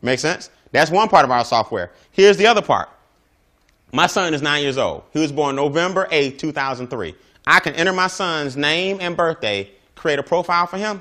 Make 0.00 0.20
sense? 0.20 0.48
That's 0.70 0.92
one 0.92 1.08
part 1.08 1.24
of 1.24 1.32
our 1.32 1.44
software. 1.44 1.92
Here's 2.12 2.36
the 2.36 2.46
other 2.46 2.62
part. 2.62 2.88
My 3.94 4.08
son 4.08 4.34
is 4.34 4.42
nine 4.42 4.60
years 4.64 4.76
old. 4.76 5.04
He 5.12 5.20
was 5.20 5.30
born 5.30 5.54
November 5.54 6.08
8, 6.10 6.36
2003. 6.36 7.14
I 7.46 7.60
can 7.60 7.74
enter 7.74 7.92
my 7.92 8.08
son's 8.08 8.56
name 8.56 8.98
and 9.00 9.16
birthday, 9.16 9.70
create 9.94 10.18
a 10.18 10.22
profile 10.24 10.66
for 10.66 10.78
him, 10.78 11.00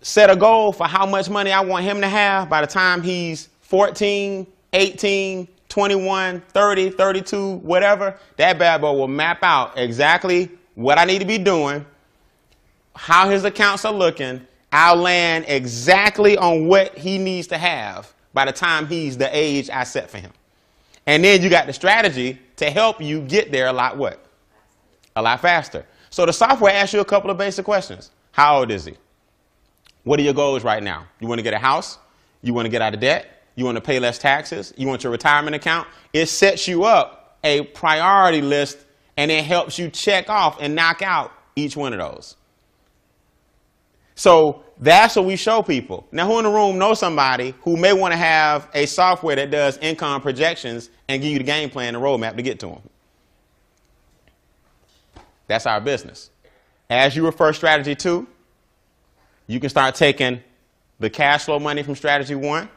set 0.00 0.30
a 0.30 0.36
goal 0.36 0.72
for 0.72 0.86
how 0.86 1.04
much 1.04 1.28
money 1.28 1.52
I 1.52 1.60
want 1.60 1.84
him 1.84 2.00
to 2.00 2.08
have 2.08 2.48
by 2.48 2.62
the 2.62 2.66
time 2.66 3.02
he's 3.02 3.50
14, 3.60 4.46
18, 4.72 5.48
21, 5.68 6.40
30, 6.40 6.90
32, 6.92 7.56
whatever, 7.56 8.18
that 8.38 8.58
bad 8.58 8.80
boy 8.80 8.94
will 8.94 9.06
map 9.06 9.42
out 9.42 9.76
exactly 9.76 10.48
what 10.76 10.96
I 10.96 11.04
need 11.04 11.18
to 11.18 11.26
be 11.26 11.36
doing, 11.36 11.84
how 12.96 13.28
his 13.28 13.44
accounts 13.44 13.84
are 13.84 13.92
looking. 13.92 14.40
I'll 14.72 14.96
land 14.96 15.44
exactly 15.46 16.38
on 16.38 16.68
what 16.68 16.96
he 16.96 17.18
needs 17.18 17.48
to 17.48 17.58
have 17.58 18.10
by 18.32 18.46
the 18.46 18.52
time 18.52 18.86
he's 18.86 19.18
the 19.18 19.28
age 19.36 19.68
I 19.68 19.84
set 19.84 20.08
for 20.08 20.16
him. 20.16 20.32
And 21.10 21.24
then 21.24 21.42
you 21.42 21.50
got 21.50 21.66
the 21.66 21.72
strategy 21.72 22.38
to 22.54 22.70
help 22.70 23.02
you 23.02 23.20
get 23.22 23.50
there 23.50 23.66
a 23.66 23.72
lot 23.72 23.96
what? 23.96 24.24
A 25.16 25.20
lot 25.20 25.40
faster. 25.40 25.84
So 26.08 26.24
the 26.24 26.32
software 26.32 26.72
asks 26.72 26.94
you 26.94 27.00
a 27.00 27.04
couple 27.04 27.32
of 27.32 27.36
basic 27.36 27.64
questions. 27.64 28.12
How 28.30 28.60
old 28.60 28.70
is 28.70 28.84
he? 28.84 28.94
What 30.04 30.20
are 30.20 30.22
your 30.22 30.34
goals 30.34 30.62
right 30.62 30.80
now? 30.80 31.08
You 31.18 31.26
want 31.26 31.40
to 31.40 31.42
get 31.42 31.52
a 31.52 31.58
house? 31.58 31.98
You 32.42 32.54
want 32.54 32.66
to 32.66 32.68
get 32.68 32.80
out 32.80 32.94
of 32.94 33.00
debt? 33.00 33.42
You 33.56 33.64
want 33.64 33.74
to 33.74 33.80
pay 33.80 33.98
less 33.98 34.18
taxes? 34.18 34.72
You 34.76 34.86
want 34.86 35.02
your 35.02 35.10
retirement 35.10 35.56
account? 35.56 35.88
It 36.12 36.26
sets 36.26 36.68
you 36.68 36.84
up 36.84 37.38
a 37.42 37.62
priority 37.62 38.40
list 38.40 38.78
and 39.16 39.32
it 39.32 39.44
helps 39.44 39.80
you 39.80 39.90
check 39.90 40.30
off 40.30 40.58
and 40.60 40.76
knock 40.76 41.02
out 41.02 41.32
each 41.56 41.76
one 41.76 41.92
of 41.92 41.98
those. 41.98 42.36
So 44.20 44.64
that's 44.78 45.16
what 45.16 45.24
we 45.24 45.34
show 45.36 45.62
people. 45.62 46.06
Now, 46.12 46.26
who 46.26 46.36
in 46.36 46.44
the 46.44 46.50
room 46.50 46.76
knows 46.76 46.98
somebody 46.98 47.54
who 47.62 47.78
may 47.78 47.94
want 47.94 48.12
to 48.12 48.18
have 48.18 48.68
a 48.74 48.84
software 48.84 49.34
that 49.34 49.50
does 49.50 49.78
income 49.78 50.20
projections 50.20 50.90
and 51.08 51.22
give 51.22 51.32
you 51.32 51.38
the 51.38 51.44
game 51.44 51.70
plan 51.70 51.94
and 51.94 52.04
the 52.04 52.06
roadmap 52.06 52.36
to 52.36 52.42
get 52.42 52.60
to 52.60 52.66
them? 52.66 52.80
That's 55.46 55.64
our 55.64 55.80
business. 55.80 56.28
As 56.90 57.16
you 57.16 57.24
refer 57.24 57.54
strategy 57.54 57.94
two, 57.94 58.26
you 59.46 59.58
can 59.58 59.70
start 59.70 59.94
taking 59.94 60.42
the 60.98 61.08
cash 61.08 61.46
flow 61.46 61.58
money 61.58 61.82
from 61.82 61.96
strategy 61.96 62.34
one 62.34 62.68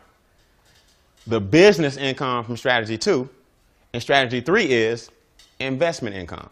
the 1.27 1.41
business 1.41 1.97
income 1.97 2.45
from 2.45 2.55
strategy 2.55 2.97
two, 2.97 3.27
and 3.91 4.01
strategy 4.01 4.39
three 4.39 4.71
is 4.71 5.11
investment 5.59 6.15
income. 6.15 6.49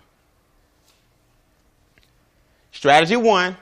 Strategy 2.73 3.15
one, 3.15 3.55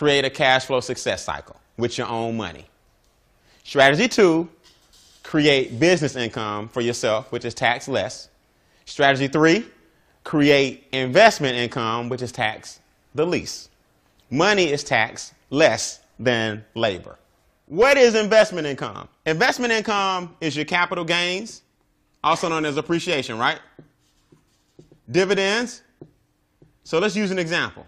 create 0.00 0.24
a 0.24 0.30
cash 0.30 0.64
flow 0.64 0.80
success 0.80 1.22
cycle 1.22 1.60
with 1.76 1.98
your 1.98 2.06
own 2.06 2.34
money. 2.34 2.64
Strategy 3.64 4.08
two, 4.08 4.48
create 5.22 5.78
business 5.78 6.16
income 6.16 6.70
for 6.70 6.80
yourself, 6.80 7.30
which 7.30 7.44
is 7.44 7.52
tax 7.52 7.86
less. 7.86 8.30
Strategy 8.86 9.28
three, 9.28 9.66
create 10.24 10.86
investment 10.92 11.54
income, 11.54 12.08
which 12.08 12.22
is 12.22 12.32
tax 12.32 12.80
the 13.14 13.26
least. 13.26 13.68
Money 14.30 14.72
is 14.72 14.82
taxed 14.82 15.34
less 15.50 16.00
than 16.18 16.64
labor. 16.74 17.18
What 17.66 17.98
is 17.98 18.14
investment 18.14 18.66
income? 18.66 19.06
Investment 19.26 19.70
income 19.70 20.34
is 20.40 20.56
your 20.56 20.64
capital 20.64 21.04
gains, 21.04 21.60
also 22.24 22.48
known 22.48 22.64
as 22.64 22.78
appreciation, 22.78 23.36
right? 23.36 23.60
Dividends. 25.10 25.82
So 26.84 26.98
let's 27.00 27.16
use 27.16 27.30
an 27.30 27.38
example. 27.38 27.84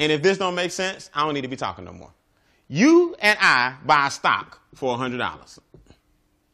And 0.00 0.10
if 0.10 0.22
this 0.22 0.38
don't 0.38 0.54
make 0.54 0.70
sense, 0.70 1.10
I 1.14 1.24
don't 1.24 1.34
need 1.34 1.42
to 1.42 1.48
be 1.48 1.56
talking 1.56 1.84
no 1.84 1.92
more. 1.92 2.10
You 2.68 3.14
and 3.20 3.38
I 3.40 3.76
buy 3.84 4.08
stock 4.08 4.58
for 4.74 4.96
$100. 4.96 5.58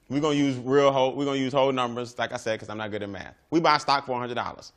We're 0.09 0.21
gonna 0.21 0.35
use 0.35 0.57
real 0.57 0.91
whole, 0.91 1.15
we're 1.15 1.25
gonna 1.25 1.39
use 1.39 1.53
whole 1.53 1.71
numbers, 1.73 2.19
like 2.19 2.33
I 2.33 2.37
said, 2.37 2.55
because 2.55 2.69
I'm 2.69 2.79
not 2.79 2.91
good 2.91 3.05
at 3.05 3.09
math. 3.09 3.37
We 3.51 3.61
buy 3.61 3.79
stock 3.79 4.07
for 4.07 4.21
$100. 4.21 4.73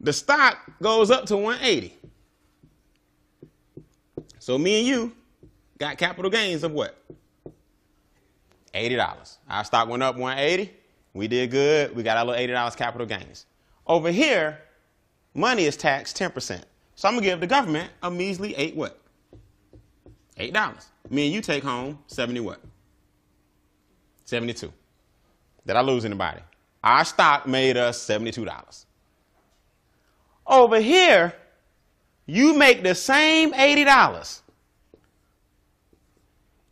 The 0.00 0.12
stock 0.12 0.58
goes 0.82 1.10
up 1.10 1.26
to 1.26 1.36
180. 1.36 1.96
So 4.40 4.58
me 4.58 4.80
and 4.80 4.86
you 4.86 5.12
got 5.78 5.96
capital 5.96 6.30
gains 6.30 6.64
of 6.64 6.72
what? 6.72 7.00
$80. 8.74 9.36
Our 9.48 9.64
stock 9.64 9.88
went 9.88 10.02
up 10.02 10.16
180. 10.16 10.72
We 11.12 11.28
did 11.28 11.52
good. 11.52 11.94
We 11.94 12.02
got 12.02 12.16
our 12.16 12.24
little 12.24 12.54
$80 12.56 12.76
capital 12.76 13.06
gains. 13.06 13.46
Over 13.86 14.10
here, 14.10 14.58
money 15.34 15.64
is 15.64 15.76
taxed 15.76 16.18
10%. 16.18 16.64
So 16.94 17.08
I'm 17.08 17.14
gonna 17.14 17.26
give 17.26 17.40
the 17.40 17.46
government 17.46 17.90
a 18.02 18.10
measly 18.10 18.54
eight 18.56 18.76
what? 18.76 19.00
Eight 20.36 20.52
dollars. 20.52 20.88
Me 21.10 21.26
and 21.26 21.34
you 21.34 21.40
take 21.40 21.62
home 21.62 21.98
70 22.06 22.40
what? 22.40 22.60
72. 24.24 24.72
Did 25.66 25.76
I 25.76 25.80
lose 25.82 26.04
anybody? 26.04 26.40
Our 26.82 27.04
stock 27.04 27.46
made 27.46 27.76
us 27.76 28.06
$72. 28.06 28.84
Over 30.46 30.80
here, 30.80 31.32
you 32.26 32.54
make 32.54 32.82
the 32.82 32.94
same 32.94 33.52
$80. 33.52 34.40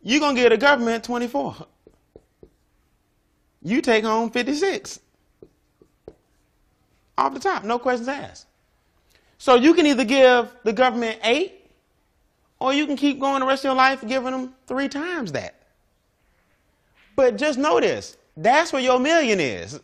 You're 0.01 0.19
going 0.19 0.35
to 0.35 0.41
give 0.41 0.51
the 0.51 0.57
government 0.57 1.03
24. 1.03 1.55
You 3.63 3.81
take 3.81 4.03
home 4.03 4.29
56. 4.29 4.99
Off 7.17 7.33
the 7.33 7.39
top, 7.39 7.63
no 7.63 7.79
questions 7.79 8.07
asked. 8.07 8.47
So 9.43 9.55
you 9.55 9.73
can 9.73 9.85
either 9.85 10.05
give 10.05 10.55
the 10.63 10.71
government 10.71 11.19
eight, 11.21 11.69
or 12.61 12.73
you 12.73 12.85
can 12.85 12.95
keep 12.95 13.19
going 13.19 13.41
the 13.41 13.45
rest 13.45 13.65
of 13.65 13.69
your 13.71 13.75
life 13.75 13.99
giving 14.07 14.31
them 14.31 14.53
three 14.67 14.87
times 14.87 15.33
that. 15.33 15.55
But 17.17 17.35
just 17.35 17.59
notice 17.59 18.15
that's 18.37 18.71
where 18.71 18.81
your 18.81 19.01
million 19.01 19.41
is. 19.41 19.81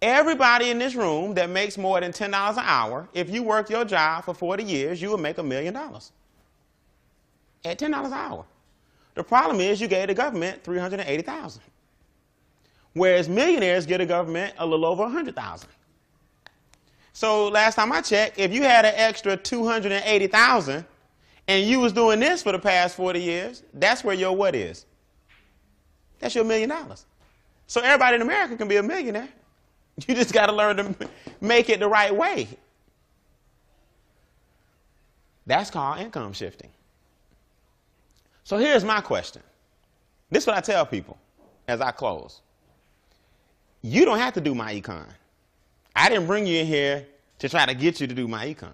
Everybody 0.00 0.70
in 0.70 0.78
this 0.78 0.94
room 0.94 1.34
that 1.34 1.50
makes 1.50 1.76
more 1.76 2.00
than 2.00 2.10
$10 2.10 2.28
an 2.28 2.58
hour, 2.60 3.06
if 3.12 3.28
you 3.28 3.42
work 3.42 3.68
your 3.68 3.84
job 3.84 4.24
for 4.24 4.32
40 4.32 4.64
years, 4.64 5.02
you 5.02 5.10
will 5.10 5.18
make 5.18 5.36
a 5.36 5.42
million 5.42 5.74
dollars 5.74 6.12
at 7.66 7.78
$10 7.78 8.06
an 8.06 8.12
hour. 8.14 8.46
The 9.14 9.24
problem 9.24 9.60
is 9.60 9.78
you 9.78 9.88
gave 9.88 10.08
the 10.08 10.14
government 10.14 10.64
380,000. 10.64 11.60
Whereas 12.94 13.28
millionaires 13.28 13.84
get 13.84 14.00
a 14.00 14.06
government 14.06 14.54
a 14.56 14.64
little 14.64 14.86
over 14.86 15.02
100,000. 15.02 15.68
So 17.18 17.48
last 17.48 17.74
time 17.74 17.90
I 17.90 18.00
checked, 18.00 18.38
if 18.38 18.52
you 18.54 18.62
had 18.62 18.84
an 18.84 18.92
extra 18.94 19.36
280,000 19.36 20.84
and 21.48 21.66
you 21.66 21.80
was 21.80 21.92
doing 21.92 22.20
this 22.20 22.44
for 22.44 22.52
the 22.52 22.60
past 22.60 22.94
40 22.94 23.20
years, 23.20 23.64
that's 23.74 24.04
where 24.04 24.14
your 24.14 24.36
what 24.36 24.54
is. 24.54 24.86
That's 26.20 26.36
your 26.36 26.44
million 26.44 26.68
dollars. 26.68 27.06
So 27.66 27.80
everybody 27.80 28.14
in 28.14 28.22
America 28.22 28.56
can 28.56 28.68
be 28.68 28.76
a 28.76 28.84
millionaire. 28.84 29.28
You 30.06 30.14
just 30.14 30.32
got 30.32 30.46
to 30.46 30.52
learn 30.52 30.76
to 30.76 30.94
make 31.40 31.68
it 31.68 31.80
the 31.80 31.88
right 31.88 32.14
way. 32.14 32.46
That's 35.44 35.70
called 35.70 35.98
income 35.98 36.32
shifting. 36.32 36.70
So 38.44 38.58
here's 38.58 38.84
my 38.84 39.00
question. 39.00 39.42
This 40.30 40.44
is 40.44 40.46
what 40.46 40.56
I 40.56 40.60
tell 40.60 40.86
people 40.86 41.18
as 41.66 41.80
I 41.80 41.90
close. 41.90 42.42
You 43.82 44.04
don't 44.04 44.18
have 44.20 44.34
to 44.34 44.40
do 44.40 44.54
my 44.54 44.72
econ. 44.72 45.08
I 45.98 46.08
didn't 46.08 46.28
bring 46.28 46.46
you 46.46 46.60
in 46.60 46.66
here 46.66 47.06
to 47.40 47.48
try 47.48 47.66
to 47.66 47.74
get 47.74 48.00
you 48.00 48.06
to 48.06 48.14
do 48.14 48.28
my 48.28 48.46
econ. 48.46 48.72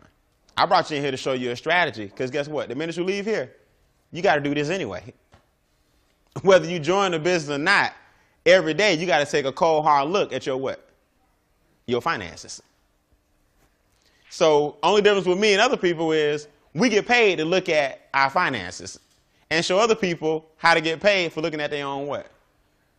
I 0.58 0.66
brought 0.66 0.90
you 0.90 0.98
in 0.98 1.02
here 1.02 1.10
to 1.10 1.16
show 1.16 1.32
you 1.32 1.50
a 1.50 1.56
strategy 1.56 2.04
because 2.04 2.30
guess 2.30 2.48
what? 2.48 2.68
The 2.68 2.74
minute 2.74 2.96
you 2.98 3.02
leave 3.02 3.24
here, 3.24 3.50
you 4.12 4.20
got 4.20 4.34
to 4.34 4.42
do 4.42 4.54
this 4.54 4.68
anyway. 4.68 5.14
whether 6.42 6.68
you 6.68 6.78
join 6.78 7.12
the 7.12 7.18
business 7.18 7.56
or 7.56 7.58
not, 7.58 7.94
every 8.44 8.74
day 8.74 8.94
you 8.94 9.06
got 9.06 9.24
to 9.24 9.26
take 9.26 9.46
a 9.46 9.52
cold 9.52 9.84
hard 9.84 10.10
look 10.10 10.34
at 10.34 10.44
your 10.44 10.58
what? 10.58 10.86
Your 11.86 12.02
finances. 12.02 12.62
So 14.28 14.76
only 14.82 15.00
difference 15.00 15.26
with 15.26 15.38
me 15.38 15.54
and 15.54 15.62
other 15.62 15.78
people 15.78 16.12
is 16.12 16.48
we 16.74 16.90
get 16.90 17.06
paid 17.06 17.36
to 17.38 17.46
look 17.46 17.70
at 17.70 18.08
our 18.12 18.28
finances 18.28 19.00
and 19.50 19.64
show 19.64 19.78
other 19.78 19.94
people 19.94 20.44
how 20.56 20.74
to 20.74 20.80
get 20.82 21.00
paid 21.00 21.32
for 21.32 21.40
looking 21.40 21.60
at 21.60 21.70
their 21.70 21.86
own 21.86 22.06
what? 22.06 22.26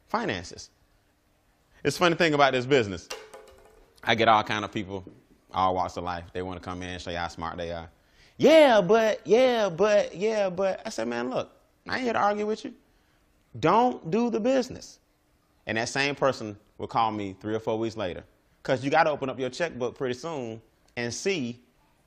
Finances. 0.07 0.71
It's 1.83 1.97
funny 1.97 2.15
thing 2.15 2.33
about 2.33 2.53
this 2.53 2.65
business. 2.65 3.07
I 4.05 4.15
get 4.15 4.27
all 4.27 4.43
kind 4.43 4.63
of 4.63 4.71
people, 4.71 5.03
all 5.53 5.73
walks 5.73 5.97
of 5.97 6.03
life. 6.03 6.25
They 6.31 6.43
want 6.43 6.61
to 6.61 6.63
come 6.63 6.81
in 6.83 6.89
and 6.89 7.01
show 7.01 7.09
you 7.09 7.17
how 7.17 7.27
smart 7.27 7.57
they 7.57 7.71
are. 7.71 7.89
Yeah, 8.37 8.81
but, 8.81 9.25
yeah, 9.25 9.69
but, 9.69 10.15
yeah, 10.15 10.49
but. 10.49 10.81
I 10.85 10.89
said, 10.89 11.07
man, 11.07 11.29
look, 11.29 11.51
I 11.89 11.95
ain't 11.95 12.03
here 12.03 12.13
to 12.13 12.19
argue 12.19 12.45
with 12.45 12.65
you. 12.65 12.73
Don't 13.59 14.11
do 14.11 14.29
the 14.29 14.39
business. 14.39 14.99
And 15.65 15.77
that 15.77 15.89
same 15.89 16.13
person 16.13 16.55
will 16.77 16.87
call 16.87 17.11
me 17.11 17.35
three 17.39 17.55
or 17.55 17.59
four 17.59 17.79
weeks 17.79 17.97
later. 17.97 18.23
Because 18.61 18.83
you 18.83 18.91
got 18.91 19.03
to 19.03 19.09
open 19.09 19.29
up 19.29 19.39
your 19.39 19.49
checkbook 19.49 19.97
pretty 19.97 20.15
soon 20.15 20.61
and 20.97 21.13
see 21.13 21.59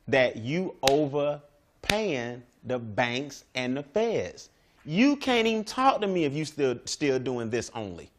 that 0.07 0.37
you 0.37 0.77
overpaying 0.83 2.43
the 2.65 2.79
banks 2.79 3.45
and 3.55 3.77
the 3.77 3.83
feds. 3.83 4.51
You 4.85 5.17
can't 5.17 5.47
even 5.47 5.65
talk 5.65 6.01
to 6.01 6.07
me 6.07 6.25
if 6.25 6.33
you 6.33 6.45
still 6.45 6.79
still 6.85 7.19
doing 7.19 7.51
this 7.51 7.71
only. 7.75 8.11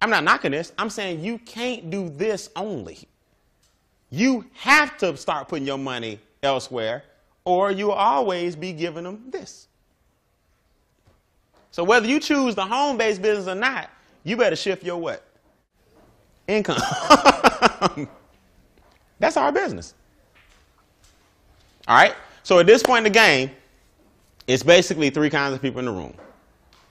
I'm 0.00 0.10
not 0.10 0.24
knocking 0.24 0.52
this. 0.52 0.72
I'm 0.78 0.90
saying 0.90 1.20
you 1.24 1.38
can't 1.38 1.90
do 1.90 2.08
this 2.08 2.50
only. 2.56 2.98
You 4.10 4.44
have 4.54 4.96
to 4.98 5.16
start 5.16 5.48
putting 5.48 5.66
your 5.66 5.78
money 5.78 6.20
elsewhere, 6.42 7.04
or 7.44 7.70
you'll 7.70 7.92
always 7.92 8.54
be 8.56 8.72
giving 8.72 9.04
them 9.04 9.24
this. 9.30 9.68
So 11.70 11.84
whether 11.84 12.06
you 12.06 12.20
choose 12.20 12.54
the 12.54 12.64
home-based 12.64 13.20
business 13.20 13.48
or 13.48 13.54
not, 13.54 13.90
you 14.24 14.36
better 14.36 14.56
shift 14.56 14.82
your 14.82 14.98
what? 14.98 15.22
Income. 16.48 16.80
That's 19.18 19.36
our 19.36 19.52
business. 19.52 19.94
All 21.88 21.96
right? 21.96 22.14
So 22.42 22.58
at 22.58 22.66
this 22.66 22.82
point 22.82 23.06
in 23.06 23.12
the 23.12 23.18
game, 23.18 23.50
it's 24.46 24.62
basically 24.62 25.10
three 25.10 25.30
kinds 25.30 25.54
of 25.54 25.60
people 25.60 25.80
in 25.80 25.86
the 25.86 25.92
room, 25.92 26.14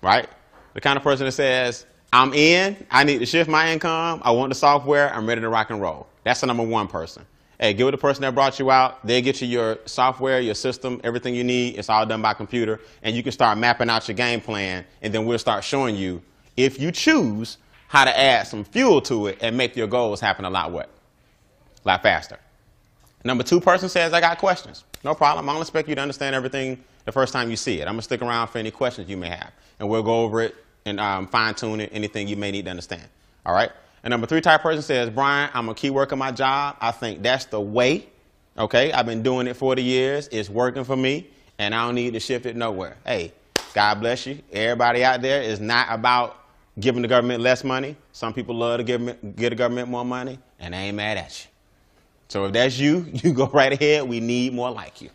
right? 0.01 0.27
The 0.73 0.81
kind 0.81 0.97
of 0.97 1.03
person 1.03 1.25
that 1.25 1.31
says, 1.31 1.85
I'm 2.13 2.33
in, 2.33 2.85
I 2.89 3.03
need 3.03 3.19
to 3.19 3.25
shift 3.25 3.49
my 3.49 3.71
income, 3.73 4.21
I 4.23 4.31
want 4.31 4.49
the 4.49 4.55
software, 4.55 5.13
I'm 5.13 5.27
ready 5.27 5.41
to 5.41 5.49
rock 5.49 5.69
and 5.69 5.81
roll. 5.81 6.07
That's 6.23 6.41
the 6.41 6.47
number 6.47 6.63
one 6.63 6.87
person. 6.87 7.25
Hey, 7.59 7.73
give 7.73 7.87
it 7.87 7.91
to 7.91 7.97
the 7.97 8.01
person 8.01 8.21
that 8.23 8.35
brought 8.35 8.59
you 8.59 8.69
out. 8.69 9.05
They 9.05 9.21
get 9.21 9.41
you 9.41 9.47
your 9.47 9.77
software, 9.85 10.41
your 10.41 10.55
system, 10.55 10.99
everything 11.03 11.35
you 11.35 11.43
need. 11.43 11.77
It's 11.77 11.89
all 11.89 12.05
done 12.05 12.21
by 12.21 12.33
computer. 12.33 12.81
And 13.01 13.15
you 13.15 13.23
can 13.23 13.31
start 13.31 13.57
mapping 13.57 13.89
out 13.89 14.07
your 14.09 14.15
game 14.15 14.41
plan. 14.41 14.83
And 15.01 15.13
then 15.13 15.25
we'll 15.25 15.39
start 15.39 15.63
showing 15.63 15.95
you, 15.95 16.21
if 16.57 16.79
you 16.79 16.91
choose, 16.91 17.57
how 17.87 18.03
to 18.03 18.19
add 18.19 18.47
some 18.47 18.65
fuel 18.65 19.01
to 19.03 19.27
it 19.27 19.37
and 19.41 19.55
make 19.55 19.75
your 19.75 19.87
goals 19.87 20.19
happen 20.19 20.43
a 20.43 20.49
lot 20.49 20.71
what? 20.71 20.89
A 21.85 21.87
lot 21.87 22.03
faster. 22.03 22.37
Number 23.23 23.43
two 23.43 23.61
person 23.61 23.87
says, 23.87 24.11
I 24.11 24.19
got 24.19 24.37
questions. 24.37 24.83
No 25.03 25.15
problem. 25.15 25.47
I 25.47 25.53
don't 25.53 25.61
expect 25.61 25.87
you 25.87 25.95
to 25.95 26.01
understand 26.01 26.35
everything 26.35 26.83
the 27.05 27.11
first 27.11 27.31
time 27.31 27.49
you 27.49 27.55
see 27.55 27.79
it. 27.79 27.83
I'm 27.83 27.93
going 27.93 27.99
to 27.99 28.03
stick 28.03 28.21
around 28.21 28.49
for 28.49 28.57
any 28.57 28.71
questions 28.71 29.09
you 29.09 29.17
may 29.17 29.29
have. 29.29 29.51
And 29.79 29.87
we'll 29.87 30.03
go 30.03 30.21
over 30.21 30.41
it 30.41 30.55
and 30.85 30.99
um, 30.99 31.27
fine 31.27 31.55
tune 31.55 31.81
it, 31.81 31.89
anything 31.91 32.27
you 32.27 32.37
may 32.37 32.51
need 32.51 32.65
to 32.65 32.71
understand. 32.71 33.03
All 33.45 33.53
right? 33.53 33.71
And 34.03 34.11
number 34.11 34.27
three 34.27 34.41
type 34.41 34.61
person 34.61 34.83
says, 34.83 35.09
Brian, 35.09 35.49
I'm 35.53 35.67
a 35.69 35.73
key 35.73 35.89
worker 35.89 36.15
working 36.15 36.19
my 36.19 36.31
job. 36.31 36.77
I 36.79 36.91
think 36.91 37.23
that's 37.23 37.45
the 37.45 37.59
way. 37.59 38.07
Okay? 38.57 38.91
I've 38.91 39.07
been 39.07 39.23
doing 39.23 39.47
it 39.47 39.55
40 39.55 39.81
years. 39.81 40.29
It's 40.31 40.49
working 40.49 40.83
for 40.83 40.95
me. 40.95 41.27
And 41.57 41.73
I 41.73 41.85
don't 41.85 41.95
need 41.95 42.13
to 42.13 42.19
shift 42.19 42.45
it 42.45 42.55
nowhere. 42.55 42.97
Hey, 43.05 43.33
God 43.73 43.95
bless 43.99 44.27
you. 44.27 44.39
Everybody 44.51 45.03
out 45.03 45.21
there 45.21 45.41
is 45.41 45.59
not 45.59 45.87
about 45.89 46.37
giving 46.79 47.01
the 47.01 47.07
government 47.07 47.41
less 47.41 47.63
money. 47.63 47.95
Some 48.11 48.33
people 48.33 48.55
love 48.55 48.77
to 48.77 48.83
give, 48.83 49.05
give 49.35 49.49
the 49.49 49.55
government 49.55 49.89
more 49.89 50.05
money, 50.05 50.37
and 50.59 50.73
they 50.73 50.77
ain't 50.77 50.97
mad 50.97 51.17
at 51.17 51.45
you. 51.45 51.49
So 52.27 52.45
if 52.45 52.53
that's 52.53 52.77
you, 52.77 53.07
you 53.13 53.33
go 53.33 53.47
right 53.47 53.73
ahead. 53.73 54.07
We 54.07 54.19
need 54.19 54.53
more 54.53 54.69
like 54.69 55.01
you. 55.01 55.09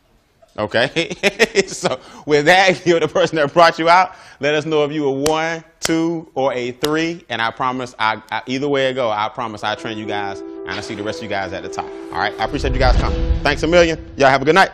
Okay? 0.60 1.64
so 1.66 2.00
with 2.26 2.46
that, 2.46 2.82
you're 2.86 3.00
the 3.00 3.08
person 3.08 3.36
that 3.36 3.52
brought 3.52 3.78
you 3.78 3.88
out. 3.88 4.14
Let 4.40 4.54
us 4.54 4.64
know 4.66 4.84
if 4.84 4.92
you 4.92 5.02
were 5.04 5.10
one, 5.10 5.64
two, 5.80 6.30
or 6.34 6.52
a 6.52 6.72
three. 6.72 7.24
And 7.28 7.42
I 7.42 7.50
promise, 7.50 7.94
I, 7.98 8.22
I, 8.30 8.42
either 8.46 8.68
way 8.68 8.88
it 8.90 8.94
go, 8.94 9.10
I 9.10 9.28
promise 9.28 9.64
I 9.64 9.74
train 9.74 9.98
you 9.98 10.06
guys. 10.06 10.40
And 10.40 10.70
I 10.70 10.80
see 10.80 10.94
the 10.94 11.02
rest 11.02 11.18
of 11.18 11.24
you 11.24 11.28
guys 11.28 11.52
at 11.52 11.62
the 11.62 11.68
top. 11.68 11.86
All 12.12 12.18
right? 12.18 12.38
I 12.38 12.44
appreciate 12.44 12.72
you 12.72 12.78
guys 12.78 12.96
coming. 12.96 13.40
Thanks 13.42 13.62
a 13.62 13.66
million. 13.66 14.12
Y'all 14.16 14.28
have 14.28 14.42
a 14.42 14.44
good 14.44 14.54
night. 14.54 14.70